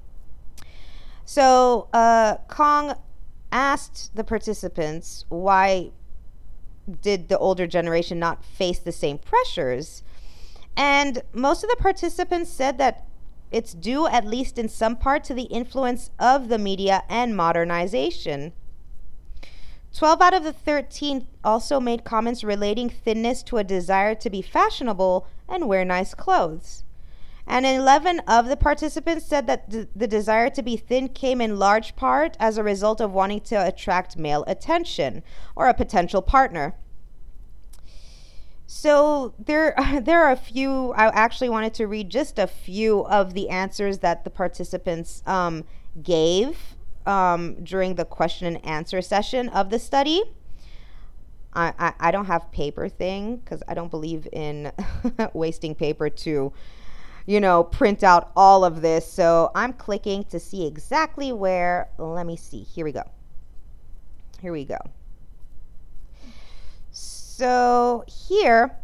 So 1.25 1.89
uh, 1.93 2.37
Kong 2.49 2.95
asked 3.53 4.15
the 4.15 4.25
participants 4.25 5.25
why 5.29 5.91
did 7.03 7.29
the 7.29 7.39
older 7.39 7.67
generation 7.67 8.19
not 8.19 8.45
face 8.45 8.79
the 8.79 8.93
same 8.93 9.19
pressures? 9.19 10.03
And 10.77 11.23
most 11.33 11.63
of 11.63 11.71
the 11.71 11.77
participants 11.77 12.51
said 12.51 12.79
that 12.79 13.07
it's 13.51 13.75
due, 13.75 14.07
at 14.07 14.27
least 14.27 14.59
in 14.59 14.69
some 14.69 14.97
part, 14.97 15.25
to 15.25 15.35
the 15.35 15.45
influence 15.45 16.11
of 16.19 16.49
the 16.49 16.59
media 16.59 17.03
and 17.09 17.37
modernization. 17.37 18.53
12 19.93 20.23
out 20.23 20.35
of 20.35 20.45
the 20.45 20.53
13 20.53 21.27
also 21.43 21.81
made 21.81 22.05
comments 22.05 22.45
relating 22.45 22.89
thinness 22.89 23.43
to 23.43 23.59
a 23.59 23.65
desire 23.65 24.15
to 24.15 24.31
be 24.31 24.41
fashionable 24.41 25.27
and 25.49 25.67
wear 25.67 25.85
nice 25.85 26.15
clothes. 26.15 26.85
And 27.47 27.67
11 27.67 28.21
of 28.21 28.47
the 28.47 28.57
participants 28.57 29.27
said 29.27 29.47
that 29.47 29.69
d- 29.69 29.87
the 29.95 30.07
desire 30.07 30.51
to 30.51 30.63
be 30.63 30.77
thin 30.77 31.09
came 31.09 31.41
in 31.41 31.59
large 31.59 31.97
part 31.97 32.37
as 32.39 32.59
a 32.59 32.63
result 32.63 33.01
of 33.01 33.13
wanting 33.13 33.41
to 33.43 33.67
attract 33.67 34.17
male 34.17 34.45
attention 34.47 35.23
or 35.57 35.69
a 35.69 35.75
potential 35.75 36.23
partner. 36.23 36.77
So 38.67 39.35
there, 39.37 39.75
there 40.03 40.23
are 40.23 40.31
a 40.31 40.37
few. 40.37 40.93
I 40.93 41.07
actually 41.09 41.49
wanted 41.49 41.75
to 41.75 41.87
read 41.87 42.09
just 42.09 42.39
a 42.39 42.47
few 42.47 43.05
of 43.07 43.35
the 43.35 43.49
answers 43.49 43.99
that 43.99 44.23
the 44.23 44.31
participants 44.31 45.25
um, 45.27 45.65
gave 46.01 46.77
um, 47.05 47.57
during 47.65 47.97
the 47.97 48.05
question 48.05 48.47
and 48.47 48.65
answer 48.65 49.03
session 49.03 49.49
of 49.49 49.71
the 49.71 49.79
study. 49.81 50.23
I, 51.53 51.73
I, 51.79 51.93
I 51.99 52.11
don't 52.11 52.27
have 52.27 52.53
paper 52.53 52.89
thing 52.89 53.39
because 53.39 53.63
I 53.67 53.75
don't 53.75 53.91
believe 53.91 54.29
in 54.33 54.71
wasting 55.33 55.75
paper 55.75 56.09
to, 56.09 56.53
you 57.27 57.41
know, 57.41 57.65
print 57.65 58.03
out 58.03 58.33
all 58.37 58.65
of 58.65 58.83
this. 58.83 59.11
So 59.11 59.51
I'm 59.55 59.73
clicking 59.73 60.25
to 60.25 60.41
see 60.41 60.67
exactly 60.67 61.33
where. 61.33 61.89
Let 61.99 62.27
me 62.27 62.37
see. 62.37 62.63
Here 62.63 62.85
we 62.85 62.93
go. 62.93 63.05
Here 64.41 64.53
we 64.53 64.65
go. 64.65 64.79
So 66.91 68.05
here, 68.07 68.77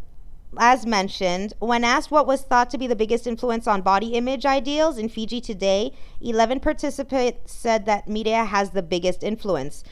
as 0.56 0.86
mentioned, 0.86 1.52
when 1.58 1.84
asked 1.84 2.10
what 2.10 2.26
was 2.26 2.42
thought 2.42 2.70
to 2.70 2.78
be 2.78 2.86
the 2.86 2.96
biggest 2.96 3.26
influence 3.26 3.66
on 3.66 3.82
body 3.82 4.14
image 4.14 4.46
ideals 4.46 4.96
in 4.96 5.08
Fiji 5.08 5.40
today, 5.40 5.92
11 6.20 6.60
participants 6.60 7.52
said 7.52 7.84
that 7.86 8.08
media 8.08 8.44
has 8.44 8.70
the 8.70 8.82
biggest 8.82 9.22
influence. 9.22 9.84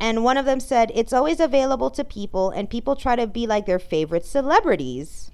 And 0.00 0.24
one 0.24 0.36
of 0.36 0.46
them 0.46 0.60
said, 0.60 0.92
it's 0.94 1.12
always 1.12 1.40
available 1.40 1.90
to 1.90 2.04
people, 2.04 2.50
and 2.50 2.70
people 2.70 2.94
try 2.94 3.16
to 3.16 3.26
be 3.26 3.46
like 3.46 3.66
their 3.66 3.80
favorite 3.80 4.24
celebrities. 4.24 5.32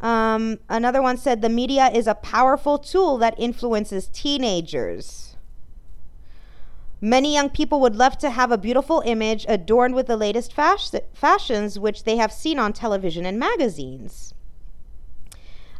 Um, 0.00 0.60
another 0.68 1.02
one 1.02 1.16
said, 1.16 1.42
the 1.42 1.48
media 1.48 1.90
is 1.92 2.06
a 2.06 2.14
powerful 2.14 2.78
tool 2.78 3.18
that 3.18 3.34
influences 3.38 4.06
teenagers. 4.08 5.36
Many 7.00 7.34
young 7.34 7.50
people 7.50 7.80
would 7.80 7.96
love 7.96 8.18
to 8.18 8.30
have 8.30 8.50
a 8.50 8.58
beautiful 8.58 9.02
image 9.06 9.44
adorned 9.48 9.94
with 9.94 10.08
the 10.08 10.16
latest 10.16 10.52
fas- 10.52 10.94
fashions, 11.12 11.78
which 11.78 12.04
they 12.04 12.16
have 12.16 12.32
seen 12.32 12.58
on 12.58 12.72
television 12.72 13.24
and 13.24 13.38
magazines. 13.38 14.34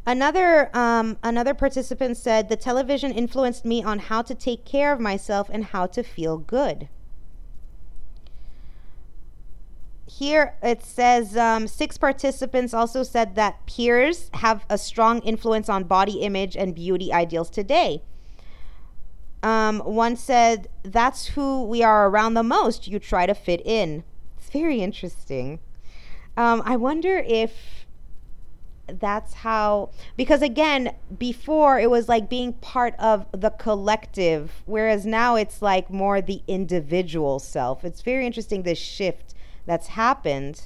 Another, 0.07 0.71
um, 0.77 1.19
another 1.23 1.55
participant 1.55 2.17
said, 2.17 2.49
The 2.49 2.57
television 2.57 3.13
influenced 3.13 3.65
me 3.65 3.83
on 3.83 3.99
how 3.99 4.23
to 4.23 4.35
take 4.35 4.65
care 4.65 4.93
of 4.93 5.01
myself 5.01 5.51
and 5.53 5.67
how 5.67 5.87
to 5.87 6.03
feel 6.03 6.39
good. 6.39 6.89
Here 10.09 10.55
it 10.63 10.83
says 10.83 11.37
um, 11.37 11.69
six 11.69 11.99
participants 11.99 12.73
also 12.73 13.03
said 13.03 13.35
that 13.35 13.67
peers 13.67 14.31
have 14.35 14.65
a 14.71 14.79
strong 14.79 15.21
influence 15.21 15.69
on 15.69 15.85
body 15.85 16.21
image 16.21 16.57
and 16.57 16.75
beauty 16.75 17.13
ideals 17.13 17.51
today. 17.51 18.03
Um, 19.43 19.81
one 19.81 20.17
said, 20.17 20.69
That's 20.83 21.27
who 21.29 21.63
we 21.65 21.83
are 21.83 22.09
around 22.09 22.35
the 22.35 22.43
most. 22.43 22.89
You 22.89 22.99
try 22.99 23.27
to 23.27 23.35
fit 23.35 23.61
in. 23.67 24.03
It's 24.39 24.49
very 24.49 24.81
interesting. 24.81 25.61
Um, 26.39 26.63
I 26.65 26.77
wonder 26.77 27.19
if 27.19 27.87
that's 28.87 29.35
how, 29.35 29.91
because 30.17 30.41
again, 30.41 30.95
before 31.19 31.79
it 31.79 31.91
was 31.91 32.09
like 32.09 32.31
being 32.31 32.55
part 32.55 32.95
of 32.99 33.27
the 33.33 33.51
collective, 33.51 34.63
whereas 34.65 35.05
now 35.05 35.37
it's 35.37 35.61
like 35.61 35.91
more 35.91 36.23
the 36.23 36.43
individual 36.49 37.39
self. 37.39 37.85
It's 37.85 38.01
very 38.01 38.25
interesting 38.25 38.63
this 38.63 38.79
shift 38.79 39.35
that's 39.69 39.89
happened. 39.89 40.63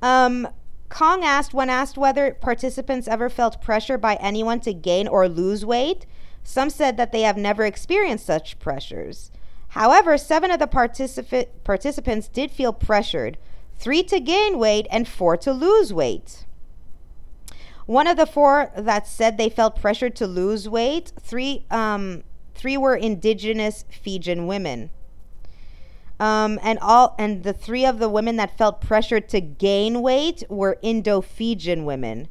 Um, 0.00 0.48
Kong 0.88 1.24
asked, 1.24 1.52
when 1.52 1.70
asked 1.70 1.98
whether 1.98 2.34
participants 2.34 3.08
ever 3.08 3.28
felt 3.28 3.60
pressure 3.60 3.98
by 3.98 4.14
anyone 4.16 4.60
to 4.60 4.72
gain 4.72 5.08
or 5.08 5.28
lose 5.28 5.64
weight, 5.64 6.06
some 6.44 6.70
said 6.70 6.96
that 6.96 7.12
they 7.12 7.22
have 7.22 7.36
never 7.36 7.64
experienced 7.64 8.26
such 8.26 8.58
pressures. 8.58 9.30
However, 9.68 10.18
seven 10.18 10.50
of 10.50 10.58
the 10.58 10.66
participa- 10.66 11.48
participants 11.64 12.28
did 12.28 12.50
feel 12.50 12.72
pressured 12.72 13.38
three 13.74 14.02
to 14.04 14.20
gain 14.20 14.58
weight 14.58 14.86
and 14.90 15.08
four 15.08 15.36
to 15.38 15.52
lose 15.52 15.92
weight. 15.92 16.44
One 17.86 18.06
of 18.06 18.16
the 18.16 18.26
four 18.26 18.70
that 18.76 19.06
said 19.06 19.38
they 19.38 19.48
felt 19.48 19.80
pressured 19.80 20.14
to 20.16 20.26
lose 20.26 20.68
weight, 20.68 21.12
three, 21.20 21.64
um, 21.70 22.22
three 22.54 22.76
were 22.76 22.94
indigenous 22.94 23.84
Fijian 23.90 24.46
women. 24.46 24.90
Um, 26.20 26.60
and 26.62 26.78
all 26.80 27.14
and 27.18 27.42
the 27.42 27.52
three 27.52 27.84
of 27.84 27.98
the 27.98 28.08
women 28.08 28.36
that 28.36 28.56
felt 28.56 28.80
pressured 28.80 29.28
to 29.30 29.40
gain 29.40 30.02
weight 30.02 30.44
were 30.48 30.78
Indo-Fijian 30.82 31.84
women. 31.84 32.28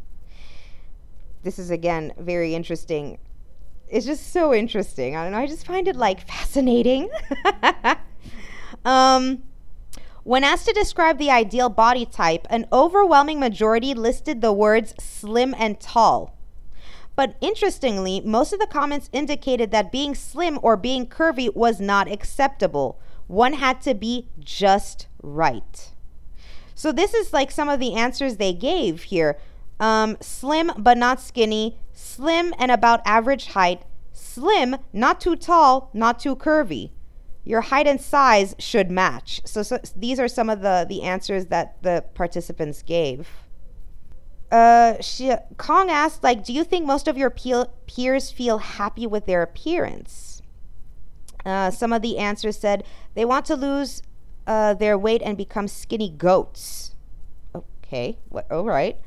This 1.43 1.59
is 1.59 1.69
again 1.71 2.13
very 2.17 2.55
interesting 2.55 3.17
it's 3.91 4.05
just 4.05 4.31
so 4.31 4.53
interesting. 4.53 5.15
I 5.15 5.23
don't 5.23 5.33
know. 5.33 5.39
I 5.39 5.45
just 5.45 5.67
find 5.67 5.87
it 5.87 5.97
like 5.97 6.25
fascinating. 6.25 7.09
um, 8.85 9.43
when 10.23 10.43
asked 10.43 10.65
to 10.67 10.73
describe 10.73 11.17
the 11.17 11.29
ideal 11.29 11.69
body 11.69 12.05
type, 12.05 12.47
an 12.49 12.65
overwhelming 12.71 13.39
majority 13.39 13.93
listed 13.93 14.41
the 14.41 14.53
words 14.53 14.93
slim 14.97 15.53
and 15.57 15.79
tall. 15.79 16.37
But 17.15 17.35
interestingly, 17.41 18.21
most 18.21 18.53
of 18.53 18.59
the 18.59 18.67
comments 18.67 19.09
indicated 19.11 19.71
that 19.71 19.91
being 19.91 20.15
slim 20.15 20.57
or 20.61 20.77
being 20.77 21.05
curvy 21.05 21.53
was 21.53 21.81
not 21.81 22.09
acceptable. 22.09 22.97
One 23.31 23.53
had 23.53 23.79
to 23.83 23.93
be 23.93 24.27
just 24.41 25.07
right. 25.23 25.93
So, 26.75 26.91
this 26.91 27.13
is 27.13 27.31
like 27.31 27.49
some 27.49 27.69
of 27.69 27.79
the 27.79 27.95
answers 27.95 28.35
they 28.35 28.51
gave 28.51 29.03
here 29.03 29.37
um, 29.79 30.17
slim 30.19 30.73
but 30.77 30.97
not 30.97 31.21
skinny, 31.21 31.77
slim 31.93 32.53
and 32.59 32.71
about 32.71 32.99
average 33.05 33.47
height, 33.47 33.83
slim, 34.11 34.75
not 34.91 35.21
too 35.21 35.37
tall, 35.37 35.89
not 35.93 36.19
too 36.19 36.35
curvy. 36.35 36.91
Your 37.45 37.61
height 37.61 37.87
and 37.87 38.01
size 38.01 38.53
should 38.59 38.91
match. 38.91 39.41
So, 39.45 39.63
so 39.63 39.79
these 39.95 40.19
are 40.19 40.27
some 40.27 40.49
of 40.49 40.61
the, 40.61 40.85
the 40.87 41.01
answers 41.03 41.45
that 41.45 41.81
the 41.83 42.03
participants 42.13 42.83
gave. 42.83 43.29
Uh, 44.51 44.95
she, 44.99 45.33
Kong 45.55 45.89
asked, 45.89 46.21
like, 46.21 46.43
do 46.43 46.51
you 46.51 46.65
think 46.65 46.85
most 46.85 47.07
of 47.07 47.17
your 47.17 47.29
pe- 47.29 47.63
peers 47.87 48.29
feel 48.29 48.57
happy 48.57 49.07
with 49.07 49.25
their 49.25 49.41
appearance? 49.41 50.30
Uh, 51.45 51.71
some 51.71 51.91
of 51.91 52.01
the 52.01 52.17
answers 52.17 52.57
said 52.57 52.83
they 53.15 53.25
want 53.25 53.45
to 53.45 53.55
lose 53.55 54.03
uh, 54.47 54.73
their 54.73 54.97
weight 54.97 55.21
and 55.23 55.37
become 55.37 55.67
skinny 55.67 56.09
goats. 56.09 56.95
Okay, 57.55 58.17
what? 58.29 58.49
All 58.51 58.65
right. 58.65 58.97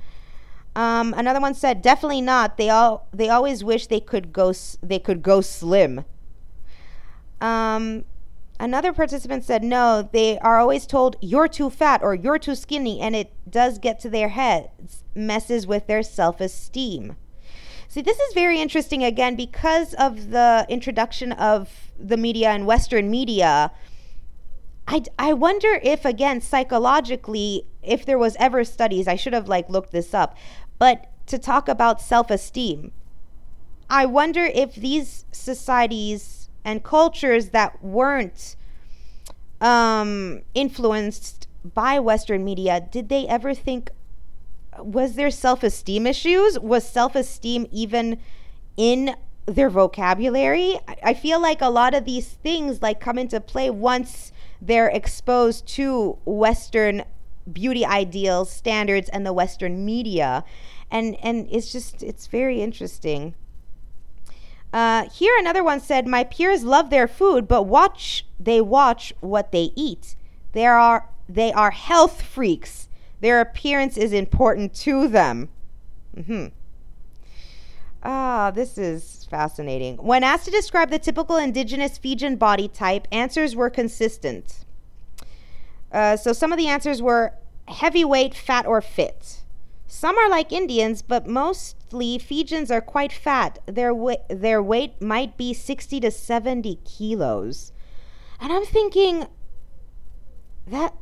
Um, 0.77 1.15
another 1.17 1.41
one 1.41 1.55
said, 1.55 1.83
"Definitely 1.83 2.21
not. 2.21 2.57
They 2.57 2.69
all 2.69 3.07
they 3.13 3.29
always 3.29 3.63
wish 3.63 3.87
they 3.87 4.01
could 4.01 4.33
go 4.33 4.53
they 4.83 4.99
could 4.99 5.23
go 5.23 5.41
slim." 5.41 6.05
Um, 7.41 8.05
another 8.59 8.93
participant 8.93 9.45
said, 9.45 9.63
"No, 9.63 10.09
they 10.13 10.39
are 10.41 10.59
always 10.59 10.87
told 10.87 11.17
you're 11.21 11.49
too 11.49 11.71
fat 11.71 12.03
or 12.03 12.15
you're 12.15 12.39
too 12.39 12.57
skinny, 12.57 13.01
and 13.01 13.15
it 13.15 13.33
does 13.49 13.79
get 13.79 14.01
to 14.01 14.11
their 14.11 14.31
heads, 14.31 15.05
messes 15.15 15.67
with 15.67 15.87
their 15.87 16.03
self-esteem." 16.03 17.17
See, 17.95 18.03
this 18.03 18.19
is 18.19 18.35
very 18.35 18.61
interesting 18.61 19.05
again 19.05 19.37
because 19.37 19.95
of 19.95 20.31
the 20.31 20.67
introduction 20.69 21.31
of 21.31 21.93
the 21.97 22.17
media 22.17 22.51
and 22.51 22.67
Western 22.67 23.09
media. 23.09 23.71
I, 24.89 25.05
I 25.17 25.33
wonder 25.33 25.79
if 25.81 26.05
again 26.05 26.41
psychologically 26.41 27.69
if 27.85 28.05
there 28.05 28.19
was 28.19 28.35
ever 28.41 28.65
studies 28.65 29.07
i 29.07 29.17
should 29.17 29.33
have 29.33 29.49
like 29.49 29.71
looked 29.71 29.93
this 29.93 30.13
up 30.13 30.37
but 30.79 31.07
to 31.27 31.39
talk 31.39 31.69
about 31.69 32.01
self 32.01 32.31
esteem. 32.31 32.91
I 33.89 34.07
wonder 34.07 34.45
if 34.45 34.75
these 34.75 35.25
societies 35.31 36.49
and 36.65 36.83
cultures 36.83 37.51
that 37.51 37.81
weren't 37.81 38.57
um, 39.61 40.43
influenced 40.53 41.47
by 41.63 42.01
Western 42.01 42.45
media, 42.45 42.81
did 42.91 43.09
they 43.09 43.29
ever 43.29 43.55
think, 43.55 43.91
was 44.79 45.15
there 45.15 45.31
self 45.31 45.63
esteem 45.63 46.07
issues? 46.07 46.59
Was 46.59 46.89
self 46.89 47.15
esteem 47.15 47.67
even 47.71 48.19
in 48.77 49.17
their 49.47 49.71
vocabulary? 49.71 50.79
I 51.03 51.15
feel 51.15 51.41
like 51.41 51.61
a 51.61 51.69
lot 51.69 51.95
of 51.95 52.05
these 52.05 52.29
things 52.29 52.83
like 52.83 53.01
come 53.01 53.19
into 53.19 53.41
play 53.41 53.71
once 53.71 54.33
they're 54.61 54.89
exposed 54.89 55.67
to 55.69 56.19
Western 56.25 57.05
beauty 57.51 57.85
ideals, 57.85 58.51
standards, 58.51 59.09
and 59.11 59.27
the 59.27 59.33
Western 59.33 59.85
media. 59.85 60.45
And, 60.91 61.17
and 61.23 61.47
it's 61.51 61.71
just, 61.71 62.03
it's 62.03 62.27
very 62.27 62.63
interesting. 62.63 63.35
Uh, 64.73 65.09
here, 65.11 65.35
another 65.39 65.63
one 65.63 65.81
said, 65.81 66.07
My 66.07 66.25
peers 66.25 66.65
love 66.65 66.91
their 66.91 67.07
food, 67.07 67.47
but 67.47 67.65
watch, 67.65 68.27
they 68.41 68.61
watch 68.61 69.13
what 69.21 69.53
they 69.53 69.71
eat. 69.77 70.17
They 70.53 70.67
are, 70.67 71.09
they 71.29 71.53
are 71.53 71.71
health 71.71 72.23
freaks. 72.23 72.89
Their 73.21 73.41
appearance 73.41 73.97
is 73.97 74.13
important 74.13 74.75
to 74.77 75.09
them. 75.09 75.49
Mm-hmm. 76.17 76.47
Ah, 78.03 78.51
this 78.55 78.77
is 78.77 79.27
fascinating. 79.31 79.97
When 79.97 80.23
asked 80.23 80.45
to 80.45 80.51
describe 80.51 80.91
the 80.91 80.99
typical 80.99 81.37
indigenous 81.37 81.97
Fijian 81.97 82.37
body 82.37 82.69
type, 82.69 83.09
answers 83.11 83.57
were 83.57 83.71
consistent. 83.71 84.65
Uh, 85.91 86.17
so 86.17 86.33
some 86.33 86.53
of 86.53 86.59
the 86.59 86.67
answers 86.67 87.01
were 87.01 87.33
heavyweight, 87.69 88.35
fat, 88.35 88.67
or 88.67 88.83
fit. 88.83 89.43
Some 89.87 90.19
are 90.19 90.29
like 90.29 90.53
Indians, 90.53 91.03
but 91.03 91.27
mostly 91.27 92.19
Fijians 92.19 92.71
are 92.71 92.81
quite 92.81 93.13
fat. 93.13 93.61
Their, 93.65 93.95
their 94.29 94.63
weight 94.63 95.01
might 95.01 95.39
be 95.39 95.55
60 95.55 96.01
to 96.01 96.11
70 96.11 96.81
kilos. 96.85 97.73
And 98.41 98.53
I'm 98.53 98.65
thinking 98.65 99.29
that 100.67 100.95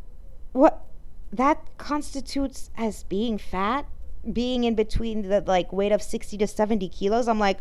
what 0.52 0.84
that 1.33 1.59
constitutes 1.78 2.70
as 2.76 3.05
being 3.05 3.39
fat, 3.39 3.87
being 4.30 4.64
in 4.64 4.74
between 4.74 5.28
the 5.28 5.41
like 5.41 5.72
weight 5.72 5.93
of 5.93 6.03
60 6.03 6.37
to 6.39 6.47
70 6.47 6.89
kilos. 6.89 7.26
I'm 7.28 7.39
like, 7.39 7.59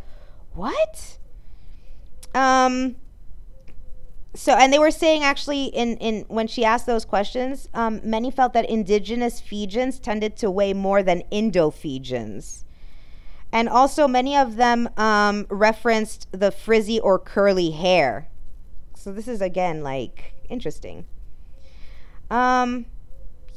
what? 0.54 1.18
Um 2.36 2.96
so 4.34 4.54
and 4.54 4.72
they 4.72 4.80
were 4.80 4.92
saying 4.92 5.24
actually 5.24 5.66
in 5.66 5.98
in 5.98 6.26
when 6.28 6.48
she 6.48 6.64
asked 6.64 6.86
those 6.86 7.06
questions 7.06 7.68
um, 7.74 8.00
many 8.04 8.32
felt 8.32 8.54
that 8.54 8.70
indigenous 8.70 9.40
fijians 9.42 10.00
tended 10.00 10.38
to 10.38 10.50
weigh 10.50 10.74
more 10.74 11.04
than 11.04 11.22
indo-fijians 11.32 12.64
and 13.52 13.68
also 13.68 14.08
many 14.08 14.38
of 14.38 14.56
them 14.56 14.90
um, 14.96 15.46
referenced 15.50 16.28
the 16.32 16.52
frizzy 16.52 17.00
or 17.00 17.20
curly 17.20 17.72
hair 17.72 18.30
so 18.96 19.12
this 19.12 19.28
is 19.28 19.42
again 19.42 19.84
like 19.84 20.34
interesting 20.50 21.06
um, 22.30 22.86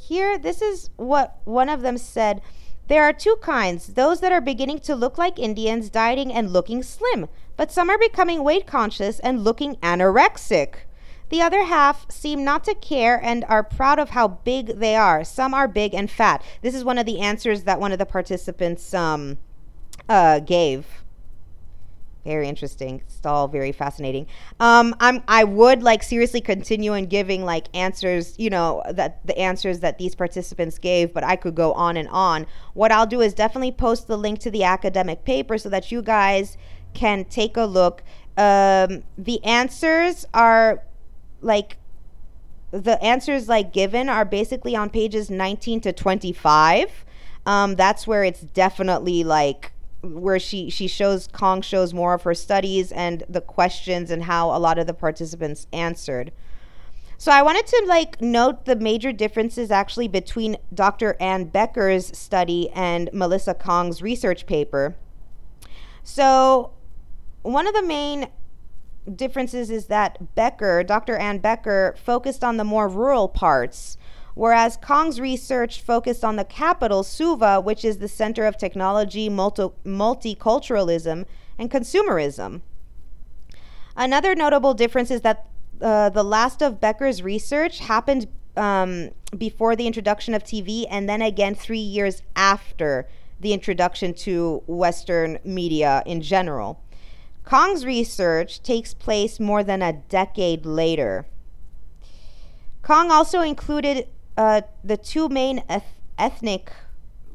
here 0.07 0.37
this 0.37 0.61
is 0.61 0.89
what 0.95 1.37
one 1.43 1.69
of 1.69 1.81
them 1.81 1.97
said 1.97 2.41
there 2.87 3.03
are 3.03 3.13
two 3.13 3.35
kinds 3.41 3.93
those 3.93 4.19
that 4.19 4.31
are 4.31 4.41
beginning 4.41 4.79
to 4.79 4.95
look 4.95 5.17
like 5.17 5.39
indians 5.39 5.89
dieting 5.89 6.31
and 6.31 6.51
looking 6.51 6.81
slim 6.83 7.27
but 7.57 7.71
some 7.71 7.89
are 7.89 7.97
becoming 7.97 8.43
weight 8.43 8.67
conscious 8.67 9.19
and 9.19 9.43
looking 9.43 9.75
anorexic. 9.77 10.75
The 11.29 11.41
other 11.41 11.63
half 11.63 12.09
seem 12.11 12.43
not 12.43 12.63
to 12.65 12.75
care 12.75 13.19
and 13.23 13.43
are 13.45 13.63
proud 13.63 13.97
of 13.97 14.11
how 14.11 14.27
big 14.27 14.79
they 14.79 14.95
are. 14.95 15.23
Some 15.23 15.53
are 15.53 15.67
big 15.67 15.93
and 15.93 16.09
fat. 16.09 16.43
This 16.61 16.75
is 16.75 16.83
one 16.83 16.97
of 16.97 17.05
the 17.05 17.19
answers 17.19 17.63
that 17.63 17.79
one 17.79 17.91
of 17.91 17.99
the 17.99 18.05
participants 18.05 18.93
um, 18.93 19.37
uh, 20.07 20.39
gave. 20.39 21.03
Very 22.25 22.49
interesting. 22.49 23.03
It's 23.05 23.23
all 23.23 23.47
very 23.47 23.71
fascinating. 23.71 24.25
Um, 24.59 24.95
I'm 24.99 25.23
I 25.27 25.43
would 25.43 25.83
like 25.83 26.01
seriously 26.01 26.41
continue 26.41 26.95
in 26.95 27.05
giving 27.05 27.45
like 27.45 27.67
answers, 27.75 28.33
you 28.39 28.49
know, 28.49 28.81
that 28.89 29.25
the 29.27 29.37
answers 29.37 29.81
that 29.81 29.99
these 29.99 30.15
participants 30.15 30.79
gave, 30.79 31.13
but 31.13 31.23
I 31.23 31.35
could 31.35 31.53
go 31.53 31.71
on 31.73 31.97
and 31.97 32.09
on. 32.09 32.47
What 32.73 32.91
I'll 32.91 33.05
do 33.05 33.21
is 33.21 33.35
definitely 33.35 33.73
post 33.73 34.07
the 34.07 34.17
link 34.17 34.39
to 34.39 34.49
the 34.49 34.63
academic 34.63 35.23
paper 35.23 35.59
so 35.59 35.69
that 35.69 35.91
you 35.91 36.01
guys 36.01 36.57
can 36.95 37.25
take 37.25 37.57
a 37.57 37.65
look. 37.65 38.03
Um, 38.37 39.03
the 39.19 39.43
answers 39.43 40.25
are 40.33 40.83
like 41.41 41.77
the 42.71 43.01
answers 43.03 43.47
like 43.47 43.71
given 43.71 44.09
are 44.09 44.25
basically 44.25 44.75
on 44.75 44.89
pages 44.89 45.29
19 45.29 45.81
to 45.81 45.93
25. 45.93 47.05
Um, 47.45 47.75
that's 47.75 48.07
where 48.07 48.23
it's 48.23 48.41
definitely 48.41 49.23
like 49.23 49.71
where 50.05 50.39
she 50.39 50.69
she 50.69 50.87
shows 50.87 51.27
Kong 51.27 51.61
shows 51.61 51.93
more 51.93 52.13
of 52.13 52.23
her 52.23 52.33
studies 52.33 52.91
and 52.91 53.23
the 53.27 53.41
questions 53.41 54.11
and 54.11 54.23
how 54.23 54.55
a 54.55 54.59
lot 54.59 54.77
of 54.77 54.87
the 54.87 54.93
participants 54.93 55.67
answered. 55.73 56.31
So 57.17 57.31
I 57.31 57.41
wanted 57.41 57.65
to 57.67 57.85
like 57.87 58.21
note 58.21 58.65
the 58.65 58.75
major 58.75 59.11
differences 59.11 59.71
actually 59.71 60.07
between 60.07 60.57
Dr. 60.73 61.15
Anne 61.19 61.45
Becker's 61.45 62.17
study 62.17 62.69
and 62.71 63.09
Melissa 63.13 63.53
Kong's 63.53 64.01
research 64.01 64.45
paper. 64.45 64.95
So 66.03 66.71
one 67.41 67.67
of 67.67 67.73
the 67.73 67.81
main 67.81 68.27
differences 69.13 69.69
is 69.69 69.85
that 69.85 70.35
Becker, 70.35 70.83
Dr. 70.83 71.15
Anne 71.15 71.37
Becker, 71.37 71.95
focused 72.03 72.43
on 72.43 72.57
the 72.57 72.63
more 72.63 72.89
rural 72.89 73.27
parts, 73.27 73.97
whereas 74.35 74.77
Kong's 74.77 75.19
research 75.19 75.81
focused 75.81 76.23
on 76.23 76.35
the 76.35 76.43
capital, 76.45 77.03
Suva, 77.03 77.59
which 77.59 77.83
is 77.83 77.97
the 77.97 78.07
center 78.07 78.45
of 78.45 78.57
technology, 78.57 79.29
multi- 79.29 79.71
multiculturalism, 79.83 81.25
and 81.57 81.71
consumerism. 81.71 82.61
Another 83.97 84.35
notable 84.35 84.73
difference 84.73 85.09
is 85.09 85.21
that 85.21 85.47
uh, 85.81 86.09
the 86.09 86.23
last 86.23 86.61
of 86.61 86.79
Becker's 86.79 87.23
research 87.23 87.79
happened 87.79 88.27
um, 88.57 89.11
before 89.37 89.75
the 89.75 89.87
introduction 89.87 90.33
of 90.33 90.43
TV 90.43 90.85
and 90.89 91.09
then 91.09 91.21
again 91.21 91.55
three 91.55 91.79
years 91.79 92.21
after 92.35 93.07
the 93.39 93.53
introduction 93.53 94.13
to 94.13 94.63
Western 94.67 95.39
media 95.43 96.03
in 96.05 96.21
general. 96.21 96.81
Kong's 97.43 97.85
research 97.85 98.61
takes 98.63 98.93
place 98.93 99.39
more 99.39 99.63
than 99.63 99.81
a 99.81 99.93
decade 99.93 100.65
later. 100.65 101.25
Kong 102.81 103.11
also 103.11 103.41
included 103.41 104.07
uh, 104.37 104.61
the 104.83 104.97
two 104.97 105.29
main 105.29 105.63
eth- 105.69 105.99
ethnic 106.17 106.71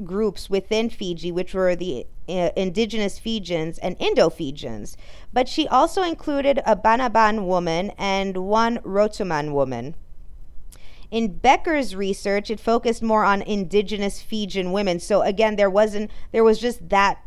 groups 0.05 0.49
within 0.49 0.89
Fiji, 0.91 1.31
which 1.33 1.55
were 1.55 1.77
the 1.77 2.07
uh, 2.29 2.51
indigenous 2.57 3.19
Fijians 3.19 3.79
and 3.79 3.97
Indo 3.99 4.31
Fijians. 4.31 4.97
But 5.33 5.49
she 5.49 5.67
also 5.69 6.03
included 6.03 6.61
a 6.65 6.77
Banaban 6.77 7.45
woman 7.45 7.93
and 7.99 8.37
one 8.37 8.79
Rotuman 8.79 9.53
woman. 9.53 9.95
In 11.11 11.39
Becker's 11.39 11.97
research, 11.97 12.51
it 12.51 12.61
focused 12.61 13.03
more 13.03 13.25
on 13.25 13.43
indigenous 13.43 14.23
Fijian 14.23 14.71
women. 14.71 15.01
So 15.01 15.23
again, 15.23 15.57
there 15.57 15.71
wasn't 15.71 16.11
there 16.31 16.45
was 16.45 16.59
just 16.59 16.89
that 16.89 17.19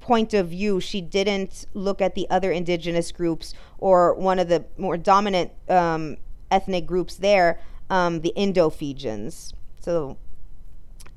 point 0.00 0.32
of 0.32 0.48
view. 0.48 0.80
She 0.80 1.02
didn't 1.02 1.66
look 1.74 2.00
at 2.00 2.14
the 2.14 2.28
other 2.30 2.50
indigenous 2.50 3.12
groups 3.12 3.52
or 3.76 4.14
one 4.14 4.38
of 4.38 4.48
the 4.48 4.64
more 4.78 4.96
dominant 4.96 5.52
um, 5.68 6.16
ethnic 6.50 6.86
groups 6.86 7.16
there, 7.16 7.60
um, 7.90 8.20
the 8.20 8.30
Indo 8.30 8.70
Fijians. 8.70 9.52
So 9.80 10.16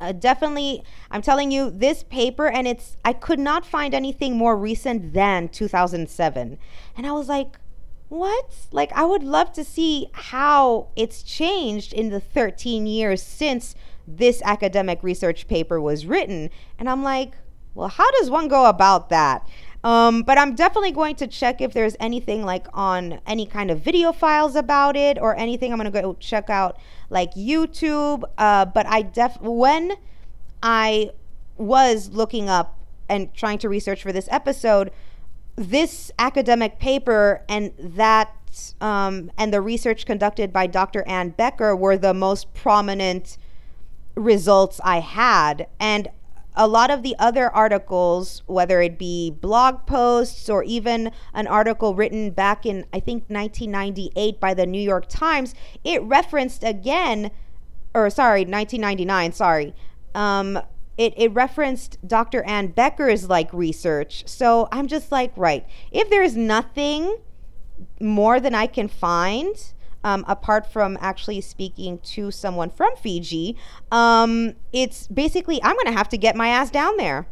uh, 0.01 0.11
definitely, 0.11 0.83
I'm 1.11 1.21
telling 1.21 1.51
you, 1.51 1.69
this 1.69 2.03
paper, 2.03 2.47
and 2.47 2.67
it's, 2.67 2.97
I 3.05 3.13
could 3.13 3.39
not 3.39 3.65
find 3.65 3.93
anything 3.93 4.35
more 4.35 4.57
recent 4.57 5.13
than 5.13 5.47
2007. 5.49 6.57
And 6.97 7.07
I 7.07 7.11
was 7.11 7.29
like, 7.29 7.59
what? 8.09 8.51
Like, 8.71 8.91
I 8.93 9.05
would 9.05 9.23
love 9.23 9.53
to 9.53 9.63
see 9.63 10.07
how 10.13 10.87
it's 10.95 11.21
changed 11.23 11.93
in 11.93 12.09
the 12.09 12.19
13 12.19 12.87
years 12.87 13.21
since 13.21 13.75
this 14.07 14.41
academic 14.43 15.03
research 15.03 15.47
paper 15.47 15.79
was 15.79 16.05
written. 16.05 16.49
And 16.79 16.89
I'm 16.89 17.03
like, 17.03 17.33
well, 17.75 17.87
how 17.87 18.09
does 18.11 18.29
one 18.29 18.47
go 18.47 18.65
about 18.65 19.09
that? 19.09 19.47
Um, 19.83 20.21
but 20.21 20.37
I'm 20.37 20.53
definitely 20.53 20.91
going 20.91 21.15
to 21.15 21.27
check 21.27 21.59
if 21.59 21.73
there's 21.73 21.95
anything 21.99 22.43
like 22.43 22.67
on 22.73 23.19
any 23.25 23.45
kind 23.45 23.71
of 23.71 23.79
video 23.79 24.11
files 24.11 24.55
about 24.55 24.95
it 24.95 25.17
or 25.17 25.35
anything. 25.35 25.71
I'm 25.71 25.77
gonna 25.77 25.89
go 25.89 26.15
check 26.19 26.49
out 26.49 26.77
like 27.09 27.33
YouTube. 27.33 28.23
Uh, 28.37 28.65
but 28.65 28.85
I 28.85 29.01
def 29.01 29.41
when 29.41 29.93
I 30.61 31.11
was 31.57 32.09
looking 32.11 32.49
up 32.49 32.77
and 33.09 33.33
trying 33.33 33.57
to 33.59 33.69
research 33.69 34.03
for 34.03 34.11
this 34.11 34.27
episode, 34.31 34.91
this 35.55 36.11
academic 36.19 36.79
paper 36.79 37.43
and 37.49 37.73
that 37.77 38.35
um, 38.81 39.31
and 39.37 39.53
the 39.53 39.61
research 39.61 40.05
conducted 40.05 40.51
by 40.51 40.67
Dr. 40.67 41.03
Anne 41.07 41.29
Becker 41.29 41.75
were 41.75 41.97
the 41.97 42.13
most 42.13 42.53
prominent 42.53 43.37
results 44.15 44.81
I 44.83 44.99
had. 44.99 45.67
And 45.79 46.09
a 46.55 46.67
lot 46.67 46.91
of 46.91 47.03
the 47.03 47.15
other 47.17 47.49
articles, 47.49 48.43
whether 48.45 48.81
it 48.81 48.97
be 48.97 49.31
blog 49.31 49.85
posts 49.85 50.49
or 50.49 50.63
even 50.63 51.11
an 51.33 51.47
article 51.47 51.95
written 51.95 52.31
back 52.31 52.65
in, 52.65 52.85
I 52.93 52.99
think, 52.99 53.23
1998 53.27 54.39
by 54.39 54.53
the 54.53 54.65
New 54.65 54.81
York 54.81 55.05
Times, 55.07 55.55
it 55.83 56.01
referenced 56.03 56.63
again, 56.63 57.31
or 57.93 58.09
sorry, 58.09 58.41
1999, 58.41 59.31
sorry. 59.31 59.73
Um, 60.13 60.59
it, 60.97 61.13
it 61.15 61.33
referenced 61.33 61.97
Dr. 62.05 62.43
Anne 62.43 62.67
Becker's 62.67 63.29
like 63.29 63.51
research. 63.53 64.23
So 64.27 64.67
I'm 64.71 64.87
just 64.87 65.11
like, 65.11 65.31
right, 65.35 65.65
if 65.91 66.09
there's 66.09 66.35
nothing 66.35 67.17
more 67.99 68.39
than 68.39 68.53
I 68.53 68.67
can 68.67 68.87
find, 68.87 69.55
um, 70.03 70.25
apart 70.27 70.71
from 70.71 70.97
actually 71.01 71.41
speaking 71.41 71.99
to 71.99 72.31
someone 72.31 72.69
from 72.69 72.95
Fiji, 72.95 73.57
um, 73.91 74.53
it's 74.73 75.07
basically 75.07 75.61
I'm 75.63 75.75
gonna 75.77 75.97
have 75.97 76.09
to 76.09 76.17
get 76.17 76.35
my 76.35 76.47
ass 76.47 76.69
down 76.71 76.97
there 76.97 77.27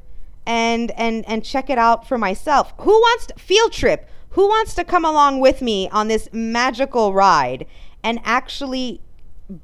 and 0.45 0.91
and 0.91 1.27
and 1.27 1.43
check 1.43 1.69
it 1.69 1.77
out 1.77 2.07
for 2.07 2.17
myself. 2.17 2.73
Who 2.79 2.91
wants 2.91 3.27
to, 3.27 3.35
field 3.35 3.71
trip? 3.71 4.09
Who 4.31 4.47
wants 4.47 4.75
to 4.75 4.83
come 4.83 5.05
along 5.05 5.39
with 5.39 5.61
me 5.61 5.89
on 5.89 6.07
this 6.07 6.29
magical 6.31 7.13
ride 7.13 7.65
and 8.03 8.19
actually 8.23 9.01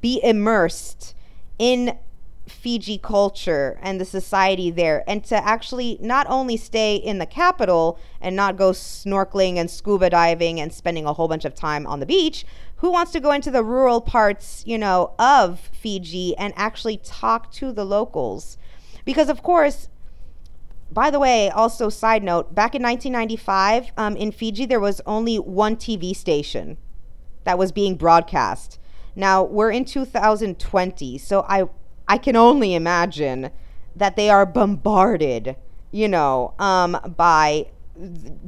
be 0.00 0.20
immersed 0.22 1.14
in 1.58 1.96
Fiji 2.48 2.98
culture 2.98 3.78
and 3.82 4.00
the 4.00 4.04
society 4.04 4.70
there, 4.70 5.02
and 5.08 5.24
to 5.24 5.36
actually 5.44 5.98
not 6.00 6.26
only 6.28 6.56
stay 6.56 6.96
in 6.96 7.18
the 7.18 7.26
capital 7.26 7.98
and 8.20 8.36
not 8.36 8.56
go 8.56 8.70
snorkeling 8.70 9.56
and 9.56 9.70
scuba 9.70 10.10
diving 10.10 10.60
and 10.60 10.72
spending 10.72 11.06
a 11.06 11.12
whole 11.12 11.28
bunch 11.28 11.44
of 11.44 11.54
time 11.54 11.86
on 11.86 12.00
the 12.00 12.06
beach, 12.06 12.44
who 12.76 12.90
wants 12.90 13.12
to 13.12 13.20
go 13.20 13.32
into 13.32 13.50
the 13.50 13.64
rural 13.64 14.00
parts, 14.00 14.62
you 14.66 14.78
know, 14.78 15.14
of 15.18 15.70
Fiji 15.72 16.36
and 16.36 16.52
actually 16.56 16.98
talk 16.98 17.50
to 17.52 17.72
the 17.72 17.84
locals? 17.84 18.58
Because, 19.04 19.28
of 19.28 19.42
course, 19.42 19.88
by 20.90 21.10
the 21.10 21.18
way, 21.18 21.50
also 21.50 21.88
side 21.88 22.22
note, 22.22 22.54
back 22.54 22.74
in 22.74 22.82
1995, 22.82 23.92
um, 23.96 24.16
in 24.16 24.30
Fiji, 24.30 24.66
there 24.66 24.80
was 24.80 25.00
only 25.06 25.36
one 25.36 25.76
TV 25.76 26.14
station 26.14 26.76
that 27.44 27.58
was 27.58 27.72
being 27.72 27.96
broadcast. 27.96 28.78
Now 29.14 29.42
we're 29.42 29.70
in 29.70 29.84
2020, 29.84 31.18
so 31.18 31.44
I 31.48 31.64
I 32.08 32.18
can 32.18 32.36
only 32.36 32.74
imagine 32.74 33.50
that 33.96 34.14
they 34.14 34.28
are 34.30 34.46
bombarded, 34.46 35.56
you 35.90 36.08
know, 36.08 36.54
um, 36.58 36.98
by 37.16 37.66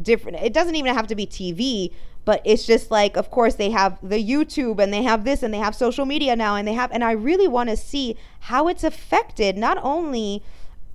different. 0.02 0.38
It 0.38 0.52
doesn't 0.52 0.76
even 0.76 0.94
have 0.94 1.06
to 1.08 1.14
be 1.14 1.26
TV, 1.26 1.92
but 2.28 2.42
it's 2.44 2.66
just 2.66 2.90
like, 2.90 3.16
of 3.16 3.30
course, 3.30 3.54
they 3.54 3.70
have 3.70 3.96
the 4.02 4.22
YouTube 4.22 4.80
and 4.80 4.92
they 4.92 5.02
have 5.02 5.24
this 5.24 5.42
and 5.42 5.54
they 5.54 5.56
have 5.56 5.74
social 5.74 6.04
media 6.04 6.36
now, 6.36 6.56
and 6.56 6.68
they 6.68 6.74
have, 6.74 6.92
and 6.92 7.02
I 7.02 7.12
really 7.12 7.48
want 7.48 7.70
to 7.70 7.76
see 7.76 8.18
how 8.40 8.68
it's 8.68 8.84
affected 8.84 9.56
not 9.56 9.78
only 9.82 10.42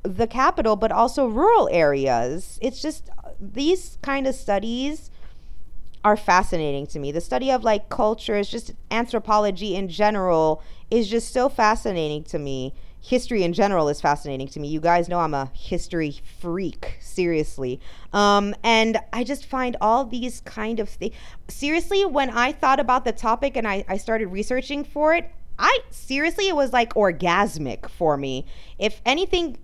the 0.03 0.27
capital 0.27 0.75
but 0.75 0.91
also 0.91 1.25
rural 1.25 1.67
areas. 1.71 2.59
It's 2.61 2.79
just 2.83 3.09
uh, 3.09 3.31
these 3.39 3.97
kind 4.03 4.27
of 4.27 4.35
studies 4.35 5.09
are 6.05 6.15
fascinating 6.15 6.85
to 6.85 6.99
me. 6.99 7.11
The 7.11 7.19
study 7.19 7.49
of 7.49 7.63
like 7.63 7.89
cultures, 7.89 8.47
just 8.47 8.73
anthropology 8.91 9.75
in 9.75 9.87
general, 9.87 10.61
is 10.91 11.09
just 11.09 11.33
so 11.33 11.49
fascinating 11.49 12.25
to 12.25 12.37
me. 12.37 12.75
History 13.05 13.43
in 13.43 13.51
general 13.51 13.89
is 13.89 13.99
fascinating 13.99 14.47
to 14.47 14.61
me. 14.61 14.69
You 14.69 14.79
guys 14.79 15.09
know 15.09 15.19
I'm 15.19 15.33
a 15.33 15.51
history 15.53 16.21
freak, 16.39 16.97
seriously. 17.01 17.81
Um, 18.13 18.55
and 18.63 18.97
I 19.11 19.25
just 19.25 19.45
find 19.45 19.75
all 19.81 20.05
these 20.05 20.39
kind 20.39 20.79
of 20.79 20.87
things. 20.87 21.13
Seriously, 21.49 22.05
when 22.05 22.29
I 22.29 22.53
thought 22.53 22.79
about 22.79 23.03
the 23.03 23.11
topic 23.11 23.57
and 23.57 23.67
I, 23.67 23.83
I 23.89 23.97
started 23.97 24.27
researching 24.27 24.85
for 24.85 25.13
it, 25.13 25.29
I 25.59 25.79
seriously, 25.89 26.47
it 26.47 26.55
was 26.55 26.71
like 26.71 26.93
orgasmic 26.93 27.89
for 27.89 28.15
me. 28.15 28.45
If 28.79 29.01
anything 29.05 29.57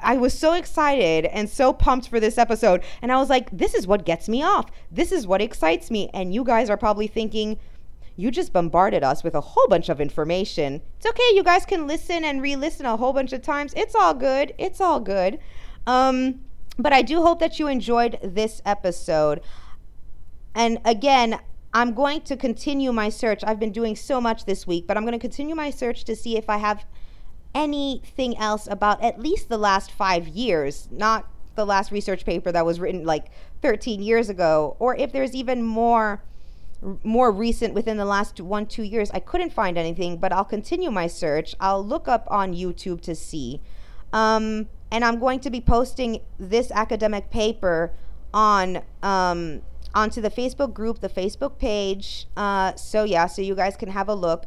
I 0.00 0.16
was 0.16 0.38
so 0.38 0.52
excited 0.52 1.24
and 1.24 1.50
so 1.50 1.72
pumped 1.72 2.08
for 2.08 2.20
this 2.20 2.38
episode. 2.38 2.82
And 3.02 3.10
I 3.10 3.16
was 3.16 3.30
like, 3.30 3.50
this 3.50 3.74
is 3.74 3.86
what 3.86 4.04
gets 4.04 4.28
me 4.28 4.42
off. 4.42 4.70
This 4.92 5.10
is 5.10 5.26
what 5.26 5.40
excites 5.40 5.90
me. 5.90 6.10
And 6.12 6.34
you 6.34 6.44
guys 6.44 6.70
are 6.70 6.76
probably 6.76 7.06
thinking, 7.06 7.58
you 8.16 8.30
just 8.30 8.52
bombarded 8.52 9.04
us 9.04 9.22
with 9.22 9.34
a 9.34 9.40
whole 9.40 9.68
bunch 9.68 9.88
of 9.88 10.00
information. 10.00 10.80
It's 10.96 11.06
okay. 11.06 11.30
You 11.34 11.44
guys 11.44 11.66
can 11.66 11.86
listen 11.86 12.24
and 12.24 12.40
re 12.40 12.56
listen 12.56 12.86
a 12.86 12.96
whole 12.96 13.12
bunch 13.12 13.32
of 13.32 13.42
times. 13.42 13.74
It's 13.76 13.94
all 13.94 14.14
good. 14.14 14.54
It's 14.58 14.80
all 14.80 15.00
good. 15.00 15.38
Um, 15.86 16.40
but 16.78 16.92
I 16.92 17.02
do 17.02 17.22
hope 17.22 17.40
that 17.40 17.58
you 17.58 17.68
enjoyed 17.68 18.18
this 18.22 18.62
episode. 18.64 19.42
And 20.54 20.78
again, 20.84 21.38
I'm 21.74 21.92
going 21.92 22.22
to 22.22 22.36
continue 22.36 22.90
my 22.90 23.10
search. 23.10 23.44
I've 23.44 23.60
been 23.60 23.72
doing 23.72 23.96
so 23.96 24.18
much 24.18 24.46
this 24.46 24.66
week, 24.66 24.86
but 24.86 24.96
I'm 24.96 25.02
going 25.02 25.12
to 25.12 25.18
continue 25.18 25.54
my 25.54 25.70
search 25.70 26.04
to 26.04 26.16
see 26.16 26.38
if 26.38 26.48
I 26.48 26.56
have 26.56 26.86
anything 27.54 28.36
else 28.38 28.66
about 28.66 29.02
at 29.02 29.20
least 29.20 29.48
the 29.48 29.58
last 29.58 29.90
five 29.90 30.26
years, 30.28 30.88
not 30.90 31.28
the 31.54 31.66
last 31.66 31.92
research 31.92 32.24
paper 32.24 32.50
that 32.52 32.64
was 32.64 32.80
written 32.80 33.04
like 33.04 33.26
13 33.62 34.02
years 34.02 34.28
ago, 34.30 34.76
or 34.78 34.96
if 34.96 35.12
there's 35.12 35.34
even 35.34 35.62
more 35.62 36.22
more 37.02 37.32
recent 37.32 37.74
within 37.74 37.96
the 37.96 38.04
last 38.04 38.40
one 38.40 38.66
two 38.66 38.82
years 38.82 39.10
i 39.12 39.18
couldn't 39.18 39.52
find 39.52 39.78
anything 39.78 40.18
but 40.18 40.32
i'll 40.32 40.44
continue 40.44 40.90
my 40.90 41.06
search 41.06 41.54
i'll 41.58 41.84
look 41.84 42.06
up 42.06 42.26
on 42.30 42.54
youtube 42.54 43.00
to 43.00 43.14
see 43.14 43.60
um, 44.12 44.68
and 44.90 45.04
i'm 45.04 45.18
going 45.18 45.40
to 45.40 45.50
be 45.50 45.60
posting 45.60 46.20
this 46.38 46.70
academic 46.70 47.30
paper 47.30 47.92
on 48.34 48.82
um, 49.02 49.62
onto 49.94 50.20
the 50.20 50.30
facebook 50.30 50.74
group 50.74 51.00
the 51.00 51.08
facebook 51.08 51.58
page 51.58 52.26
uh, 52.36 52.74
so 52.74 53.04
yeah 53.04 53.26
so 53.26 53.40
you 53.40 53.54
guys 53.54 53.76
can 53.76 53.88
have 53.88 54.08
a 54.08 54.14
look 54.14 54.46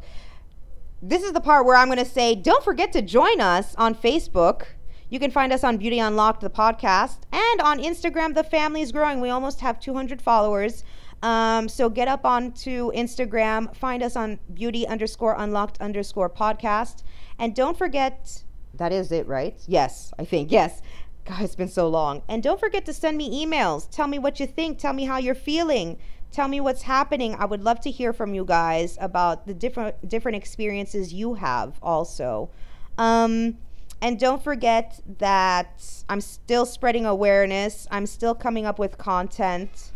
this 1.02 1.22
is 1.22 1.32
the 1.32 1.40
part 1.40 1.64
where 1.64 1.76
I'm 1.76 1.88
going 1.88 1.98
to 1.98 2.04
say, 2.04 2.34
don't 2.34 2.62
forget 2.62 2.92
to 2.92 3.02
join 3.02 3.40
us 3.40 3.74
on 3.76 3.94
Facebook. 3.94 4.64
You 5.08 5.18
can 5.18 5.30
find 5.30 5.52
us 5.52 5.64
on 5.64 5.78
Beauty 5.78 5.98
Unlocked, 5.98 6.42
the 6.42 6.50
podcast, 6.50 7.20
and 7.32 7.60
on 7.62 7.78
Instagram. 7.78 8.34
The 8.34 8.44
family 8.44 8.82
is 8.82 8.92
growing. 8.92 9.20
We 9.20 9.30
almost 9.30 9.60
have 9.60 9.80
200 9.80 10.20
followers. 10.20 10.84
Um, 11.22 11.68
so 11.68 11.90
get 11.90 12.08
up 12.08 12.24
onto 12.24 12.90
Instagram, 12.92 13.74
find 13.76 14.02
us 14.02 14.16
on 14.16 14.38
beauty 14.54 14.86
underscore 14.86 15.34
unlocked 15.36 15.80
underscore 15.80 16.30
podcast. 16.30 17.02
And 17.38 17.54
don't 17.54 17.76
forget, 17.76 18.44
that 18.74 18.92
is 18.92 19.12
it, 19.12 19.26
right? 19.26 19.58
Yes, 19.66 20.12
I 20.18 20.24
think. 20.24 20.50
Yes. 20.50 20.80
God, 21.26 21.42
it's 21.42 21.54
been 21.54 21.68
so 21.68 21.88
long. 21.88 22.22
And 22.28 22.42
don't 22.42 22.58
forget 22.58 22.86
to 22.86 22.92
send 22.92 23.18
me 23.18 23.44
emails. 23.44 23.88
Tell 23.90 24.06
me 24.06 24.18
what 24.18 24.40
you 24.40 24.46
think. 24.46 24.78
Tell 24.78 24.92
me 24.92 25.04
how 25.04 25.18
you're 25.18 25.34
feeling. 25.34 25.98
Tell 26.32 26.48
me 26.48 26.60
what's 26.60 26.82
happening. 26.82 27.34
I 27.34 27.44
would 27.44 27.62
love 27.62 27.80
to 27.82 27.90
hear 27.90 28.12
from 28.12 28.34
you 28.34 28.44
guys 28.44 28.96
about 29.00 29.46
the 29.46 29.54
different 29.54 30.08
different 30.08 30.36
experiences 30.36 31.12
you 31.12 31.34
have 31.34 31.78
also. 31.82 32.50
Um, 32.98 33.58
and 34.00 34.18
don't 34.18 34.42
forget 34.42 35.00
that 35.18 35.82
I'm 36.08 36.20
still 36.20 36.64
spreading 36.64 37.04
awareness. 37.04 37.86
I'm 37.90 38.06
still 38.06 38.34
coming 38.34 38.64
up 38.64 38.78
with 38.78 38.96
content. 38.96 39.89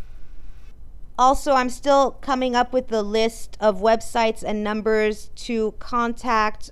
Also, 1.18 1.52
I'm 1.52 1.70
still 1.70 2.12
coming 2.12 2.56
up 2.56 2.72
with 2.72 2.88
the 2.88 3.02
list 3.02 3.56
of 3.60 3.80
websites 3.80 4.42
and 4.42 4.64
numbers 4.64 5.30
to 5.36 5.72
contact 5.78 6.70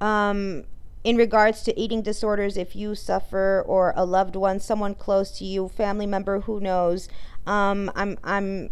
um, 0.00 0.64
in 1.04 1.16
regards 1.16 1.62
to 1.62 1.78
eating 1.78 2.02
disorders 2.02 2.56
if 2.56 2.76
you 2.76 2.94
suffer 2.94 3.64
or 3.66 3.92
a 3.96 4.04
loved 4.04 4.36
one, 4.36 4.60
someone 4.60 4.94
close 4.94 5.32
to 5.38 5.44
you, 5.44 5.68
family 5.68 6.06
member, 6.06 6.40
who 6.40 6.60
knows. 6.60 7.08
Um, 7.46 7.90
I'm 7.96 8.18
I'm 8.22 8.70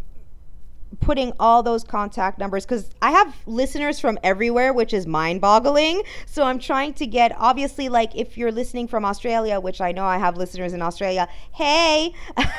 putting 1.00 1.32
all 1.38 1.62
those 1.62 1.84
contact 1.84 2.38
numbers 2.38 2.66
because 2.66 2.90
I 3.00 3.12
have 3.12 3.34
listeners 3.46 4.00
from 4.00 4.18
everywhere, 4.22 4.72
which 4.72 4.92
is 4.92 5.06
mind 5.06 5.40
boggling. 5.40 6.02
So 6.26 6.44
I'm 6.44 6.58
trying 6.58 6.94
to 6.94 7.06
get, 7.06 7.32
obviously, 7.36 7.88
like 7.88 8.14
if 8.16 8.36
you're 8.36 8.52
listening 8.52 8.88
from 8.88 9.04
Australia, 9.04 9.60
which 9.60 9.80
I 9.80 9.92
know 9.92 10.04
I 10.04 10.18
have 10.18 10.36
listeners 10.36 10.72
in 10.72 10.82
Australia, 10.82 11.28
hey, 11.52 12.12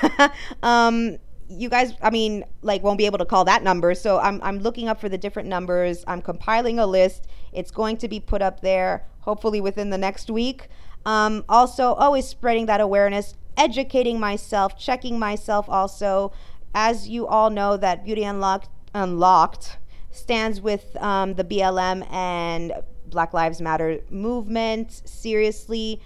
um, 0.64 1.18
you 1.52 1.70
guys, 1.70 1.93
I 2.02 2.10
mean, 2.10 2.45
like 2.62 2.84
won't 2.84 2.97
be 2.97 3.06
able 3.06 3.18
to 3.20 3.26
call 3.26 3.45
that 3.45 3.64
number. 3.64 3.93
So 3.95 4.20
I'm, 4.20 4.41
I'm 4.41 4.60
looking 4.60 4.88
up 4.88 4.99
for 4.99 5.10
the 5.10 5.18
different 5.18 5.49
numbers. 5.49 6.04
I'm 6.08 6.22
compiling 6.22 6.80
a 6.80 6.86
list. 6.86 7.28
It's 7.52 7.72
going 7.72 7.97
to 7.97 8.08
be 8.08 8.20
put 8.20 8.41
up 8.41 8.62
there 8.62 9.06
hopefully 9.20 9.62
within 9.62 9.89
the 9.89 9.97
next 9.97 10.30
week. 10.30 10.68
Um, 11.06 11.43
also, 11.49 11.93
always 11.93 12.28
spreading 12.28 12.68
that 12.68 12.82
awareness, 12.82 13.36
educating 13.58 14.20
myself, 14.20 14.78
checking 14.78 15.20
myself 15.20 15.68
also 15.68 16.32
as 16.74 17.10
you 17.10 17.28
all 17.28 17.49
know, 17.49 17.78
that 17.78 18.04
Beauty 18.04 18.24
Unlocked, 18.24 18.70
Unlocked 18.93 19.78
stands 20.10 20.62
with 20.62 20.95
um, 20.97 21.34
the 21.36 21.43
BLM 21.43 22.10
and 22.12 22.74
Black 23.08 23.34
Lives 23.34 23.62
Matter 23.62 23.99
movement. 24.10 24.91
Seriously, 25.06 26.02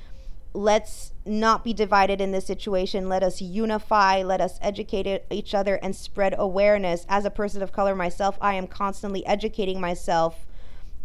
let's 0.53 1.11
not 1.25 1.63
be 1.63 1.73
divided 1.73 2.21
in 2.21 2.31
this 2.31 2.45
situation. 2.45 3.09
Let 3.09 3.23
us 3.23 3.41
unify. 3.41 4.21
Let 4.21 4.41
us 4.41 4.59
educate 4.61 5.23
each 5.31 5.55
other 5.55 5.75
and 5.75 5.95
spread 5.95 6.35
awareness. 6.37 7.05
As 7.09 7.25
a 7.25 7.31
person 7.31 7.61
of 7.61 7.71
color 7.71 7.95
myself, 7.95 8.37
I 8.39 8.53
am 8.53 8.67
constantly 8.67 9.25
educating 9.25 9.81
myself 9.81 10.45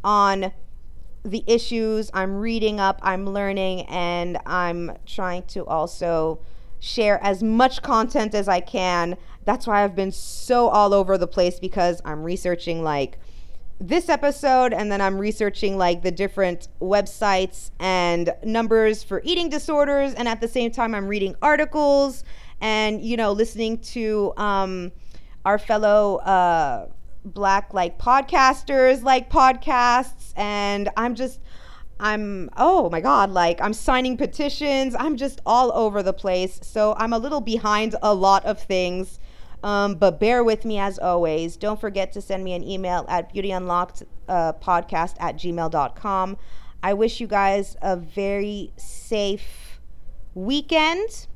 on 0.05 0.53
the 1.25 1.45
issues. 1.47 2.11
I'm 2.15 2.37
reading 2.37 2.81
up, 2.81 2.99
I'm 3.03 3.27
learning, 3.27 3.83
and 3.83 4.39
I'm 4.47 4.97
trying 5.07 5.45
to 5.49 5.67
also 5.67 6.41
share 6.79 7.23
as 7.23 7.43
much 7.43 7.83
content 7.83 8.35
as 8.35 8.49
I 8.49 8.61
can. 8.61 9.17
That's 9.45 9.67
why 9.67 9.85
I've 9.85 9.97
been 9.97 10.13
so 10.13 10.69
all 10.69 10.95
over 10.95 11.19
the 11.19 11.27
place 11.27 11.61
because 11.61 12.01
I'm 12.05 12.23
researching 12.23 12.83
like 12.83 13.19
this 13.81 14.11
episode 14.11 14.75
and 14.75 14.93
then 14.93 15.01
I'm 15.01 15.19
researching 15.19 15.79
like 15.79 16.03
the 16.03 16.11
different 16.11 16.69
websites 16.81 17.71
and 17.81 18.35
numbers 18.45 19.03
for 19.03 19.23
eating 19.25 19.49
disorders 19.49 20.13
and 20.15 20.29
at 20.29 20.41
the 20.43 20.49
same 20.49 20.71
time 20.71 20.95
I'm 20.95 21.09
reading 21.09 21.35
articles 21.41 22.25
and 22.61 23.03
you 23.03 23.17
know 23.17 23.33
listening 23.33 23.79
to 23.79 24.35
um, 24.37 24.93
our 25.47 25.59
fellow 25.59 26.17
uh, 26.17 26.89
black 27.25 27.73
like 27.73 27.99
podcasters 27.99 29.03
like 29.03 29.31
podcasts 29.31 30.35
and 30.37 30.91
I'm 30.97 31.15
just 31.15 31.41
I'm, 32.03 32.49
oh 32.57 32.89
my 32.89 33.03
God, 33.03 33.31
like 33.31 33.61
I'm 33.61 33.75
signing 33.75 34.17
petitions. 34.17 34.97
I'm 34.99 35.19
just 35.19 35.43
all 35.45 35.71
over 35.75 36.03
the 36.03 36.15
place. 36.15 36.59
So 36.63 36.95
I'm 36.97 37.13
a 37.13 37.19
little 37.19 37.43
behind 37.43 37.95
a 38.03 38.15
lot 38.15 38.45
of 38.47 38.59
things. 38.59 39.21
Um, 39.63 39.95
but 39.97 40.19
bear 40.19 40.43
with 40.43 40.65
me 40.65 40.79
as 40.79 40.99
always. 40.99 41.57
Don't 41.57 41.81
forget 41.81 42.13
to 42.13 42.21
send 42.21 42.45
me 42.45 42.55
an 42.55 42.65
email 42.65 43.05
at 43.09 43.35
beautyunlocked 43.35 44.05
uh, 44.29 44.55
podcast 44.55 45.17
at 45.21 45.37
gmail.com. 45.37 46.37
I 46.83 46.95
wish 46.95 47.21
you 47.21 47.27
guys 47.27 47.77
a 47.83 47.97
very 47.97 48.73
safe 48.77 49.81
weekend. 50.35 51.27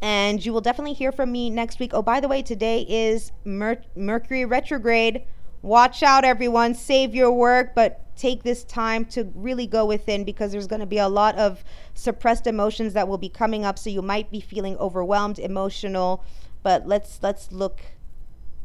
And 0.00 0.44
you 0.44 0.52
will 0.52 0.60
definitely 0.60 0.94
hear 0.94 1.12
from 1.12 1.30
me 1.30 1.48
next 1.48 1.78
week. 1.78 1.92
Oh, 1.94 2.02
by 2.02 2.18
the 2.18 2.26
way, 2.26 2.42
today 2.42 2.84
is 2.88 3.30
Mer- 3.44 3.84
Mercury 3.94 4.44
retrograde. 4.44 5.22
Watch 5.62 6.02
out, 6.02 6.24
everyone. 6.24 6.74
Save 6.74 7.14
your 7.14 7.30
work, 7.30 7.72
but 7.76 8.02
take 8.16 8.42
this 8.42 8.64
time 8.64 9.04
to 9.04 9.30
really 9.34 9.66
go 9.66 9.86
within 9.86 10.24
because 10.24 10.50
there's 10.50 10.66
going 10.66 10.80
to 10.80 10.86
be 10.86 10.98
a 10.98 11.08
lot 11.08 11.36
of 11.36 11.64
suppressed 11.94 12.48
emotions 12.48 12.94
that 12.94 13.06
will 13.06 13.18
be 13.18 13.28
coming 13.28 13.64
up 13.64 13.78
so 13.78 13.88
you 13.88 14.02
might 14.02 14.30
be 14.30 14.40
feeling 14.40 14.76
overwhelmed 14.78 15.38
emotional 15.38 16.24
but 16.62 16.86
let's 16.86 17.22
let's 17.22 17.52
look 17.52 17.80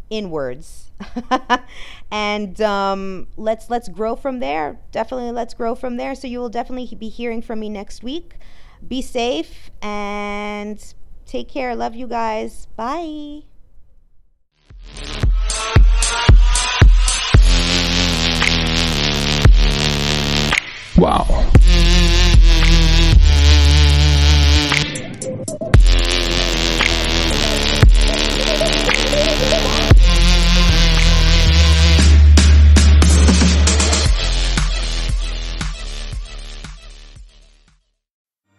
inwards 0.09 0.91
and 2.11 2.61
um, 2.61 3.27
let's 3.35 3.69
let's 3.69 3.89
grow 3.89 4.15
from 4.15 4.39
there 4.39 4.79
definitely 4.91 5.31
let's 5.31 5.53
grow 5.53 5.75
from 5.75 5.97
there 5.97 6.15
so 6.15 6.27
you 6.27 6.39
will 6.39 6.49
definitely 6.49 6.95
be 6.95 7.09
hearing 7.09 7.41
from 7.41 7.59
me 7.59 7.69
next 7.69 8.03
week 8.03 8.35
Be 8.85 9.01
safe 9.01 9.71
and 9.81 10.93
take 11.25 11.49
care. 11.49 11.75
Love 11.75 11.95
you 11.95 12.07
guys. 12.07 12.67
Bye. 12.75 13.43
Wow. 20.97 21.51